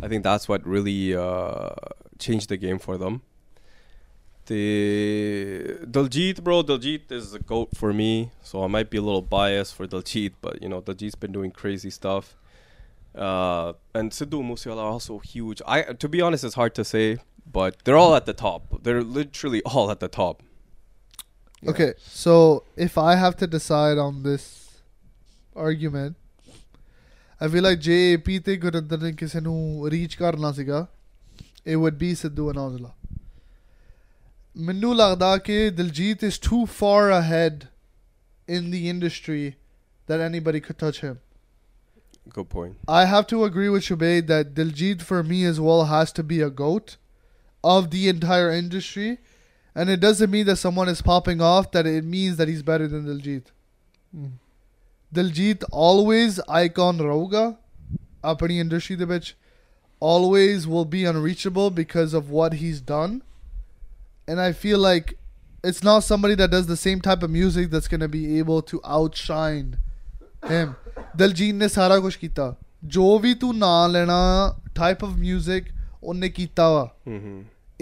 I 0.04 0.08
think 0.10 0.24
that's 0.24 0.50
what 0.50 0.66
really 0.68 1.16
uh, 1.16 1.70
changed 2.20 2.50
the 2.50 2.58
game 2.58 2.80
for 2.80 2.98
them. 2.98 3.22
The 4.48 5.80
Daljit 5.86 6.44
bro 6.44 6.62
Daljit 6.62 7.12
is 7.12 7.34
a 7.34 7.40
goat 7.40 7.70
for 7.76 7.92
me. 7.94 8.32
So 8.44 8.64
I 8.64 8.68
might 8.68 8.90
be 8.90 8.98
a 8.98 9.02
little 9.02 9.22
biased 9.22 9.74
for 9.76 9.88
Daljit 9.88 10.34
but 10.42 10.62
you 10.62 10.70
know 10.70 10.82
Daljit's 10.82 11.16
been 11.16 11.32
doing 11.32 11.52
crazy 11.52 11.90
stuff. 11.90 12.36
Uh, 13.16 13.74
and 13.94 14.12
Sidhu 14.12 14.44
Moosewala 14.44 14.84
are 14.84 14.90
also 14.90 15.20
huge. 15.20 15.62
I 15.66 15.82
to 15.84 16.10
be 16.10 16.22
honest 16.22 16.44
it's 16.44 16.56
hard 16.56 16.76
to 16.76 16.86
say 16.86 17.18
but 17.52 17.78
they're 17.86 17.98
all 17.98 18.16
at 18.16 18.26
the 18.26 18.34
top. 18.34 18.84
They're 18.84 19.02
literally 19.04 19.64
all 19.64 19.90
at 19.90 20.00
the 20.00 20.08
top. 20.08 20.44
Yeah. 21.62 21.72
okay 21.72 21.94
so 21.98 22.64
if 22.76 22.98
I 22.98 23.16
have 23.16 23.36
to 23.38 23.48
decide 23.48 23.98
on 23.98 24.22
this 24.24 24.82
argument 25.56 26.18
I 27.40 27.48
feel 27.48 27.64
like 27.64 27.80
JAP 27.80 28.44
ਤੇ 28.46 28.56
ਗੁਰਿੰਦਰ 28.58 29.02
ਨੇ 29.02 29.12
ਕਿਸੇ 29.14 29.40
it 31.66 31.78
would 31.78 31.98
be 31.98 32.14
Sidhu 32.14 32.50
and 32.50 32.58
Aujla 32.58 32.92
ਮੈਨੂੰ 34.57 34.95
ਲੱਗਦਾ 34.97 35.37
ਕਿ 35.39 35.59
Diljit 35.71 36.25
is 36.29 36.39
too 36.51 36.65
far 36.67 37.11
ahead 37.11 37.69
in 38.57 38.71
the 38.71 38.89
industry 38.93 39.57
that 40.11 40.21
anybody 40.21 40.61
could 40.61 40.79
touch 40.79 41.01
him. 41.01 41.21
Good 42.29 42.49
point. 42.49 42.77
I 42.89 43.05
have 43.07 43.27
to 43.29 43.45
agree 43.45 43.69
with 43.69 43.85
Shubaid 43.85 44.27
that 44.27 44.55
Diljit 44.55 45.03
for 45.03 45.23
me 45.23 45.45
as 45.45 45.61
well 45.61 45.85
has 45.87 46.13
to 46.13 46.23
be 46.23 46.41
a 46.41 46.51
goat 46.51 46.97
of 47.63 47.91
the 47.91 48.09
entire 48.09 48.51
industry. 48.51 49.19
And 49.75 49.89
it 49.89 50.01
doesn't 50.01 50.31
mean 50.31 50.47
that 50.47 50.57
someone 50.57 50.89
is 50.89 51.01
popping 51.01 51.41
off 51.41 51.71
that 51.73 51.87
it 51.87 52.05
means 52.05 52.37
that 52.37 52.49
he's 52.49 52.63
better 52.63 52.89
than 52.89 53.07
Diljit. 53.07 53.45
Mm. 54.17 54.33
Diljit 55.15 55.65
always 55.71 56.41
icon 56.49 56.99
Roga 56.99 57.57
ਆਪਣੀ 58.25 58.61
industry 58.61 58.97
ਦੇ 58.97 59.05
ਵਿੱਚ 59.05 59.35
always 60.01 60.67
will 60.67 60.85
be 60.85 61.05
unreachable 61.05 61.71
because 61.71 62.15
of 62.15 62.31
what 62.31 62.55
he's 62.55 62.81
done. 62.81 63.23
And 64.29 64.41
I 64.41 64.53
feel 64.53 64.79
like 64.79 65.17
it's 65.71 65.83
not 65.91 66.05
somebody 66.09 66.35
that 66.41 66.51
does 66.51 66.67
the 66.67 66.77
same 66.83 67.01
type 67.07 67.23
of 67.29 67.31
music 67.37 67.71
that's 67.71 67.89
going 67.95 68.05
to 68.07 68.09
be 68.17 68.39
able 68.43 68.63
to 68.73 68.81
outshine 68.99 69.77
him 70.53 70.75
Daljit 71.19 71.55
ਨੇ 71.55 71.69
ਸਾਰਾ 71.69 71.99
ਕੁਝ 72.01 72.15
ਕੀਤਾ 72.17 72.55
ਜੋ 72.97 73.19
ਵੀ 73.19 73.33
ਤੂੰ 73.43 73.57
ਨਾਂ 73.59 73.89
ਲੈਣਾ 73.89 74.19
type 74.75 75.05
of 75.05 75.15
뮤직 75.21 75.65
ਉਹਨੇ 76.03 76.29
ਕੀਤਾ 76.29 76.69
ਵਾ 76.71 76.85
hmm 77.09 77.41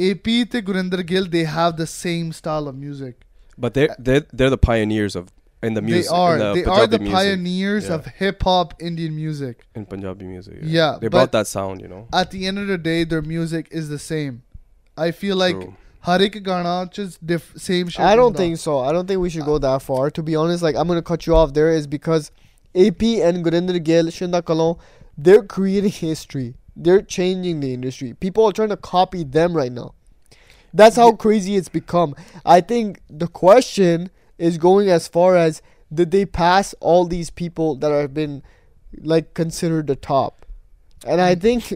AP 0.09 0.45
ਤੇ 0.53 0.61
Gurinder 0.71 1.03
Gill 1.13 1.29
they 1.35 1.45
have 1.57 1.77
the 1.83 1.89
same 1.95 2.31
style 2.41 2.71
of 2.73 2.79
music 2.85 3.25
But 3.65 3.77
they're 3.77 3.95
they're 4.07 4.25
they're 4.41 4.55
the 4.55 4.61
pioneers 4.65 5.15
of 5.21 5.29
in 5.69 5.77
the 5.79 5.83
music. 5.85 6.05
they 6.11 6.17
are 6.17 6.35
in 6.35 6.43
the 6.43 6.51
they 6.57 6.61
are 6.65 6.75
Punjabi 6.75 6.91
the 6.93 6.99
music, 7.05 7.15
pioneers 7.15 7.87
Yeah. 7.89 7.95
of 7.97 8.05
hip 8.19 8.45
hop 8.49 8.75
Indian 8.91 9.15
music 9.23 9.65
in 9.81 9.87
Punjabi 9.93 10.29
music. 10.35 10.59
Yeah, 10.75 10.93
they 11.01 11.09
but- 11.09 11.17
brought 11.17 11.33
that 11.39 11.51
sound. 11.53 11.85
You 11.87 11.91
know. 11.95 12.03
at 12.21 12.31
the 12.37 12.43
end 12.51 12.63
of 12.65 12.69
the 12.73 12.79
day 12.85 12.99
their 13.15 13.25
music 13.33 13.73
is 13.81 13.91
the 13.95 13.99
same 14.05 14.37
I 15.07 15.11
feel 15.23 15.41
like 15.45 15.59
True. 15.65 15.75
har 16.04 16.22
ek 16.22 16.44
just 16.92 17.26
diff- 17.26 17.54
same 17.56 17.88
shit. 17.88 18.00
I 18.06 18.16
don't 18.16 18.36
think 18.36 18.58
so. 18.58 18.80
I 18.80 18.92
don't 18.92 19.08
think 19.08 19.22
we 19.22 19.30
should 19.30 19.46
go 19.46 19.58
that 19.58 19.82
far. 19.82 20.10
To 20.12 20.24
be 20.24 20.36
honest, 20.36 20.62
like 20.62 20.76
I'm 20.76 20.88
gonna 20.88 21.02
cut 21.02 21.26
you 21.26 21.36
off 21.36 21.54
there 21.54 21.72
is 21.72 21.88
because 21.88 22.32
AP 22.76 23.04
and 23.28 23.46
Gurinder 23.46 23.82
Gill, 23.82 24.06
Shinda 24.08 24.42
Kahlon, 24.42 24.80
they're 25.18 25.44
creating 25.44 25.92
history. 25.92 26.56
They're 26.76 27.02
changing 27.02 27.60
the 27.62 27.74
industry. 27.74 28.14
People 28.16 28.46
are 28.46 28.52
trying 28.52 28.70
to 28.70 28.78
copy 28.78 29.24
them 29.24 29.56
right 29.56 29.72
now. 29.72 29.94
That's 30.74 30.96
how 30.96 31.12
crazy 31.14 31.56
it's 31.56 31.70
become. 31.70 32.16
I 32.44 32.60
think 32.60 33.00
the 33.10 33.28
question 33.28 34.10
is 34.38 34.58
going 34.58 34.90
as 34.90 35.08
far 35.08 35.38
as 35.38 35.62
did 35.94 36.12
they 36.12 36.26
pass 36.26 36.74
all 36.80 37.06
these 37.06 37.30
people 37.30 37.76
that 37.76 37.92
have 37.92 38.14
been 38.14 38.42
like 39.02 39.34
considered 39.36 39.88
the 39.88 39.96
top? 39.96 40.46
And 41.06 41.22
I 41.22 41.36
mm. 41.36 41.42
think 41.42 41.74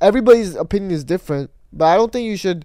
everybody's 0.00 0.54
opinion 0.54 0.92
is 0.92 1.04
different, 1.04 1.50
but 1.72 1.86
I 1.86 1.96
don't 1.96 2.12
think 2.12 2.26
you 2.26 2.36
should 2.36 2.64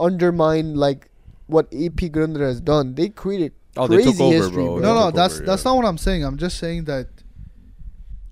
undermine 0.00 0.74
like 0.74 1.10
what 1.46 1.66
AP 1.66 2.00
Gurinder 2.14 2.40
has 2.40 2.60
done. 2.60 2.94
They 2.94 3.08
created 3.10 3.52
Oh, 3.76 3.86
they 3.86 3.96
crazy 3.96 4.12
took 4.12 4.20
over, 4.22 4.34
history, 4.36 4.64
bro. 4.64 4.78
bro. 4.78 4.82
no 4.82 4.94
no 4.94 5.06
took 5.06 5.14
that's 5.14 5.34
over, 5.36 5.46
that's 5.46 5.64
yeah. 5.64 5.70
not 5.70 5.76
what 5.76 5.84
I'm 5.86 5.98
saying 5.98 6.24
I'm 6.24 6.36
just 6.38 6.58
saying 6.58 6.84
that 6.84 7.06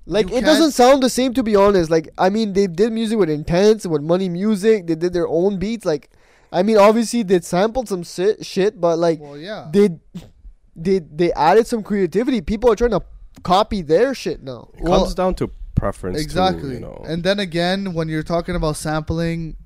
Like 0.07 0.31
You 0.31 0.39
it 0.39 0.41
doesn't 0.45 0.63
can't- 0.73 0.75
sound 0.75 1.03
the 1.03 1.11
same 1.11 1.35
to 1.35 1.43
be 1.43 1.55
honest. 1.55 1.91
Like 1.91 2.09
I 2.19 2.29
mean, 2.31 2.53
they 2.55 2.67
did 2.67 2.93
music 2.93 3.19
with 3.19 3.31
Intense, 3.31 3.87
with 3.87 4.03
Money 4.03 4.29
Music. 4.29 4.87
They 4.87 4.95
did 4.95 5.13
their 5.13 5.29
own 5.29 5.59
beats. 5.59 5.85
Like, 5.85 6.11
I 6.51 6.63
mean, 6.63 6.79
obviously 6.79 7.23
they 7.23 7.41
sampled 7.41 7.89
some 7.89 8.03
shit, 8.03 8.45
shit 8.45 8.81
but 8.81 8.99
like 8.99 9.21
well 9.21 9.37
yeah 9.37 9.69
they 9.71 9.91
they 10.75 11.01
they 11.01 11.31
added 11.35 11.67
some 11.67 11.83
creativity. 11.83 12.41
People 12.41 12.71
are 12.73 12.77
trying 12.77 12.93
to 12.99 13.03
copy 13.43 13.83
their 13.83 14.15
shit 14.15 14.43
now. 14.43 14.71
It 14.79 14.83
Well, 14.85 15.01
comes 15.01 15.15
down 15.15 15.35
to 15.37 15.51
preference. 15.75 16.21
exactly 16.21 16.63
Too, 16.71 16.75
you 16.75 16.81
know. 16.81 17.05
and 17.07 17.23
then 17.23 17.39
again 17.39 17.93
when 17.95 18.09
you're 18.09 18.23
talking 18.25 18.57
about 18.57 18.77
sampling 18.77 19.57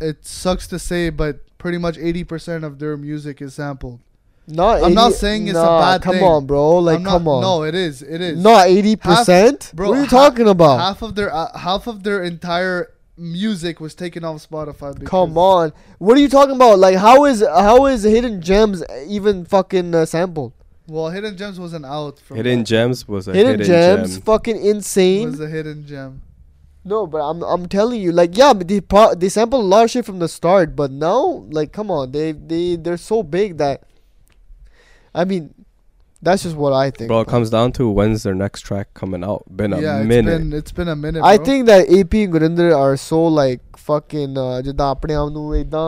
it 0.00 0.24
sucks 0.26 0.66
to 0.68 0.78
say 0.78 1.10
but 1.10 1.40
pretty 1.58 1.78
much 1.78 1.96
80% 1.96 2.64
of 2.64 2.78
their 2.78 2.96
music 2.96 3.42
is 3.42 3.54
sampled 3.54 4.00
Not 4.48 4.82
I'm 4.82 4.94
not 4.94 5.12
saying 5.12 5.48
it's 5.48 5.58
a 5.58 5.62
nah, 5.62 5.80
bad 5.80 6.02
come 6.02 6.14
thing. 6.16 6.24
on, 6.24 6.46
bro. 6.46 6.78
Like, 6.78 7.00
not- 7.02 7.10
come 7.10 7.28
on. 7.28 7.40
no 7.42 7.62
it 7.64 7.74
is 7.74 8.02
it 8.02 8.20
is 8.20 8.42
not 8.42 8.66
eighty 8.66 8.96
percent. 8.96 9.70
bro, 9.74 9.88
What 9.90 9.98
are 9.98 10.00
you 10.02 10.06
ha- 10.08 10.28
talking 10.28 10.48
about? 10.48 10.78
half 10.80 11.02
of 11.02 11.14
their 11.14 11.32
uh, 11.32 11.56
half 11.58 11.86
of 11.86 12.02
their 12.02 12.22
entire 12.24 12.90
music 13.16 13.78
was 13.80 13.94
taken 13.94 14.24
off 14.24 14.36
Spotify 14.48 14.90
Come 15.04 15.36
on. 15.36 15.72
What 15.98 16.16
are 16.16 16.20
you 16.20 16.28
talking 16.28 16.56
about? 16.56 16.78
Like, 16.78 16.96
how 16.96 17.26
is 17.26 17.44
how 17.46 17.86
is 17.86 18.02
Hidden 18.02 18.40
Gems 18.40 18.82
even 19.06 19.44
fucking 19.44 19.94
uh, 19.94 20.06
sampled? 20.06 20.52
well 20.88 21.10
Hidden 21.10 21.36
Gems 21.36 21.60
wasn't 21.60 21.84
out 21.84 22.18
from 22.18 22.36
Hidden 22.38 22.60
that. 22.60 22.64
Gems 22.72 23.06
was 23.06 23.28
a 23.28 23.32
Hidden, 23.34 23.60
hidden, 23.60 23.66
Gems, 23.66 24.12
gem. 24.14 24.22
fucking 24.22 24.58
insane. 24.72 25.30
was 25.30 25.40
a 25.40 25.48
hidden 25.48 25.86
gem 25.86 26.22
No, 26.83 26.97
but 27.07 27.21
I'm 27.27 27.41
I'm 27.43 27.67
telling 27.67 27.99
you, 28.01 28.11
like, 28.11 28.37
yeah, 28.37 28.53
but 28.53 28.67
they 28.67 28.79
pro- 28.79 29.15
they 29.15 29.29
sampled 29.35 29.63
a 29.63 29.67
lot 29.67 29.85
of 29.85 29.91
shit 29.91 30.05
from 30.05 30.19
the 30.19 30.27
start, 30.27 30.75
but 30.75 30.91
now, 30.91 31.19
like, 31.59 31.71
come 31.77 31.89
on, 31.89 32.11
they 32.11 32.31
they 32.31 32.75
they're 32.75 32.97
so 33.05 33.21
big 33.23 33.57
that, 33.61 33.81
I 35.13 35.25
mean, 35.25 35.47
that's 36.21 36.43
just 36.43 36.55
what 36.55 36.73
I 36.73 36.91
think. 36.91 37.07
Bro, 37.07 37.21
it 37.21 37.25
but 37.25 37.31
comes 37.31 37.49
down 37.49 37.71
to 37.79 37.89
when's 37.89 38.21
their 38.23 38.35
next 38.35 38.61
track 38.61 38.93
coming 38.93 39.23
out. 39.23 39.43
Been 39.61 39.73
a 39.73 39.81
yeah 39.81 40.03
minute. 40.03 40.33
it's 40.33 40.43
been 40.43 40.53
it's 40.59 40.71
been 40.81 40.87
a 40.87 40.95
minute 40.95 41.23
I 41.23 41.37
bro. 41.37 41.45
think 41.45 41.65
that 41.71 41.89
AP 41.89 42.13
and 42.25 42.33
Gurinder 42.33 42.69
are 42.77 42.95
so 42.97 43.23
like 43.41 43.61
fucking 43.87 44.37
uh, 44.37 44.61
ਜਿੱਦਾਂ 44.61 44.89
ਆਪਣੇ 44.91 45.13
ਆਪ 45.13 45.29
ਨੂੰ 45.29 45.55
ਇਦਾਂ 45.57 45.87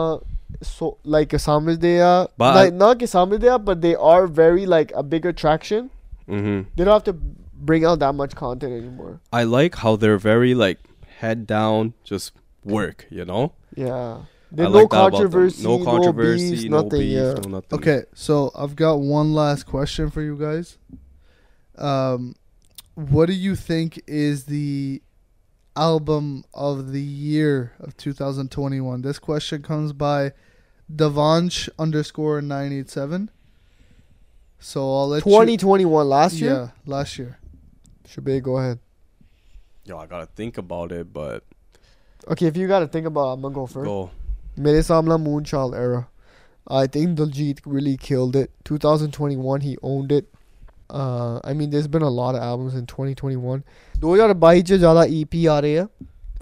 so 0.72 0.90
like 1.16 1.38
ਸਮਝਦੇ 1.46 1.98
ਆ 2.00 2.12
But 2.42 2.54
like 2.58 2.74
not 2.82 2.98
ਕਿ 2.98 3.06
ਸਮਝਦੇ 3.06 3.48
ਆ 3.48 3.56
but 3.70 3.80
they 3.86 3.94
are 4.12 4.26
very 4.42 4.66
like 4.76 4.92
a 5.02 5.04
bigger 5.14 5.32
traction. 5.44 5.88
hmm 6.36 6.58
They 6.76 6.84
don't 6.88 6.94
have 6.98 7.08
to 7.10 7.16
bring 7.65 7.85
out 7.85 7.99
that 7.99 8.13
much 8.13 8.35
content 8.35 8.73
anymore. 8.73 9.21
I 9.31 9.43
like 9.43 9.75
how 9.75 9.95
they're 9.95 10.17
very 10.17 10.53
like 10.53 10.79
head 11.19 11.47
down, 11.47 11.93
just 12.03 12.33
work. 12.63 13.05
You 13.09 13.25
know. 13.25 13.53
Yeah. 13.75 14.23
There's 14.51 14.69
like 14.69 14.73
no 14.73 14.79
that 14.79 14.85
about 14.85 15.11
controversy, 15.13 15.63
no 15.63 15.83
controversy, 15.83 16.43
no 16.43 16.51
beefs, 16.51 16.63
no 16.65 16.81
nothing. 16.83 16.99
beef, 16.99 17.11
yeah. 17.11 17.33
no 17.33 17.49
nothing. 17.49 17.79
Okay, 17.79 18.03
so 18.13 18.51
I've 18.55 18.75
got 18.75 18.99
one 18.99 19.33
last 19.33 19.63
question 19.63 20.11
for 20.11 20.21
you 20.21 20.37
guys. 20.37 20.77
Um, 21.75 22.35
what 22.93 23.25
do 23.25 23.33
you 23.33 23.55
think 23.55 23.99
is 24.05 24.45
the 24.45 25.01
album 25.75 26.43
of 26.53 26.91
the 26.91 27.01
year 27.01 27.73
of 27.79 27.97
2021? 27.97 29.01
This 29.01 29.17
question 29.17 29.63
comes 29.63 29.91
by 29.91 30.33
Davanch 30.93 31.69
underscore 31.79 32.39
987. 32.39 33.31
So 34.59 34.81
I'll 34.81 35.07
let 35.09 35.23
2021 35.23 36.07
last 36.07 36.35
year. 36.35 36.51
Yeah, 36.51 36.69
last 36.85 37.17
year. 37.17 37.39
Shubeg, 38.13 38.43
go 38.43 38.57
ahead. 38.57 38.79
Yo, 39.85 39.97
I 39.97 40.05
gotta 40.05 40.27
think 40.27 40.57
about 40.57 40.91
it, 40.91 41.11
but 41.11 41.43
okay, 42.27 42.45
if 42.45 42.55
you 42.55 42.67
gotta 42.67 42.87
think 42.87 43.07
about, 43.07 43.29
it, 43.29 43.33
I'm 43.33 43.41
gonna 43.41 43.55
go 43.55 43.65
first. 43.65 43.85
Go. 43.85 44.11
मेरे 44.59 44.83
Samla 44.83 45.17
Moonchild 45.17 45.75
era. 45.75 46.07
I 46.67 46.85
think 46.85 47.17
Diljit 47.17 47.59
really 47.65 47.97
killed 47.97 48.35
it. 48.35 48.51
2021, 48.65 49.61
he 49.61 49.77
owned 49.81 50.11
it. 50.11 50.31
Uh, 50.89 51.39
I 51.43 51.53
mean, 51.53 51.71
there's 51.71 51.87
been 51.87 52.03
a 52.03 52.09
lot 52.09 52.35
of 52.35 52.41
albums 52.41 52.75
in 52.75 52.85
2021. 52.85 53.63
2022 53.99 54.77
से 54.77 55.21
EP 55.21 55.47
आ 55.49 55.59
रहे 55.59 55.87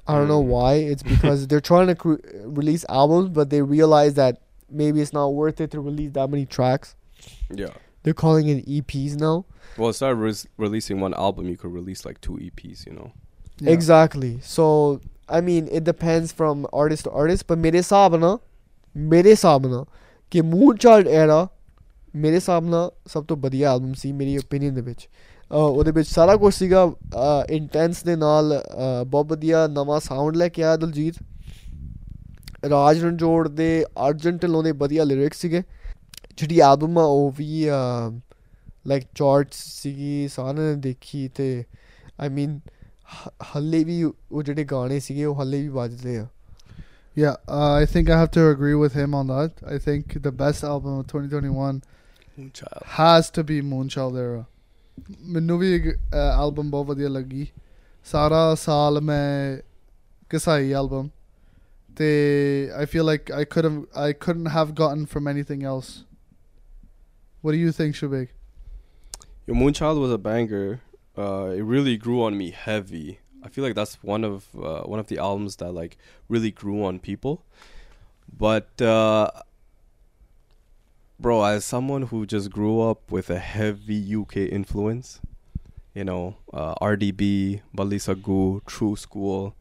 don't 0.07 0.27
know 0.27 0.43
mm. 0.43 0.47
why. 0.47 0.73
It's 0.73 1.03
because 1.03 1.47
they're 1.53 1.61
trying 1.61 1.87
to 1.87 1.95
cre- 1.95 2.15
release 2.43 2.85
albums, 2.89 3.29
but 3.29 3.49
they 3.49 3.61
realize 3.61 4.15
that 4.15 4.41
maybe 4.69 4.99
it's 4.99 5.13
not 5.13 5.33
worth 5.33 5.61
it 5.61 5.71
to 5.71 5.79
release 5.79 6.11
that 6.11 6.29
many 6.29 6.45
tracks. 6.45 6.95
Yeah 7.49 7.69
They're 8.04 8.14
calling 8.14 8.48
it 8.48 8.66
EPs 8.68 9.16
now. 9.16 9.34
Well, 9.78 9.88
instead 9.88 10.12
of 10.12 10.20
res- 10.20 10.46
releasing 10.58 11.00
one 11.00 11.14
album, 11.14 11.48
you 11.48 11.56
could 11.56 11.72
release 11.72 12.04
like 12.04 12.20
two 12.20 12.36
EPs. 12.38 12.86
You 12.86 12.92
know. 12.92 13.10
Yeah. 13.60 13.70
Exactly. 13.72 14.30
So 14.44 15.00
I 15.28 15.40
mean, 15.40 15.68
it 15.68 15.84
depends 15.84 16.32
from 16.32 16.66
artist 16.72 17.04
to 17.04 17.12
artist. 17.22 17.46
But 17.48 17.58
ਮੇਰੇ 17.58 17.78
ਹਿਸਾਬ 17.78 18.16
ਨਾਲ 18.16 18.38
ਮੇਰੇ 18.96 19.30
ਹਿਸਾਬ 19.30 19.66
ਨਾਲ 19.66 19.84
ਕਿ 20.30 20.40
ਮੂਨਚਾਈਲਡ 20.40 21.08
ਐਰਾ 21.08 21.46
ਮੇਰੇ 22.16 22.34
ਹਿਸਾਬ 22.34 22.64
ਨਾਲ 22.64 22.90
ਸਭ 23.06 23.24
ਤੋਂ 23.24 23.36
ਵਧੀਆ 23.36 23.72
ਐਲਬਮ 23.72 23.92
ਸੀ 23.94 24.12
ਮੇਰੀ 24.12 24.36
ਓਪੀਨੀਅਨ 24.38 24.74
ਦੇ 24.74 24.80
ਵਿੱਚ 24.80 25.08
ਅਹ 25.52 25.54
ਉਹਦੇ 25.56 25.90
ਵਿੱਚ 25.90 26.08
ਸਾਰਾ 26.08 26.36
ਕੁਝ 26.36 26.54
ਸੀਗਾ 26.54 26.90
ਇੰਟੈਂਸ 27.50 28.02
ਦੇ 28.04 28.16
ਨਾਲ 28.16 28.52
ਅਹ 28.58 29.04
ਬਹੁਤ 29.04 29.26
ਵਧੀਆ 29.26 29.66
ਨਵਾਂ 29.66 30.00
ਸਾਊਂਡ 30.00 30.36
ਲੈ 30.36 30.48
ਕੇ 30.48 30.62
ਆਇਆ 30.62 30.76
ਦਲਜੀਤ 30.76 31.14
ਰਾਜ 32.70 33.04
ਰਣਜੋੜ 33.04 33.48
ਦੇ 33.48 33.84
ਅਰਜਨ 34.08 34.36
ਢਿੱਲੋਂ 34.36 34.62
ਦੇ 34.62 34.72
ਵਧੀਆ 34.72 35.04
ਲਿਰਿਕਸ 35.04 35.40
ਸੀਗੇ 35.40 35.62
ਜਿਹੜੀ 36.37 36.59
ਐਲਬਮ 36.59 36.97
ਆ 36.97 37.03
ਉਹ 37.03 37.31
ਵੀ 37.37 37.65
ਲਾਈਕ 38.87 39.03
ਚਾਰਟਸ 39.15 39.63
ਸੀਗੀ 39.81 40.27
ਸਾਰਿਆਂ 40.27 40.53
ਨੇ 40.53 40.75
ਦੇਖੀ 40.81 41.27
ਤੇ 41.27 41.63
ਆਈ 42.19 42.29
ਮੀਨ 42.29 42.59
ਹੱਲੇ 43.55 43.83
ਵੀ 43.83 44.03
ਉਹ 44.03 44.43
ਜਿਹੜੇ 44.43 44.63
ਗਾਣੇ 44.63 44.99
ਸੀਗੇ 44.99 45.25
ਉਹ 45.25 45.41
ਹੱਲੇ 45.41 45.61
ਵੀ 45.61 45.67
ਵੱਜਦੇ 45.79 46.17
ਆ 46.17 46.27
Yeah, 47.17 47.35
uh, 47.49 47.73
I 47.77 47.85
think 47.85 48.09
I 48.09 48.17
have 48.17 48.29
to 48.35 48.43
agree 48.49 48.75
with 48.81 48.93
him 48.93 49.13
on 49.13 49.27
that. 49.27 49.57
I 49.67 49.77
think 49.77 50.13
the 50.27 50.31
best 50.31 50.63
album 50.63 50.99
of 50.99 51.07
2021 51.07 51.81
Moonchild. 52.37 52.83
has 52.91 53.29
to 53.31 53.43
be 53.49 53.57
Moonchild 53.71 54.19
era. 54.21 54.43
ਮੈਨੂੰ 55.33 55.57
ਵੀ 55.59 55.73
ਐਲਬਮ 56.13 56.69
ਬਹੁਤ 56.71 56.87
ਵਧੀਆ 56.87 57.09
ਲੱਗੀ 57.09 57.47
ਸਾਰਾ 58.11 58.55
ਸਾਲ 58.55 59.01
ਮੈਂ 59.01 59.57
ਕਸਾਈ 60.29 60.71
ਐਲਬਮ 60.73 61.09
ਤੇ 61.97 62.09
feel 62.93 63.05
like 63.09 63.33
I 63.39 63.43
could 63.55 63.67
have 63.69 63.81
I 64.05 64.13
couldn't 64.25 64.51
have 64.55 64.73
gotten 64.81 65.05
from 65.15 65.29
anything 65.33 65.67
else. 65.73 65.91
What 67.41 67.53
do 67.53 67.57
you 67.57 67.71
think, 67.71 67.95
Shubeg? 67.95 68.29
Your 69.47 69.55
Moonchild 69.55 69.99
was 69.99 70.11
a 70.11 70.17
banger. 70.17 70.81
Uh, 71.17 71.53
it 71.55 71.61
really 71.61 71.97
grew 71.97 72.23
on 72.23 72.37
me 72.37 72.51
heavy. 72.51 73.19
I 73.43 73.49
feel 73.49 73.63
like 73.63 73.73
that's 73.73 73.95
one 74.03 74.23
of 74.23 74.45
uh, 74.55 74.81
one 74.81 74.99
of 74.99 75.07
the 75.07 75.17
albums 75.17 75.55
that 75.55 75.71
like 75.71 75.97
really 76.29 76.51
grew 76.51 76.83
on 76.85 76.99
people. 76.99 77.43
But 78.31 78.79
uh, 78.79 79.31
bro, 81.19 81.43
as 81.43 81.65
someone 81.65 82.03
who 82.03 82.27
just 82.27 82.51
grew 82.51 82.81
up 82.81 83.11
with 83.11 83.31
a 83.31 83.39
heavy 83.39 84.15
UK 84.15 84.37
influence, 84.37 85.19
you 85.95 86.03
know, 86.03 86.35
uh, 86.53 86.75
RDB, 86.75 87.61
Bally 87.73 87.97
Sagoo, 87.97 88.63
True 88.65 88.95
School. 88.95 89.55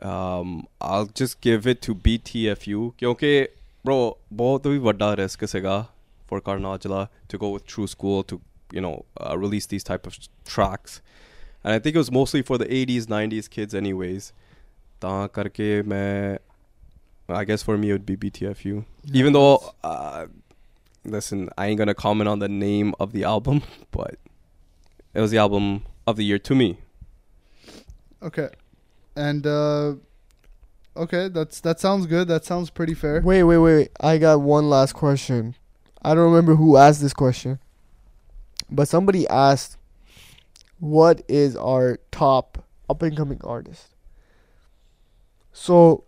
Um, 0.00 0.66
I'll 0.80 1.06
just 1.06 1.40
give 1.40 1.66
it 1.66 1.82
to 1.82 1.94
BTFU. 1.94 2.94
Okay, 3.02 3.48
bro 3.84 4.16
बहुत 4.32 4.66
ही 4.66 4.78
बड़ा 4.78 5.12
risk 5.14 5.44
सेगा 5.44 5.95
for 6.26 6.40
Karan 6.40 6.62
Aujla 6.62 7.08
to 7.28 7.38
go 7.38 7.50
with 7.50 7.66
True 7.66 7.86
School 7.86 8.22
to 8.24 8.40
you 8.72 8.80
know 8.80 9.04
uh, 9.20 9.38
release 9.38 9.66
these 9.66 9.84
type 9.84 10.06
of 10.06 10.18
tracks, 10.44 11.00
and 11.64 11.72
I 11.72 11.78
think 11.78 11.94
it 11.94 11.98
was 11.98 12.10
mostly 12.10 12.42
for 12.42 12.58
the 12.58 12.66
80s 12.66 13.06
90s 13.06 13.48
kids 13.48 13.74
anyways. 13.74 14.32
I 15.02 15.28
guess 17.44 17.62
for 17.62 17.76
me 17.76 17.90
it 17.90 17.92
would 17.92 18.06
be 18.06 18.16
BTFU, 18.16 18.84
even 19.12 19.32
though. 19.32 19.74
Uh, 19.82 20.26
listen, 21.04 21.48
I 21.56 21.66
ain't 21.66 21.78
gonna 21.78 21.94
comment 21.94 22.28
on 22.28 22.38
the 22.38 22.48
name 22.48 22.94
of 23.00 23.12
the 23.12 23.24
album, 23.24 23.62
but 23.90 24.16
it 25.14 25.20
was 25.20 25.30
the 25.30 25.38
album 25.38 25.84
of 26.06 26.16
the 26.16 26.24
year 26.24 26.38
to 26.38 26.54
me. 26.54 26.78
Okay, 28.22 28.48
and 29.14 29.46
uh, 29.46 29.94
okay, 30.96 31.28
that's 31.28 31.60
that 31.60 31.80
sounds 31.80 32.06
good. 32.06 32.28
That 32.28 32.44
sounds 32.44 32.70
pretty 32.70 32.94
fair. 32.94 33.20
Wait, 33.20 33.44
wait, 33.44 33.58
wait. 33.58 33.90
I 34.00 34.18
got 34.18 34.40
one 34.40 34.68
last 34.68 34.94
question. 34.94 35.54
I 36.05 36.15
don't 36.15 36.31
remember 36.31 36.55
who 36.55 36.77
asked 36.77 37.01
this 37.01 37.13
question, 37.13 37.59
but 38.69 38.87
somebody 38.87 39.27
asked, 39.27 39.77
"What 40.79 41.23
is 41.27 41.55
our 41.55 41.99
top 42.11 42.63
up 42.89 43.01
and 43.01 43.15
coming 43.15 43.39
artist?" 43.43 43.87
So, 45.53 46.05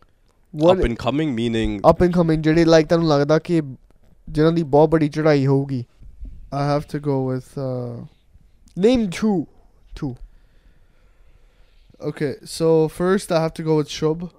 what 0.52 0.80
Up 0.80 0.86
and 0.86 0.98
coming 0.98 1.36
meaning 1.36 1.80
up 1.84 2.02
and 2.02 2.14
coming 2.14 2.42
ਜਿਹੜੇ 2.42 2.66
like 2.66 2.88
ਤੁਹਾਨੂੰ 2.90 3.08
ਲੱਗਦਾ 3.10 3.40
ਕਿ 3.40 3.62
ਜਿਨ੍ਹਾਂ 4.30 4.52
ਦੀ 4.54 4.64
ਬਹੁਤ 4.64 4.90
ਬੜੀ 4.90 5.10
ਚੜ੍ਹਾਈ 5.10 5.46
ਹੋਊਗੀ 5.48 5.84
I 6.52 6.66
have 6.70 6.84
to 6.90 7.00
go 7.06 7.14
with 7.28 7.54
uh 7.58 8.06
name 8.86 9.06
two 9.20 9.38
two 10.00 10.16
okay, 12.10 12.36
so 12.46 12.88
first 12.88 13.32
I 13.32 13.42
have 13.42 13.54
to 13.56 13.64
go 13.64 13.78
with 13.78 13.90
Shub. 13.90 14.30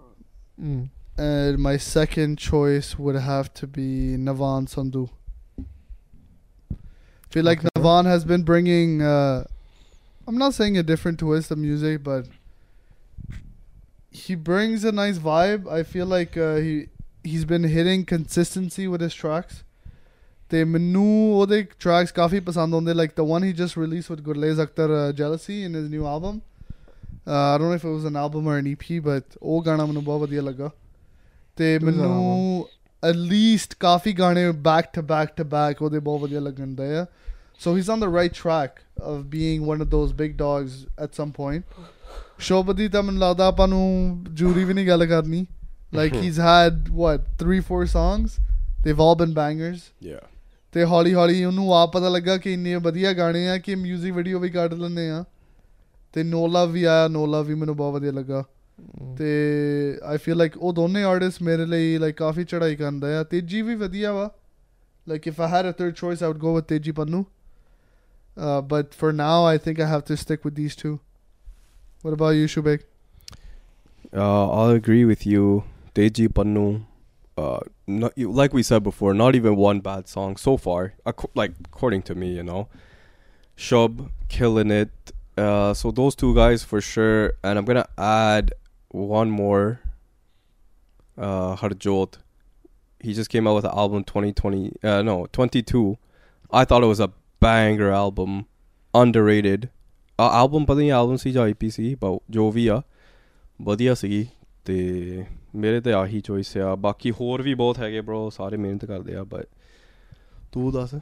mm. 0.61 0.91
And 1.17 1.59
my 1.59 1.77
second 1.77 2.39
choice 2.39 2.99
would 2.99 3.17
have 3.17 3.53
to 3.55 3.67
be 3.67 4.17
Navan 4.29 4.67
Sandhu. 4.67 5.09
feel 7.31 7.45
like 7.45 7.61
Okay. 7.61 7.69
Navan 7.77 8.07
has 8.07 8.25
been 8.25 8.43
bringing 8.43 9.03
uh 9.03 9.45
I'm 10.27 10.39
not 10.39 10.55
saying 10.55 10.77
a 10.79 10.83
different 10.83 11.19
twist 11.19 11.51
of 11.51 11.59
music, 11.59 12.03
but 12.03 12.27
he 14.11 14.35
brings 14.35 14.85
a 14.85 14.93
nice 14.93 15.19
vibe. 15.19 15.69
I 15.71 15.83
feel 15.83 16.07
like 16.07 16.37
uh, 16.37 16.55
he 16.57 16.89
he's 17.23 17.45
been 17.45 17.65
hitting 17.65 18.05
consistency 18.17 18.87
with 18.95 19.01
his 19.09 19.15
tracks. 19.23 19.63
ਤੇ 20.51 20.63
ਮੈਨੂੰ 20.65 21.05
ਉਹਦੇ 21.37 21.61
tracks 21.85 22.13
ਕਾਫੀ 22.15 22.41
ਪਸੰਦ 22.47 22.75
ਆਉਂਦੇ 22.75 22.93
like 22.93 23.15
the 23.21 23.25
one 23.29 23.43
he 23.43 23.53
just 23.61 23.77
released 23.83 24.11
with 24.15 24.23
Gurlez 24.27 24.59
Akhtar 24.65 24.89
uh, 24.97 25.13
Jealousy 25.21 25.57
in 25.69 25.75
his 25.79 25.89
new 25.95 26.07
album. 26.15 26.41
Uh, 27.27 27.55
I 27.55 27.59
don't 27.59 27.69
know 27.71 27.79
if 27.81 27.85
it 27.85 27.95
was 27.97 28.05
an 28.11 28.17
album 28.23 28.49
or 28.53 28.57
an 28.63 28.67
EP, 28.73 28.85
but 29.07 29.37
ਉਹ 29.43 29.63
ਗਾਣਾ 29.67 29.87
ਮੈਨੂੰ 29.87 30.05
ਬਹੁਤ 30.05 30.21
ਵਧੀਆ 30.21 30.43
ਲੱਗਾ 30.43 30.71
ਤੇ 31.57 31.77
was 31.77 31.83
an 31.83 31.87
ਮੈਨੂੰ 31.87 32.67
At 33.04 33.16
least 33.16 33.76
ਕਾਫੀ 33.80 34.14
ਗਾਣੇ 34.14 34.50
back 34.50 34.84
to 35.00 35.04
back 35.04 35.26
to 35.42 35.46
back 35.46 35.76
ਉਹਦੇ 35.82 36.00
ਬਹੁਤ 36.00 36.22
ਵਧੀਆ 36.22 36.40
ਲੱਗਣ 36.40 36.68
ਦੇ 36.68 36.98
ਆ 36.98 37.06
so 37.66 37.76
he's 37.78 37.90
on 37.96 38.00
the 38.06 38.12
right 38.16 38.34
track 38.44 38.70
of 39.04 39.16
being 39.30 39.66
one 39.72 39.82
of 39.86 39.90
those 39.90 40.12
big 40.22 40.36
dogs 40.42 40.76
at 41.06 41.22
some 41.22 41.32
point 41.42 41.62
ਸ਼ੋਭਦੀ 42.40 42.88
ਤਾਂ 42.88 43.04
ਮੈਨੂੰ 43.04 43.22
ਲੱਗਦਾ 43.22 43.48
ਆਪਾਂ 43.48 43.68
ਨੂੰ 43.68 44.24
ਜੂਰੀ 44.34 44.64
ਵੀ 44.64 44.74
ਨਹੀਂ 44.74 44.88
ਗੱਲ 44.88 45.06
ਕਰਨੀ 45.06 45.46
like 45.96 46.14
he's 46.16 46.38
had 46.38 46.74
what 46.96 47.18
three 47.44 47.62
four 47.72 47.86
songs 47.86 48.28
they've 48.84 49.02
all 49.06 49.16
been 49.22 49.34
bangers 49.34 49.80
yeah. 50.10 50.26
ਤੇ 50.72 50.84
ਹੌਲੀ 50.86 51.14
ਹੌਲੀ 51.14 51.46
ਉਹਨੂੰ 51.46 51.74
ਆਪ 51.74 51.92
ਪਤਾ 51.94 52.10
ਲੱਗਾ 52.10 52.38
ਕਿ 52.38 52.54
ਇੰਨੇ 52.54 52.76
ਵਧੀਆ 52.76 53.14
ਗਾਣੇ 53.14 53.50
ਆ 53.50 53.58
ਕਿ 53.58 53.76
뮤직 53.76 54.14
ਵੀਡੀਓ 54.14 54.40
ਵੀ 54.40 54.50
ਕੱਢ 54.50 54.74
ਲੈਂਦੇ 54.74 55.10
ਆ 55.10 55.24
ਤੇ 56.14 56.24
ਨੋ 56.24 56.48
ਲਵ 56.48 56.72
ਵੀ 56.72 56.84
ਆਇਆ 56.84 57.08
ਨੋ 57.08 57.26
ਲਵ 57.26 57.46
ਵੀ 57.46 57.56
ਮੈਨੂੰ 57.56 57.78
ਬਹੁਤ 57.78 57.94
ਵਧੀਆ 57.94 58.12
ਲੱਗਾ 58.12 58.44
ਤੇ 59.18 59.30
ਆਈ 60.04 60.18
ਫੀਲ 60.18 60.38
ਲਾਈਕ 60.38 60.58
ਉਹ 60.58 60.74
ਦੋਨੇ 60.74 61.04
ਆਰਟਿਸਟ 61.04 61.42
ਮੇਰੇ 61.44 61.66
ਲਈ 61.66 61.98
ਲਾਈਕ 61.98 62.16
ਕਾਫੀ 62.18 62.44
ਚੜਾਈ 62.44 62.76
ਕਰਦੇ 62.76 63.16
ਆ 63.16 63.24
ਤੇਜੀ 63.24 63.62
ਵੀ 63.62 63.76
ਵਧੀਆ 63.76 64.14
ਵਾ 64.14 64.30
like 65.08 65.28
if 65.28 65.42
I 65.42 65.52
had 65.52 65.70
a 65.70 65.72
third 65.72 65.94
choice 65.94 66.24
I 66.24 66.28
would 66.28 66.38
go 66.42 66.56
with 66.56 66.64
Tegi 66.64 66.92
Pannu 66.92 67.24
but 68.70 68.94
for 69.00 69.14
now 69.14 69.46
I 69.46 69.58
think 69.58 69.80
I 69.82 69.88
have 69.88 70.02
to 70.08 70.16
stick 70.16 70.46
with 70.46 70.56
these 70.56 70.76
two 70.76 70.98
what 72.06 72.14
about 72.14 72.36
you 72.36 72.48
ਸ਼ੁਬੇਕ 72.48 72.82
I 74.12 74.22
uh, 74.22 74.70
agree 74.76 75.02
with 75.06 75.24
you. 75.30 75.64
Teji 75.98 76.24
Pannu, 76.38 76.62
uh, 77.38 77.60
not, 77.88 78.14
like 78.38 78.54
we 78.54 78.64
said 78.64 78.84
before, 78.86 79.14
not 79.14 79.36
even 79.36 79.56
one 79.56 79.82
bad 79.88 80.08
song 80.08 80.32
so 80.44 80.54
far, 80.58 80.94
ac- 81.06 81.28
like 81.36 81.52
according 81.66 82.02
to 82.08 82.16
me, 82.16 82.30
you 82.38 82.46
know. 82.48 82.62
Shub 83.58 84.00
killing 84.30 84.72
it. 84.72 85.12
Uh, 85.38 85.74
so 85.74 85.92
those 85.92 86.16
two 86.16 86.32
guys 86.34 86.64
for 86.64 86.82
sure, 86.82 87.34
and 87.44 87.62
I'm 87.62 87.66
gonna 87.66 87.86
add 88.08 88.52
one 88.92 89.30
more. 89.30 89.80
Uh, 91.18 91.56
Harjot, 91.56 92.14
he 93.00 93.14
just 93.14 93.30
came 93.30 93.48
out 93.48 93.56
with 93.56 93.66
an 93.66 93.72
album 93.74 94.04
2020. 94.04 94.72
Uh, 94.84 95.02
no, 95.02 95.28
22. 95.32 95.98
I 96.52 96.66
thought 96.66 96.84
it 96.84 96.88
was 96.88 97.00
a 97.00 97.12
banger 97.42 97.92
album, 97.92 98.46
underrated. 98.94 99.68
ਆ 100.22 100.42
album 100.42 100.66
ਪਤਾ 100.66 100.78
ਨਹੀਂ 100.78 100.92
album 100.92 101.16
ਸੀ 101.16 101.32
ਜਾਂ 101.32 101.48
EP 101.48 101.70
ਸੀ 101.70 101.98
ਜੋ 102.30 102.52
ਵੀ 102.52 102.68
ਆ 102.68 102.82
ਵਧੀਆ 103.62 103.94
ਸੀਗੀ 103.94 104.28
ਤੇ 104.66 105.26
ਮੇਰੇ 105.56 105.82
ਤੇ 105.82 105.94
ਆਹੀ 105.94 106.22
ਚੋਇਸ 106.22 106.58
ਆ 106.58 106.76
ਬਾਕੀ 106.76 107.12
ਹੋਰ 107.12 107.42
ਵੀ 107.42 107.54
ਬਹੁਤ 107.54 107.80
ਹੈਗੇ 107.80 108.02
ਬ్రో 108.02 108.30
ਸਾਰੇ 108.30 108.58
ਮਿਹਨਤ 108.58 108.86
ਕਰਦੇ 108.86 109.16
ਆ 109.16 109.24
ਬਟ 109.24 109.48
ਤੂੰ 110.52 110.74
ਦੱਸ 110.74 110.96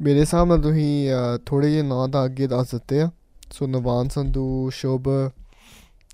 ਮੇਰੇ 0.00 0.24
ਸਾਹਮਣੇ 0.24 0.62
ਤੁਸੀਂ 0.62 1.10
ਥੋੜੇ 1.46 1.70
ਜਿਹੇ 1.70 1.82
ਨਾਂ 1.82 2.08
ਤਾਂ 2.08 2.24
ਅੱਗੇ 2.24 2.46
ਦੱਸ 2.46 2.70
ਦਿੱਤੇ 2.70 3.00
ਆ 3.00 3.10
ਸੋ 3.52 3.66
ਨਵਾਨ 3.66 4.08
ਸੰਧੂ 4.08 4.70
ਸ਼ੋਭ 4.70 5.08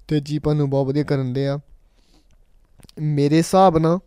ਤੇ 0.08 0.20
ਜੀਪਨ 0.20 0.56
ਨੂੰ 0.56 0.70
ਬਹੁਤ 0.70 0.88
ਵਧੀਆ 0.88 1.04
ਕਰਨ 1.04 1.34
ਦੇ 1.34 1.48
ਆ 1.48 1.60
ਮੇਰੇ 3.00 3.38
ਹਿਸਾਬ 3.38 3.78
ਨਾਲ 3.78 4.00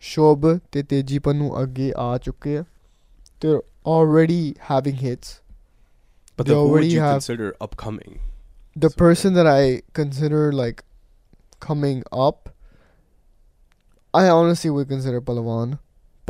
ਸ਼ੁਭ 0.00 0.46
ਤੇ 0.72 0.82
ਤੇਜੀਪਨ 0.82 1.36
ਨੂੰ 1.36 1.62
ਅੱਗੇ 1.62 1.92
ਆ 1.96 2.16
ਚੁੱਕੇ 2.18 2.56
ਆ 2.58 2.64
ਤੇ 3.40 3.56
already 3.92 4.42
having 4.70 4.94
hits 5.00 5.30
but 6.36 6.46
They 6.46 6.52
then 6.52 6.58
who 6.58 6.60
would 6.60 6.70
already 6.74 6.92
you 6.92 7.00
have- 7.00 7.18
consider 7.18 7.48
upcoming 7.66 8.14
the 8.76 8.90
So, 8.92 8.98
person 9.02 9.34
that 9.38 9.48
I 9.50 9.64
consider 9.98 10.38
like 10.60 10.80
coming 11.66 11.98
up 12.26 12.48
I 14.14 14.22
honestly 14.36 14.70
would 14.76 14.88
consider 14.94 15.20
Palawan 15.30 15.74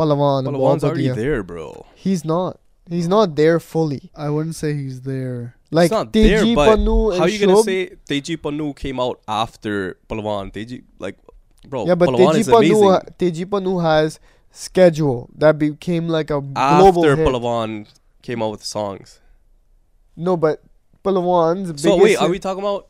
Palawan 0.00 0.48
Palawan's 0.48 0.58
ਬਹੁਤ 0.58 0.84
already 0.84 1.08
ਵਧੀਆ। 1.10 1.14
there 1.20 1.42
bro 1.52 1.66
he's 2.06 2.24
not 2.32 2.58
he's 2.96 3.08
not 3.14 3.36
there 3.42 3.60
fully 3.68 4.00
I 4.26 4.28
wouldn't 4.36 4.58
say 4.62 4.72
he's 4.80 4.98
there. 5.08 5.38
Like 5.71 5.91
it's 5.91 6.11
Teji 6.11 6.55
Pannu 6.55 7.15
How 7.15 7.23
are 7.23 7.29
you 7.29 7.39
Shob? 7.39 7.47
gonna 7.47 7.63
say 7.63 7.89
Teji 8.07 8.37
Pannu 8.37 8.75
came 8.75 8.99
out 8.99 9.21
after 9.27 9.97
Palawan? 10.09 10.51
Teji 10.51 10.83
like 10.97 11.17
bro. 11.67 11.85
Yeah, 11.85 11.95
but 11.95 12.09
Teji 12.09 12.43
Pannu, 12.43 12.91
ha- 12.91 13.05
Teji 13.17 13.45
Pannu 13.45 13.81
has 13.83 14.19
schedule 14.51 15.29
that 15.35 15.59
became 15.59 16.07
like 16.07 16.31
a 16.31 16.41
after 16.55 16.81
global 16.81 17.03
hit. 17.03 17.19
Palawan 17.19 17.87
came 18.21 18.41
out 18.41 18.51
with 18.51 18.63
songs. 18.63 19.19
No, 20.15 20.35
but 20.35 20.63
Palwan's. 21.03 21.81
So 21.81 21.97
wait, 21.97 22.17
are 22.17 22.29
we 22.29 22.39
talking 22.39 22.63
about 22.63 22.87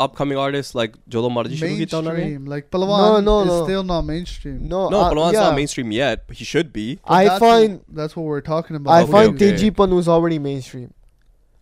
upcoming 0.00 0.36
artists 0.36 0.74
like 0.74 0.96
Jolo 1.08 1.28
Marji 1.28 1.60
Mainstream, 1.60 2.46
like 2.46 2.70
Palawan 2.70 2.98
no, 2.98 3.20
no, 3.20 3.44
no. 3.44 3.60
is 3.60 3.66
still 3.66 3.82
not 3.84 4.02
mainstream. 4.02 4.66
No, 4.66 4.88
no, 4.88 5.00
uh, 5.00 5.10
Palwan's 5.12 5.34
yeah. 5.34 5.40
not 5.40 5.56
mainstream 5.56 5.92
yet, 5.92 6.26
but 6.26 6.36
he 6.36 6.44
should 6.44 6.72
be. 6.72 6.96
But 6.96 7.12
I 7.12 7.24
that's 7.24 7.38
find 7.38 7.72
what, 7.74 7.94
that's 7.94 8.16
what 8.16 8.24
we're 8.24 8.40
talking 8.40 8.76
about. 8.76 8.92
I 8.92 9.02
okay, 9.02 9.12
find 9.12 9.34
okay. 9.34 9.52
Teji 9.52 9.90
was 9.90 10.08
already 10.08 10.38
mainstream. 10.38 10.92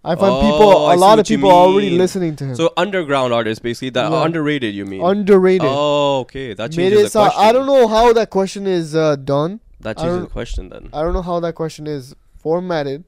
I 0.05 0.17
find 0.17 0.33
Oh, 0.35 0.41
people 0.41 0.87
I 0.87 0.95
a 0.95 0.97
see 0.97 1.01
lot 1.01 1.19
of 1.21 1.27
people 1.27 1.49
are 1.51 1.67
already 1.69 1.91
listening 1.91 2.35
to 2.37 2.45
him. 2.45 2.55
so 2.57 2.73
underground 2.77 3.33
artists 3.33 3.63
basically 3.63 3.91
that 3.91 4.11
Yeah. 4.11 4.25
underrated 4.25 4.75
you 4.75 4.85
mean 4.85 5.01
Underrated. 5.01 5.69
Oh, 5.71 6.21
okay. 6.21 6.55
That 6.55 6.73
changes 6.73 6.99
Mere 6.99 7.05
the 7.05 7.11
question. 7.11 7.41
I 7.41 7.53
don't 7.53 7.67
know 7.67 7.87
how 7.87 8.13
that 8.13 8.31
question 8.31 8.67
is 8.67 8.97
uh, 8.97 9.15
done. 9.17 9.61
That 9.81 9.99
changes 9.99 10.21
the 10.23 10.27
question 10.27 10.69
then. 10.71 10.89
I 10.93 11.03
don't 11.03 11.13
know 11.13 11.23
how 11.23 11.39
that 11.41 11.55
question 11.55 11.87
is 11.87 12.15
formatted, 12.39 13.05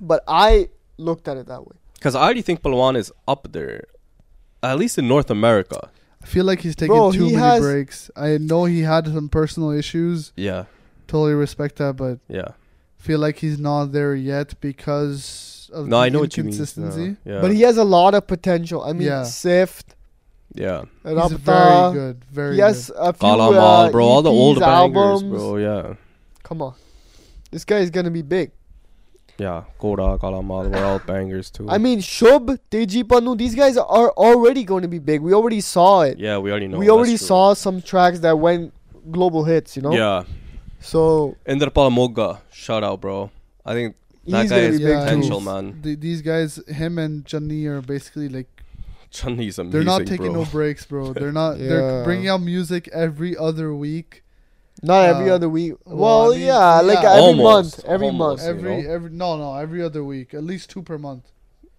but 0.00 0.22
I 0.28 0.68
looked 0.98 1.26
at 1.28 1.36
it 1.36 1.46
that 1.46 1.62
way. 1.66 1.76
Because 1.94 2.14
I 2.14 2.22
already 2.22 2.42
think 2.42 2.62
Palawan 2.62 2.96
is 2.96 3.12
up 3.26 3.48
there, 3.52 3.84
at 4.62 4.78
least 4.78 4.98
in 4.98 5.08
North 5.08 5.30
America. 5.30 5.90
I 6.22 6.26
feel 6.26 6.44
like 6.44 6.60
he's 6.60 6.76
taking 6.76 6.94
Bro, 6.94 7.12
too 7.12 7.24
he 7.26 7.32
many 7.34 7.36
has- 7.36 7.60
breaks. 7.60 8.10
I 8.16 8.38
know 8.38 8.64
he 8.66 8.82
had 8.82 9.06
some 9.06 9.28
personal 9.28 9.70
issues. 9.70 10.32
Yeah, 10.36 10.64
Totally 11.08 11.32
respect 11.34 11.76
that, 11.76 11.96
but 11.96 12.18
yeah. 12.28 12.48
feel 12.98 13.18
like 13.18 13.38
he's 13.38 13.58
not 13.58 13.86
there 13.92 14.14
yet 14.14 14.54
because 14.60 15.56
of 15.70 15.86
No, 15.88 15.96
the 15.98 16.02
I 16.04 16.08
know 16.08 16.20
what 16.20 16.36
you 16.36 16.44
mean. 16.44 16.52
inconsistency. 16.52 17.16
Yeah, 17.24 17.34
yeah. 17.34 17.40
But 17.40 17.52
he 17.52 17.62
has 17.62 17.76
a 17.76 17.84
lot 17.84 18.14
of 18.14 18.26
potential. 18.26 18.82
I 18.82 18.92
mean, 18.92 19.08
Yeah. 19.08 19.22
Sift, 19.24 19.94
yeah. 20.54 20.82
He's 21.04 21.12
Rapta. 21.12 21.38
very 21.38 21.92
good. 21.92 22.24
Very 22.30 22.56
Yes, 22.56 22.90
a 22.96 23.12
few 23.12 23.28
Kalamal, 23.28 23.88
uh, 23.88 23.90
bro. 23.90 24.04
All 24.04 24.22
the 24.22 24.30
old 24.30 24.56
EPs, 24.58 24.60
bangers, 24.60 25.22
bro. 25.22 25.56
Yeah, 25.56 25.94
Come 26.42 26.62
on, 26.62 26.74
this 27.50 27.64
guy 27.64 27.78
is 27.78 27.90
gonna 27.90 28.10
be 28.10 28.22
big. 28.22 28.50
yeah. 29.38 29.62
Koda, 29.78 30.18
Kalamal, 30.18 30.70
were 30.70 30.84
all 30.84 30.98
bangers 31.00 31.50
too. 31.50 31.68
I 31.68 31.78
mean, 31.78 31.98
Shub, 32.00 32.58
Teji 32.70 33.02
Pannu, 33.04 33.36
these 33.38 33.54
guys 33.54 33.76
are 33.76 34.10
already 34.10 34.64
going 34.64 34.82
to 34.82 34.88
be 34.88 34.98
big. 34.98 35.20
We 35.20 35.32
already 35.34 35.60
saw 35.60 36.00
it. 36.02 36.18
yeah, 36.18 36.38
we 36.38 36.50
already 36.50 36.66
know. 36.68 36.78
we 36.78 36.88
already 36.90 37.16
true. 37.18 37.26
saw 37.30 37.54
some 37.54 37.80
tracks 37.82 38.18
that 38.20 38.38
went 38.38 38.72
global 39.12 39.44
hits. 39.44 39.76
You 39.76 39.82
know. 39.82 39.92
Yeah, 39.92 40.24
So 40.80 41.36
Inderpal 41.46 41.92
Moga, 41.92 42.40
shout 42.50 42.82
out, 42.82 43.00
bro. 43.00 43.30
I 43.64 43.74
think 43.74 43.94
that 43.94 43.94
he's 43.94 44.07
guy 44.31 44.47
gonna 44.47 44.61
is 44.71 44.77
be 44.79 44.83
big 44.85 44.91
Yeah, 44.93 45.03
potential, 45.03 45.39
too. 45.39 45.45
man. 45.45 45.71
The, 45.81 45.95
these 45.95 46.21
guys, 46.21 46.59
him 46.81 46.97
and 46.97 47.23
Chani, 47.25 47.65
are 47.75 47.81
basically 47.81 48.29
like 48.29 48.49
Chandi's 49.11 49.57
amazing, 49.59 49.69
they're 49.71 49.83
not 49.83 50.05
taking 50.11 50.31
bro. 50.33 50.43
no 50.43 50.45
breaks, 50.51 50.85
bro. 50.91 51.13
They're 51.13 51.31
not. 51.31 51.57
They're 51.57 51.81
Yeah. 51.87 52.03
bringing 52.03 52.29
out 52.35 52.41
music 52.41 52.87
every 53.07 53.33
other 53.37 53.73
week. 53.75 54.19
Not 54.91 55.03
every 55.09 55.29
Uh, 55.29 55.35
other 55.35 55.49
week. 55.49 55.73
well, 55.85 55.97
Well, 56.03 56.31
I 56.33 56.37
mean, 56.37 56.45
yeah, 56.47 56.81
like 56.81 57.03
yeah. 57.03 57.11
every 57.11 57.27
Almost, 57.27 57.43
month. 57.43 57.85
Every 57.97 58.07
almost. 58.07 58.23
month. 58.23 58.41
you 58.43 58.49
Every 58.53 58.77
know? 58.83 58.93
every 58.95 59.11
no 59.23 59.29
no 59.41 59.51
every 59.65 59.83
other 59.89 60.03
week, 60.03 60.33
at 60.33 60.43
least 60.53 60.69
two 60.71 60.81
per 60.89 60.97
month. 60.97 61.29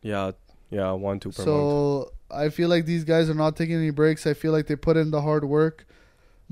Yeah, 0.02 0.30
yeah, 0.70 0.92
one 1.08 1.18
two 1.24 1.32
per 1.32 1.42
so 1.48 1.56
month. 1.56 2.44
I 2.44 2.48
feel 2.60 2.68
like 2.74 2.86
these 2.86 3.04
guys 3.10 3.28
are 3.34 3.38
not 3.40 3.56
taking 3.56 3.76
any 3.82 3.90
breaks. 4.02 4.26
I 4.26 4.34
feel 4.44 4.52
like 4.52 4.66
they 4.68 4.76
put 4.88 4.96
in 5.04 5.10
the 5.18 5.22
hard 5.30 5.44
work. 5.56 5.84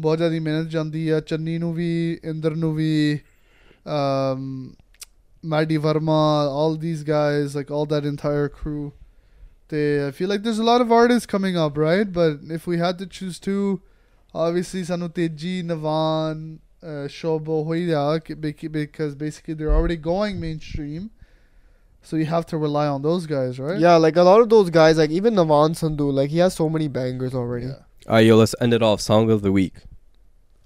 ਬਹੁਤ 0.01 0.19
ਜ਼ਿਆਦਾ 0.19 0.39
ਮਿਹਨਤ 0.41 0.69
ਜਾਂਦੀ 0.71 1.09
ਆ 1.09 1.19
ਚੰਨੀ 1.31 1.57
ਨੂੰ 1.59 1.73
ਵੀ 1.75 1.89
ਇੰਦਰ 2.25 2.55
ਨੂੰ 2.57 2.75
ਵੀ 2.75 2.91
um 3.87 4.45
Maddie 5.42 5.78
Varma, 5.78 6.48
all 6.50 6.76
these 6.76 7.04
guys, 7.04 7.56
like 7.56 7.72
all 7.72 7.86
that 7.88 8.06
entire 8.06 8.50
crew. 8.50 8.94
They, 9.70 10.08
I 10.08 10.12
feel 10.12 10.30
like 10.30 10.44
there's 10.44 10.60
a 10.60 10.64
lot 10.64 10.82
of 10.82 10.92
artists 10.92 11.26
coming 11.26 11.58
up, 11.58 11.78
right? 11.78 12.12
But 12.12 12.40
if 12.50 12.68
we 12.68 12.78
had 12.78 12.98
to 13.00 13.06
choose 13.06 13.40
two, 13.40 13.82
obviously 14.34 14.82
Sanu 14.82 15.10
Teji, 15.10 15.64
Navan, 15.64 16.60
uh, 16.82 17.08
Shobo 17.08 17.66
Hoida, 17.66 18.72
because 18.72 19.16
basically 19.16 19.54
they're 19.54 19.74
already 19.74 19.98
going 19.98 20.40
mainstream. 20.40 21.12
So 22.02 22.16
you 22.16 22.26
have 22.26 22.46
to 22.48 22.58
rely 22.58 22.88
on 22.88 23.02
those 23.02 23.26
guys, 23.26 23.60
right? 23.60 23.78
Yeah, 23.78 23.98
like 23.98 24.16
a 24.16 24.24
lot 24.24 24.40
of 24.40 24.50
those 24.50 24.70
guys, 24.70 24.98
like 24.98 25.10
even 25.10 25.36
Navan 25.36 25.74
Sandhu, 25.74 26.14
like 26.14 26.30
he 26.30 26.38
has 26.38 26.54
so 26.54 26.70
many 26.70 26.88
bangers 26.88 27.34
already. 27.34 27.66
Yeah. 27.66 27.84
Alright, 28.08 28.26
yo, 28.26 28.38
let's 28.38 28.56
end 28.62 28.74
it 28.74 28.82
off. 28.82 29.02
Song 29.02 29.30
of 29.30 29.42
the 29.42 29.52
week. 29.52 29.74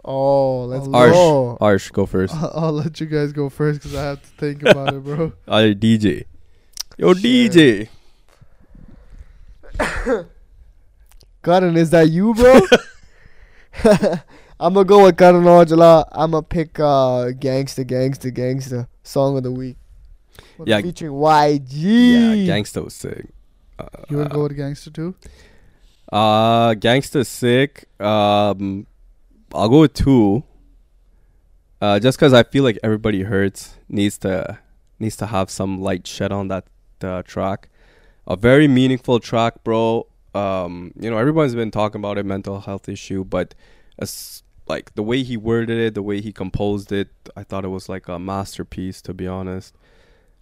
Oh, 0.04 0.66
let's 0.66 0.88
Arsh. 0.88 1.12
go. 1.12 1.58
Arsh, 1.62 1.92
go 1.92 2.06
first. 2.06 2.34
I'll, 2.36 2.52
I'll 2.56 2.72
let 2.74 3.00
you 3.00 3.06
guys 3.06 3.32
go 3.34 3.50
first 3.50 3.80
because 3.82 3.96
I 3.96 4.04
have 4.04 4.22
to 4.22 4.28
think 4.30 4.64
about 4.64 4.94
it, 4.94 5.04
bro. 5.04 5.34
Alright, 5.48 5.80
DJ. 5.80 6.26
Yo, 6.98 7.14
Sure. 7.14 7.22
DJ. 7.22 7.88
Karan, 11.44 11.78
is 11.78 11.90
that 11.92 12.10
you, 12.10 12.34
bro? 12.34 12.62
I'm 14.60 14.74
gonna 14.76 14.86
go 14.86 15.04
with 15.06 15.18
Karan 15.18 15.44
Aujla. 15.44 16.08
I'm 16.12 16.32
gonna 16.32 16.44
pick 16.44 16.80
uh, 16.80 17.32
Gangsta, 17.34 17.84
Gangsta, 17.84 18.32
Gangsta 18.32 18.88
song 19.04 19.38
of 19.38 19.44
the 19.44 19.52
week 19.52 19.78
Yeah, 20.66 20.82
featuring 20.82 21.14
YG. 21.14 21.68
yeah, 21.72 22.54
Gangsta 22.54 22.84
was 22.84 22.94
sick. 22.94 23.26
Uh, 23.80 23.86
You 24.10 24.18
would 24.18 24.30
go 24.30 24.44
with 24.44 24.56
Gangster 24.56 24.92
too? 24.92 25.16
Uh, 26.12 26.76
Gangsta 26.76 27.26
sick. 27.26 27.86
Um, 28.00 28.86
I'll 29.55 29.69
go 29.69 29.81
with 29.81 29.95
two. 29.95 30.45
Uh, 31.81 31.99
just 32.01 32.19
because 32.19 32.33
I 32.33 32.43
feel 32.43 32.65
like 32.65 32.79
everybody 32.83 33.23
hurts 33.23 33.77
needs 33.89 34.19
to 34.19 34.59
needs 34.99 35.17
to 35.17 35.27
have 35.27 35.51
some 35.51 35.81
light 35.81 36.07
shed 36.07 36.33
on 36.33 36.49
that 36.49 36.65
uh, 37.03 37.23
track. 37.23 37.69
A 38.27 38.37
very 38.37 38.67
meaningful 38.67 39.21
track, 39.21 39.63
bro. 39.63 40.07
Um, 40.35 40.93
you 40.99 41.11
know 41.11 41.19
everyone's 41.19 41.55
been 41.55 41.71
talking 41.71 42.01
about 42.01 42.19
a 42.19 42.25
mental 42.25 42.61
health 42.61 42.89
issue, 42.89 43.25
but 43.25 43.55
as 43.99 44.43
like 44.67 44.95
the 44.95 45.03
way 45.03 45.23
he 45.23 45.37
worded 45.37 45.79
it, 45.79 45.95
the 45.95 46.03
way 46.03 46.21
he 46.21 46.33
composed 46.33 46.91
it, 46.93 47.09
I 47.37 47.45
thought 47.45 47.65
it 47.65 47.69
was 47.69 47.89
like 47.89 48.09
a 48.09 48.19
masterpiece. 48.19 49.01
To 49.03 49.15
be 49.15 49.27
honest, 49.27 49.75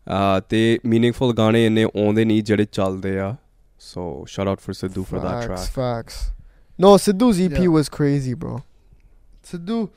uh, 0.07 0.41
ਤੇ 0.49 0.79
meaningful 0.85 1.35
ਗਾਣੇ 1.35 1.65
ਇੰਨੇ 1.67 1.85
ਆਉਂਦੇ 1.85 2.25
ਨਹੀਂ 2.25 2.43
ਜਿਹੜੇ 2.43 2.67
ਚੱਲਦੇ 2.73 3.19
ਆ. 3.19 3.37
So 3.79 4.25
shout 4.35 4.49
out 4.53 4.61
for 4.67 4.73
Sidhu 4.73 5.05
for 5.05 5.19
that 5.25 5.45
Facts, 5.49 5.69
track. 5.69 5.73
Facts. 5.79 6.17
No, 6.85 6.95
Sidhu's 7.07 7.41
EP 7.47 7.59
Yeah. 7.65 7.73
was 7.79 7.91
crazy, 7.99 8.35
bro. 8.45 8.55
Sidhu, 9.52 9.90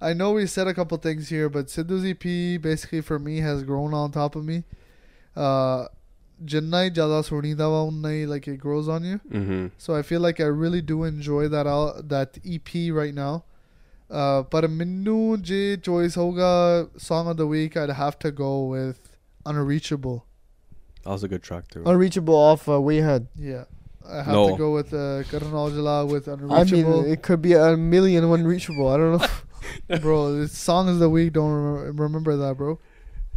I 0.00 0.12
know 0.12 0.32
we 0.32 0.46
said 0.46 0.66
a 0.66 0.74
couple 0.74 0.96
things 0.98 1.28
here, 1.28 1.48
but 1.48 1.66
Sidhu's 1.66 2.04
EP 2.04 2.60
basically 2.60 3.00
for 3.00 3.18
me 3.18 3.38
has 3.38 3.62
grown 3.62 3.94
on 3.94 4.12
top 4.12 4.36
of 4.36 4.44
me. 4.44 4.64
Uh, 5.36 5.86
jala 6.44 6.90
ही 6.90 6.90
ज़्यादा 6.90 8.28
like 8.28 8.48
it 8.48 8.58
grows 8.58 8.88
on 8.88 9.04
you. 9.04 9.20
Mm-hmm. 9.30 9.66
So 9.78 9.94
I 9.94 10.02
feel 10.02 10.20
like 10.20 10.40
I 10.40 10.44
really 10.44 10.80
do 10.80 11.04
enjoy 11.04 11.48
that 11.48 11.66
that 12.08 12.38
EP 12.44 12.92
right 12.92 13.14
now. 13.14 13.44
Uh, 14.10 14.42
but 14.42 14.64
minu 14.64 15.40
je 15.40 15.76
choice 15.76 16.16
hoga 16.16 16.88
song 17.00 17.28
of 17.28 17.36
the 17.36 17.46
week 17.46 17.76
I'd 17.76 17.90
have 17.90 18.18
to 18.20 18.32
go 18.32 18.64
with 18.64 19.16
Unreachable. 19.46 20.26
That 21.04 21.10
was 21.10 21.22
a 21.22 21.28
good 21.28 21.42
track 21.42 21.68
too. 21.68 21.82
Unreachable 21.86 22.34
off 22.34 22.68
uh, 22.68 22.80
Way 22.80 22.98
Ahead. 22.98 23.28
Yeah. 23.36 23.64
I 24.08 24.22
have 24.22 24.34
to 24.34 24.56
go 24.56 24.72
with 24.72 24.92
uh, 24.92 25.22
Karan 25.30 25.52
Aujla 25.52 25.74
Jala 25.74 26.06
with 26.06 26.28
Unreachable. 26.28 27.00
I 27.00 27.02
mean, 27.02 27.12
it 27.12 27.22
could 27.22 27.42
be 27.42 27.52
a 27.54 27.76
million 27.76 28.24
Unreachable. 28.24 28.88
I 28.88 28.96
don't 28.96 29.20
know. 29.20 29.98
bro, 30.00 30.32
the 30.32 30.48
song 30.48 30.88
of 30.88 30.98
the 30.98 31.08
week, 31.08 31.32
don't 31.32 31.52
remember, 31.96 32.36
that, 32.36 32.56
bro. 32.56 32.78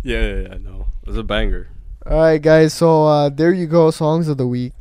Yeah, 0.03 0.22
yeah, 0.22 0.41
yeah, 0.41 0.53
I 0.53 0.57
know. 0.57 0.88
It 1.05 1.18
a 1.18 1.24
banger. 1.24 1.68
All 2.05 2.18
right, 2.18 2.41
guys. 2.41 2.74
So 2.74 3.05
uh, 3.05 3.30
there 3.30 3.53
you 3.53 3.68
go, 3.68 3.91
songs 3.91 4.28
of 4.28 4.38
the 4.38 4.47
week. 4.47 4.74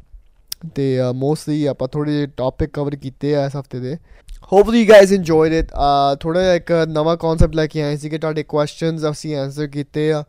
They 0.75 1.01
uh, 1.01 1.13
mostly 1.13 1.65
covered 1.65 2.09
uh, 2.09 2.27
topic 2.37 2.73
cover 2.73 2.91
this 2.91 3.55
week. 3.55 3.99
Hopefully 4.43 4.81
you 4.81 4.87
guys 4.87 5.13
enjoyed 5.13 5.53
it. 5.53 5.71
Uh 5.73 6.17
ਥੋੜਾ 6.21 6.41
ਜਿਹਾ 6.43 6.55
a 6.55 6.87
ਨਵਾਂ 6.89 7.17
concept 7.17 7.55
ਲੈ 7.57 7.67
ਕੇ 7.67 7.83
ਆਏ 7.83 7.97
ਸੀਗੇ 7.97 8.19
ਤੁਹਾਡੇ 8.19 8.43
questions 8.43 9.05
ਅਸੀਂ 9.11 9.35
answer 9.37 9.67
ਕੀਤੇ 9.67 10.11
ਆ 10.13 10.23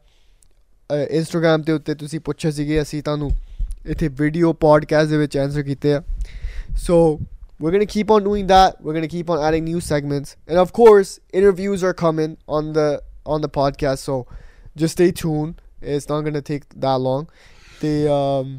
ਇੰਸਟਾਗ੍ਰam 1.09 1.63
ਤੇ 1.63 1.71
ਉੱਤੇ 1.71 1.93
ਤੁਸੀਂ 1.95 2.19
ਪੁੱਛੇ 2.19 2.51
ਸੀਗੇ 2.51 2.81
ਅਸੀਂ 2.81 3.01
ਤੁਹਾਨੂੰ 3.03 3.31
ਇੱਥੇ 3.86 4.08
ਵੀਡੀਓ 4.18 4.52
ਪੋਡਕਾਸਟ 4.66 5.10
ਦੇ 5.10 5.16
ਵਿੱਚ 5.16 5.36
ਆਨਸਰ 5.38 5.62
ਕੀਤੇ 5.62 5.94
ਆ 5.94 6.02
ਸੋ 6.76 7.18
we're 7.60 7.72
going 7.74 7.82
to 7.82 7.92
keep 7.92 8.10
on 8.14 8.22
doing 8.24 8.44
that 8.46 8.76
we're 8.80 8.92
going 8.96 9.04
to 9.04 9.12
keep 9.12 9.30
on 9.34 9.40
adding 9.44 9.64
new 9.64 9.80
segments 9.84 10.34
and 10.48 10.60
of 10.62 10.68
course 10.72 11.08
interviews 11.38 11.84
are 11.88 11.94
coming 12.02 12.36
on 12.56 12.68
the 12.76 12.84
on 13.36 13.46
the 13.46 13.48
podcast 13.56 14.04
so 14.08 14.18
just 14.82 14.96
stay 14.96 15.08
tuned 15.20 15.56
it's 15.94 16.06
not 16.10 16.20
going 16.28 16.36
to 16.38 16.42
take 16.50 16.68
that 16.84 17.00
long 17.06 17.24
they 17.80 17.96
um 18.16 18.52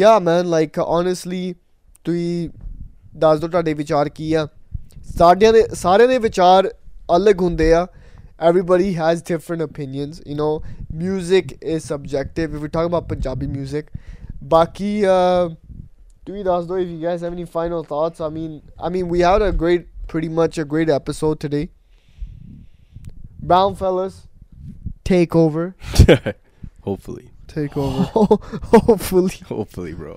yeah 0.00 0.18
man 0.26 0.50
like 0.56 0.80
honestly 0.86 1.44
ਤੁਸੀਂ 2.04 2.48
ਦੱਸ 3.18 3.40
ਦਿਓ 3.40 3.48
ਤੁਹਾਡੇ 3.48 3.74
ਵਿਚਾਰ 3.74 4.08
ਕੀ 4.08 4.32
ਆ 4.34 4.46
ਸਾਡਿਆਂ 5.18 5.52
ਦੇ 5.52 5.66
ਸਾਰਿਆਂ 5.74 6.08
ਦੇ 6.08 6.18
ਵਿਚਾਰ 6.18 6.68
ਅਲੱਗ 7.16 7.40
ਹੁੰਦੇ 7.40 7.72
ਆ 7.72 7.86
everybody 8.48 8.88
has 8.96 9.22
different 9.30 9.64
opinions 9.64 10.18
you 10.30 10.34
know 10.40 10.50
music 11.02 11.52
is 11.74 11.84
subjective 11.90 12.56
if 12.56 12.64
we're 12.64 12.72
talking 12.74 12.90
about 12.90 13.06
punjabi 13.12 13.46
music 13.52 13.86
ਬਾਕੀ 14.44 14.90
uh 15.04 15.54
ਤੁਸੀਂ 16.26 16.44
ਦੱਸ 16.44 16.66
ਦਿਓ 16.66 16.76
if 16.76 16.88
you 16.92 17.00
guys 17.02 17.24
have 17.26 17.34
any 17.38 17.46
final 17.56 17.82
thoughts 17.92 18.22
i 18.26 18.30
mean 18.36 18.54
i 18.86 18.90
mean 18.96 19.10
we 19.14 19.20
had 19.26 19.44
a 19.46 19.50
great 19.64 19.84
pretty 20.12 20.30
much 20.38 20.58
a 20.62 20.64
great 20.72 20.90
episode 20.96 21.40
today 21.44 21.64
brown 23.46 23.76
fellas 23.82 24.16
take 25.12 25.36
over 25.36 25.64
Hopefully, 26.88 27.24
Take 27.54 27.76
over. 27.76 28.02
hopefully 28.74 29.38
hopefully, 29.50 29.94
bro. 29.94 30.16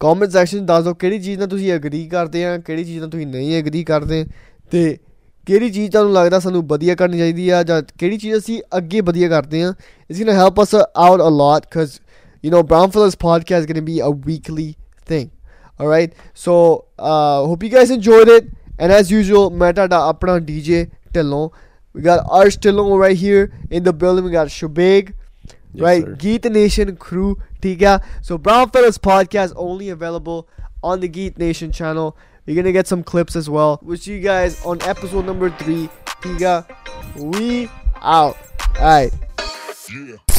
comment 0.00 0.30
section 0.30 0.66
ਦੱਸ 0.66 0.84
ਦਿਓ 0.84 0.94
ਕਿਹੜੀ 0.94 1.18
ਚੀਜ਼ 1.18 1.38
ਨਾਲ 1.38 1.48
ਤੁਸੀਂ 1.48 1.72
agri 1.72 2.06
ਕਰਦੇ 2.08 2.44
ਆ 2.44 2.56
ਕਿਹੜੀ 2.58 2.84
ਚੀਜ਼ 2.84 2.98
ਨਾਲ 3.00 3.10
ਤੁਸੀਂ 3.10 3.26
ਨਹੀਂ 3.26 3.54
ਐਗਰੀ 3.56 3.82
ਕਰਦੇ 3.84 4.24
ਤੇ 4.70 4.98
ਕਿਹੜੀ 5.46 5.70
ਚੀਜ਼ 5.70 5.90
ਤੁਹਾਨੂੰ 5.92 6.12
ਲੱਗਦਾ 6.12 6.38
ਸਾਨੂੰ 6.38 6.66
ਵਧੀਆ 6.66 6.94
ਕਰਨੀ 6.94 7.18
ਚਾਹੀਦੀ 7.18 7.48
ਆ 7.48 7.62
ਜਾਂ 7.62 7.82
ਕਿਹੜੀ 7.98 8.18
ਚੀਜ਼ 8.18 8.36
ਅਸੀਂ 8.38 8.60
ਅੱਗੇ 8.76 9.00
ਵਧੀਆ 9.00 9.28
ਕਰਦੇ 9.28 9.62
ਆ 9.62 9.72
it's 10.10 10.18
going 10.18 10.26
to 10.26 10.40
help 10.40 10.62
us 10.62 10.74
out 10.74 11.20
a 11.20 11.30
lot 11.30 11.66
cuz 11.76 11.96
you 12.43 12.51
know, 12.51 12.61
Brownfellas 12.61 13.15
podcast 13.15 13.59
is 13.61 13.65
going 13.65 13.77
to 13.77 13.81
be 13.81 14.01
a 14.01 14.11
weekly 14.11 14.77
thing. 15.05 15.31
All 15.79 15.87
right. 15.87 16.13
So, 16.35 16.85
uh, 16.99 17.45
hope 17.45 17.63
you 17.63 17.69
guys 17.69 17.89
enjoyed 17.89 18.27
it. 18.27 18.45
And 18.77 18.91
as 18.91 19.09
usual, 19.09 19.49
meta 19.49 19.87
da 19.87 20.11
apna 20.11 20.45
DJ 20.45 20.91
Tillon. 21.13 21.49
We 21.93 22.01
got 22.01 22.25
Arsh 22.27 22.59
Tillon 22.59 22.97
right 22.97 23.15
here 23.15 23.51
in 23.69 23.83
the 23.83 23.93
building. 23.93 24.25
We 24.25 24.31
got 24.31 24.47
Shubeg. 24.47 25.13
Yes, 25.73 25.81
right, 25.83 26.03
sir. 26.03 26.15
Geet 26.15 26.45
Nation 26.51 26.95
crew, 26.97 27.39
Tiga. 27.61 28.03
So 28.21 28.37
Brownfellas 28.37 28.99
podcast 28.99 29.53
only 29.55 29.89
available 29.89 30.47
on 30.83 30.99
the 30.99 31.07
Geet 31.07 31.37
Nation 31.37 31.71
channel. 31.71 32.17
You're 32.45 32.55
gonna 32.55 32.73
get 32.73 32.87
some 32.87 33.03
clips 33.03 33.35
as 33.35 33.49
well. 33.49 33.79
We'll 33.81 33.97
see 33.97 34.13
you 34.13 34.19
guys 34.19 34.63
on 34.65 34.81
episode 34.81 35.25
number 35.25 35.49
three. 35.49 35.89
Tiga, 36.21 36.65
we 37.15 37.69
out. 38.01 38.37
All 38.79 38.85
right. 38.85 39.13
Yeah. 39.89 40.32